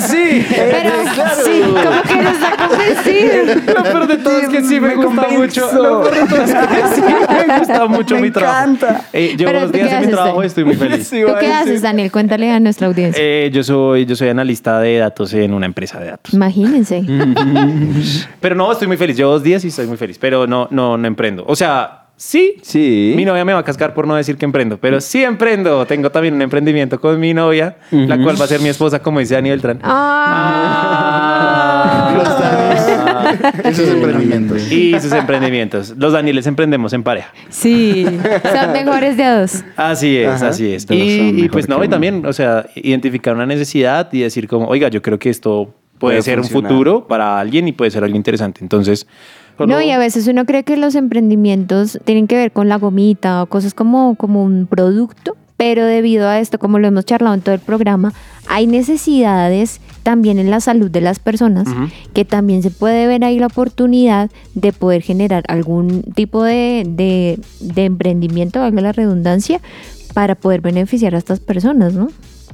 Sí. 0.00 0.46
Pero 0.48 0.90
sí, 1.44 1.62
¿cómo 1.64 2.02
que 2.02 2.18
eres 2.18 2.40
tan 2.40 2.68
convencido? 2.68 3.74
Lo 3.76 3.82
peor 3.82 4.06
de 4.08 4.16
todo 4.16 4.38
es 4.40 4.48
que 4.48 4.62
sí 4.62 4.80
me, 4.80 4.88
Me 4.88 4.94
gusta 4.96 5.22
convenzo. 5.26 5.38
mucho. 5.66 5.82
Lo 5.82 6.02
peor 6.02 6.14
de 6.14 6.26
todo 6.34 6.42
es 6.42 6.52
que 6.54 6.94
sí 6.94 7.00
me 7.02 7.58
gusta 7.58 7.86
mucho 7.86 8.14
Me 8.16 8.20
mi 8.22 8.30
trabajo. 8.30 8.58
encanta. 8.70 9.02
Eh, 9.12 9.34
llevo 9.36 9.50
Pero 9.52 9.60
dos 9.62 9.70
¿tú 9.72 9.76
días 9.78 9.88
qué 9.88 9.94
en 9.94 10.00
mi 10.00 10.04
haces, 10.06 10.14
trabajo 10.16 10.42
y 10.42 10.46
estoy 10.46 10.64
muy 10.64 10.76
feliz. 10.76 11.10
¿Tú 11.10 11.32
qué 11.40 11.52
haces, 11.52 11.82
Daniel? 11.82 12.10
Cuéntale 12.10 12.50
a 12.50 12.58
nuestra 12.60 12.86
audiencia. 12.86 13.22
Eh, 13.22 13.50
yo 13.52 13.62
soy 13.62 14.06
yo 14.06 14.16
soy 14.16 14.30
analista 14.30 14.80
de 14.80 14.96
datos 14.98 15.32
en 15.34 15.52
una 15.52 15.66
empresa 15.66 16.00
de 16.00 16.06
datos. 16.06 16.32
Imagínense. 16.34 17.04
Pero 18.40 18.54
no, 18.54 18.72
estoy 18.72 18.88
muy 18.88 18.96
feliz. 18.96 19.16
Llevo 19.16 19.32
dos 19.32 19.42
días 19.42 19.62
y 19.64 19.68
estoy 19.68 19.86
muy 19.86 19.96
feliz. 19.98 20.18
Pero 20.18 20.46
no, 20.46 20.68
no, 20.70 20.87
no 20.96 21.06
emprendo. 21.06 21.44
O 21.46 21.56
sea, 21.56 22.04
sí. 22.16 22.56
Sí. 22.62 23.12
Mi 23.16 23.24
novia 23.24 23.44
me 23.44 23.52
va 23.52 23.60
a 23.60 23.64
cascar 23.64 23.94
por 23.94 24.06
no 24.06 24.14
decir 24.14 24.36
que 24.36 24.44
emprendo, 24.44 24.78
pero 24.78 25.00
sí 25.00 25.22
emprendo. 25.24 25.84
Tengo 25.86 26.10
también 26.10 26.34
un 26.34 26.42
emprendimiento 26.42 27.00
con 27.00 27.18
mi 27.20 27.34
novia, 27.34 27.76
la 27.90 28.20
cual 28.22 28.40
va 28.40 28.44
a 28.44 28.48
ser 28.48 28.60
mi 28.60 28.68
esposa, 28.68 29.00
como 29.00 29.18
dice 29.20 29.34
Dani 29.34 29.50
Beltrán. 29.50 29.80
Ah. 29.82 32.14
Los 32.16 32.40
Danis. 32.40 32.78
Esos 33.64 33.88
emprendimientos. 33.90 34.72
Y 34.72 34.98
sus 35.00 35.12
emprendimientos. 35.12 35.94
Los 35.96 36.12
Danieles 36.12 36.46
emprendemos 36.46 36.92
en 36.92 37.02
pareja. 37.02 37.32
Sí, 37.50 38.04
son 38.04 38.72
mejores 38.72 39.16
de 39.16 39.24
a 39.24 39.40
dos. 39.40 39.64
Así 39.76 40.16
es, 40.18 40.28
Ajá. 40.28 40.48
así 40.48 40.72
es. 40.72 40.86
Y, 40.90 41.44
y 41.44 41.48
pues 41.48 41.66
que 41.66 41.72
no, 41.74 41.82
y 41.84 41.88
también, 41.88 42.24
o 42.26 42.32
sea, 42.32 42.66
identificar 42.74 43.34
una 43.34 43.46
necesidad 43.46 44.08
y 44.12 44.20
decir 44.20 44.48
como, 44.48 44.66
oiga, 44.68 44.88
yo 44.88 45.02
creo 45.02 45.18
que 45.18 45.30
esto 45.30 45.74
puede, 45.98 46.16
Puede 46.16 46.22
ser 46.22 46.38
funcionar. 46.38 46.72
un 46.72 46.78
futuro 46.78 47.06
para 47.06 47.38
alguien 47.38 47.68
y 47.68 47.72
puede 47.72 47.90
ser 47.90 48.04
algo 48.04 48.16
interesante. 48.16 48.60
Entonces, 48.62 49.06
No, 49.66 49.80
y 49.80 49.90
a 49.90 49.98
veces 49.98 50.26
uno 50.28 50.44
cree 50.44 50.64
que 50.64 50.76
los 50.76 50.94
emprendimientos 50.94 51.98
tienen 52.04 52.26
que 52.26 52.36
ver 52.36 52.52
con 52.52 52.68
la 52.68 52.76
gomita 52.76 53.42
o 53.42 53.46
cosas 53.46 53.74
como, 53.74 54.14
como 54.14 54.44
un 54.44 54.66
producto, 54.66 55.36
pero 55.56 55.84
debido 55.84 56.28
a 56.28 56.38
esto, 56.38 56.58
como 56.58 56.78
lo 56.78 56.86
hemos 56.86 57.04
charlado 57.04 57.34
en 57.34 57.40
todo 57.40 57.54
el 57.54 57.60
programa, 57.60 58.12
hay 58.46 58.66
necesidades 58.66 59.80
también 60.04 60.38
en 60.38 60.50
la 60.50 60.60
salud 60.60 60.90
de 60.90 61.00
las 61.00 61.18
personas 61.18 61.68
que 62.14 62.24
también 62.24 62.62
se 62.62 62.70
puede 62.70 63.06
ver 63.06 63.24
ahí 63.24 63.38
la 63.38 63.46
oportunidad 63.48 64.30
de 64.54 64.72
poder 64.72 65.02
generar 65.02 65.42
algún 65.48 66.02
tipo 66.14 66.44
de, 66.44 66.84
de, 66.86 67.40
de 67.60 67.84
emprendimiento, 67.84 68.60
valga 68.60 68.80
la 68.80 68.92
redundancia, 68.92 69.60
para 70.14 70.34
poder 70.34 70.60
beneficiar 70.60 71.14
a 71.14 71.18
estas 71.18 71.40
personas, 71.40 71.94
¿no? 71.94 72.08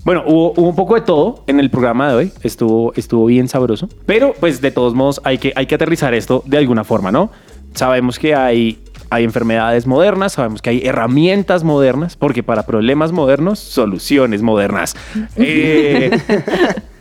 Bueno, 0.04 0.22
hubo, 0.26 0.52
hubo 0.52 0.68
un 0.68 0.76
poco 0.76 0.94
de 0.96 1.00
todo 1.00 1.42
en 1.46 1.58
el 1.60 1.70
programa 1.70 2.10
de 2.10 2.14
hoy. 2.14 2.32
Estuvo, 2.42 2.92
estuvo 2.94 3.24
bien 3.24 3.48
sabroso. 3.48 3.88
Pero, 4.04 4.34
pues, 4.38 4.60
de 4.60 4.70
todos 4.70 4.92
modos, 4.94 5.20
hay 5.24 5.38
que, 5.38 5.52
hay 5.56 5.64
que 5.64 5.74
aterrizar 5.74 6.12
esto 6.12 6.42
de 6.44 6.58
alguna 6.58 6.84
forma, 6.84 7.10
¿no? 7.10 7.30
Sabemos 7.72 8.18
que 8.18 8.34
hay, 8.34 8.78
hay 9.08 9.24
enfermedades 9.24 9.86
modernas, 9.86 10.34
sabemos 10.34 10.60
que 10.60 10.70
hay 10.70 10.82
herramientas 10.84 11.64
modernas, 11.64 12.16
porque 12.16 12.42
para 12.42 12.66
problemas 12.66 13.12
modernos, 13.12 13.58
soluciones 13.58 14.42
modernas. 14.42 14.94
Eh, 15.36 16.10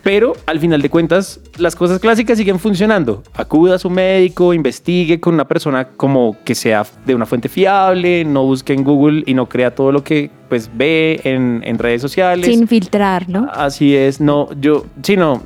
pero, 0.03 0.33
al 0.45 0.59
final 0.59 0.81
de 0.81 0.89
cuentas, 0.89 1.39
las 1.57 1.75
cosas 1.77 1.99
clásicas 1.99 2.37
siguen 2.37 2.59
funcionando. 2.59 3.23
Acuda 3.33 3.75
a 3.75 3.79
su 3.79 3.89
médico, 3.89 4.53
investigue 4.53 5.19
con 5.21 5.33
una 5.33 5.45
persona 5.47 5.87
como 5.89 6.35
que 6.43 6.55
sea 6.55 6.85
de 7.05 7.15
una 7.15 7.25
fuente 7.25 7.47
fiable, 7.49 8.25
no 8.25 8.43
busque 8.43 8.73
en 8.73 8.83
Google 8.83 9.23
y 9.25 9.33
no 9.33 9.47
crea 9.47 9.73
todo 9.73 9.91
lo 9.93 10.03
que 10.03 10.29
pues 10.49 10.69
ve 10.75 11.21
en, 11.23 11.61
en 11.65 11.79
redes 11.79 12.01
sociales. 12.01 12.45
Sin 12.45 12.67
filtrar, 12.67 13.29
¿no? 13.29 13.49
Así 13.53 13.95
es, 13.95 14.19
no, 14.19 14.49
yo, 14.59 14.85
sí, 15.01 15.15
no, 15.15 15.41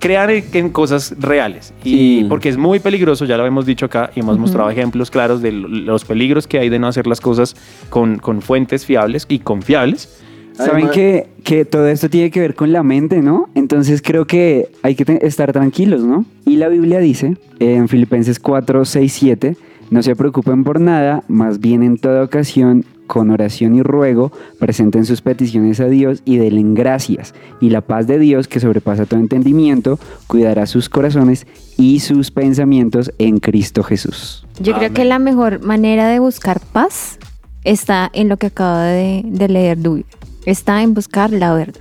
crear 0.00 0.30
en, 0.30 0.44
en 0.54 0.70
cosas 0.70 1.14
reales. 1.18 1.72
Y 1.84 1.90
Sí. 2.20 2.26
porque 2.28 2.48
es 2.48 2.56
muy 2.56 2.80
peligroso, 2.80 3.24
ya 3.26 3.36
lo 3.36 3.46
hemos 3.46 3.64
dicho 3.64 3.86
acá 3.86 4.10
y 4.16 4.20
hemos 4.20 4.38
mostrado 4.38 4.70
ejemplos 4.70 5.10
claros 5.10 5.40
de 5.40 5.52
lo- 5.52 5.68
los 5.68 6.04
peligros 6.04 6.46
que 6.48 6.58
hay 6.58 6.68
de 6.68 6.78
no 6.78 6.88
hacer 6.88 7.06
las 7.06 7.20
cosas 7.20 7.54
con, 7.90 8.18
con 8.18 8.42
fuentes 8.42 8.84
fiables 8.84 9.24
y 9.28 9.38
confiables. 9.38 10.20
Saben 10.60 10.86
Además- 10.86 10.94
que, 10.94 11.26
que 11.42 11.64
todo 11.64 11.88
esto 11.88 12.08
tiene 12.08 12.30
que 12.30 12.40
ver 12.40 12.54
con 12.54 12.72
la 12.72 12.82
mente, 12.82 13.22
¿no? 13.22 13.48
Entonces 13.54 14.02
creo 14.02 14.26
que 14.26 14.68
hay 14.82 14.94
que 14.94 15.18
estar 15.22 15.52
tranquilos, 15.52 16.02
¿no? 16.02 16.24
Y 16.46 16.56
la 16.56 16.68
Biblia 16.68 16.98
dice 17.00 17.36
en 17.58 17.88
Filipenses 17.88 18.38
4, 18.38 18.84
6, 18.84 19.12
7, 19.12 19.56
no 19.90 20.02
se 20.02 20.14
preocupen 20.14 20.62
por 20.62 20.80
nada, 20.80 21.24
más 21.28 21.58
bien 21.58 21.82
en 21.82 21.98
toda 21.98 22.22
ocasión, 22.22 22.84
con 23.08 23.30
oración 23.32 23.74
y 23.74 23.82
ruego, 23.82 24.30
presenten 24.60 25.04
sus 25.04 25.20
peticiones 25.20 25.80
a 25.80 25.86
Dios 25.86 26.22
y 26.24 26.36
denle 26.36 26.62
gracias. 26.74 27.34
Y 27.60 27.70
la 27.70 27.80
paz 27.80 28.06
de 28.06 28.20
Dios, 28.20 28.46
que 28.46 28.60
sobrepasa 28.60 29.04
todo 29.04 29.18
entendimiento, 29.18 29.98
cuidará 30.28 30.66
sus 30.66 30.88
corazones 30.88 31.44
y 31.76 31.98
sus 31.98 32.30
pensamientos 32.30 33.12
en 33.18 33.38
Cristo 33.40 33.82
Jesús. 33.82 34.46
Yo 34.60 34.76
creo 34.76 34.92
que 34.92 35.04
la 35.04 35.18
mejor 35.18 35.60
manera 35.64 36.06
de 36.08 36.20
buscar 36.20 36.60
paz 36.72 37.18
está 37.64 38.10
en 38.12 38.28
lo 38.28 38.36
que 38.36 38.46
acaba 38.46 38.84
de, 38.84 39.22
de 39.24 39.48
leer 39.48 39.78
Dewey. 39.78 40.04
Está 40.44 40.82
en 40.82 40.94
buscar 40.94 41.30
la 41.30 41.52
verdad. 41.54 41.80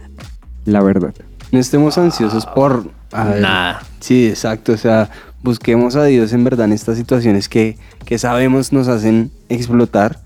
La 0.66 0.82
verdad. 0.82 1.14
No 1.51 1.60
estemos 1.60 1.97
ansiosos 1.97 2.45
por... 2.45 2.91
Nada. 3.12 3.82
Sí, 3.99 4.28
exacto. 4.28 4.74
O 4.74 4.78
sea, 4.78 5.10
busquemos 5.41 5.95
a 5.95 6.05
Dios 6.05 6.32
en 6.34 6.43
verdad 6.43 6.66
en 6.66 6.74
estas 6.74 6.97
situaciones 6.97 7.49
que, 7.49 7.78
que 8.05 8.20
sabemos 8.20 8.72
nos 8.72 8.88
hacen 8.88 9.32
explotar 9.49 10.20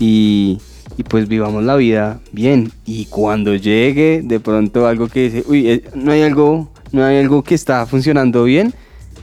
y, 0.00 0.60
y 0.96 1.04
pues 1.04 1.28
vivamos 1.28 1.62
la 1.62 1.76
vida 1.76 2.20
bien. 2.32 2.72
Y 2.84 3.06
cuando 3.06 3.54
llegue 3.54 4.22
de 4.24 4.40
pronto 4.40 4.86
algo 4.86 5.08
que 5.08 5.30
dice, 5.30 5.44
uy, 5.46 5.68
eh, 5.68 5.84
no 5.94 6.12
hay 6.12 6.22
algo, 6.22 6.70
no 6.92 7.04
hay 7.04 7.18
algo 7.18 7.44
que 7.44 7.54
está 7.54 7.86
funcionando 7.86 8.44
bien, 8.44 8.74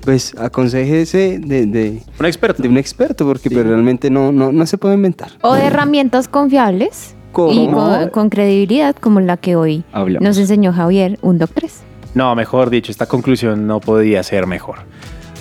pues 0.02 0.34
aconsejese 0.38 1.40
de, 1.40 1.66
de, 1.66 2.02
Un 2.20 2.26
experto. 2.26 2.64
de 2.64 2.70
un 2.70 2.78
experto 2.78 3.26
porque 3.26 3.50
pues, 3.50 3.66
realmente 3.66 4.10
no, 4.10 4.32
no, 4.32 4.52
no 4.52 4.66
se 4.66 4.78
puede 4.78 4.96
inventar. 4.96 5.32
O 5.42 5.54
de 5.54 5.66
herramientas 5.66 6.28
confiables 6.28 7.16
y 7.52 7.68
con, 7.68 8.10
con 8.10 8.30
credibilidad 8.30 8.96
como 8.96 9.20
la 9.20 9.38
que 9.38 9.56
hoy 9.56 9.84
Hablamos. 9.92 10.24
nos 10.28 10.38
enseñó 10.38 10.74
Javier, 10.74 11.18
un 11.22 11.38
Doc 11.38 11.52
3. 11.54 11.84
No, 12.14 12.36
mejor 12.36 12.70
dicho, 12.70 12.92
esta 12.92 13.06
conclusión 13.06 13.68
no 13.68 13.80
podía 13.80 14.22
ser 14.24 14.46
mejor. 14.48 14.80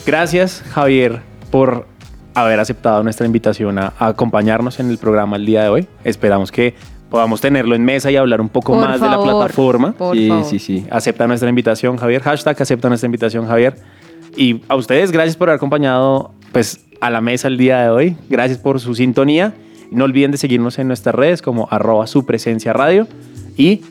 Gracias, 0.07 0.63
Javier, 0.71 1.21
por 1.51 1.87
haber 2.35 2.61
aceptado 2.61 3.03
nuestra 3.03 3.27
invitación 3.27 3.79
a, 3.79 3.93
a 3.99 4.09
acompañarnos 4.09 4.79
en 4.81 4.89
el 4.91 4.99
programa 4.99 5.37
el 5.37 5.47
día 5.47 5.63
de 5.65 5.69
hoy. 5.69 5.89
Esperamos 6.05 6.53
que 6.53 6.75
podamos 7.11 7.41
tenerlo 7.41 7.75
en 7.75 7.85
mesa 7.85 8.11
y 8.11 8.17
hablar 8.17 8.41
un 8.41 8.49
poco 8.49 8.75
Por 8.75 8.87
más 8.87 9.01
de 9.01 9.09
la 9.09 9.21
plataforma. 9.21 9.93
por 9.93 10.17
sí, 10.17 10.29
favor. 10.29 10.45
sí, 10.45 10.59
sí. 10.61 10.87
Acepta 10.91 11.27
nuestra 11.27 11.49
invitación, 11.49 11.97
Javier. 11.97 12.23
Hashtag 12.23 12.63
acepta 12.63 12.89
nuestra 12.89 13.07
invitación, 13.07 13.47
Javier. 13.49 13.75
Y 14.37 14.63
a 14.69 14.77
ustedes, 14.77 15.11
gracias 15.11 15.37
por 15.37 15.49
haber 15.49 15.57
acompañado 15.57 16.31
pues, 16.53 16.81
a 17.01 17.11
la 17.11 17.21
mesa 17.21 17.49
el 17.49 17.59
día 17.59 17.83
de 17.83 17.91
hoy. 17.91 18.17
Gracias 18.29 18.59
por 18.59 18.79
su 18.79 18.95
sintonía. 18.95 19.53
No 19.91 20.05
olviden 20.05 20.31
de 20.31 20.39
seguirnos 20.39 20.79
en 20.79 20.89
nuestras 20.89 21.15
redes 21.15 21.43
como 21.43 21.69
arroba 21.71 22.07
su 22.07 22.25
presencia 22.25 22.73
radio. 22.73 23.07
Y 23.57 23.83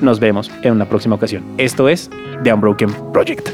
nos 0.00 0.20
vemos 0.20 0.50
en 0.62 0.72
una 0.72 0.88
próxima 0.88 1.16
ocasión. 1.16 1.44
Esto 1.58 1.88
es 1.88 2.10
The 2.42 2.52
Unbroken 2.52 2.90
Project. 3.12 3.48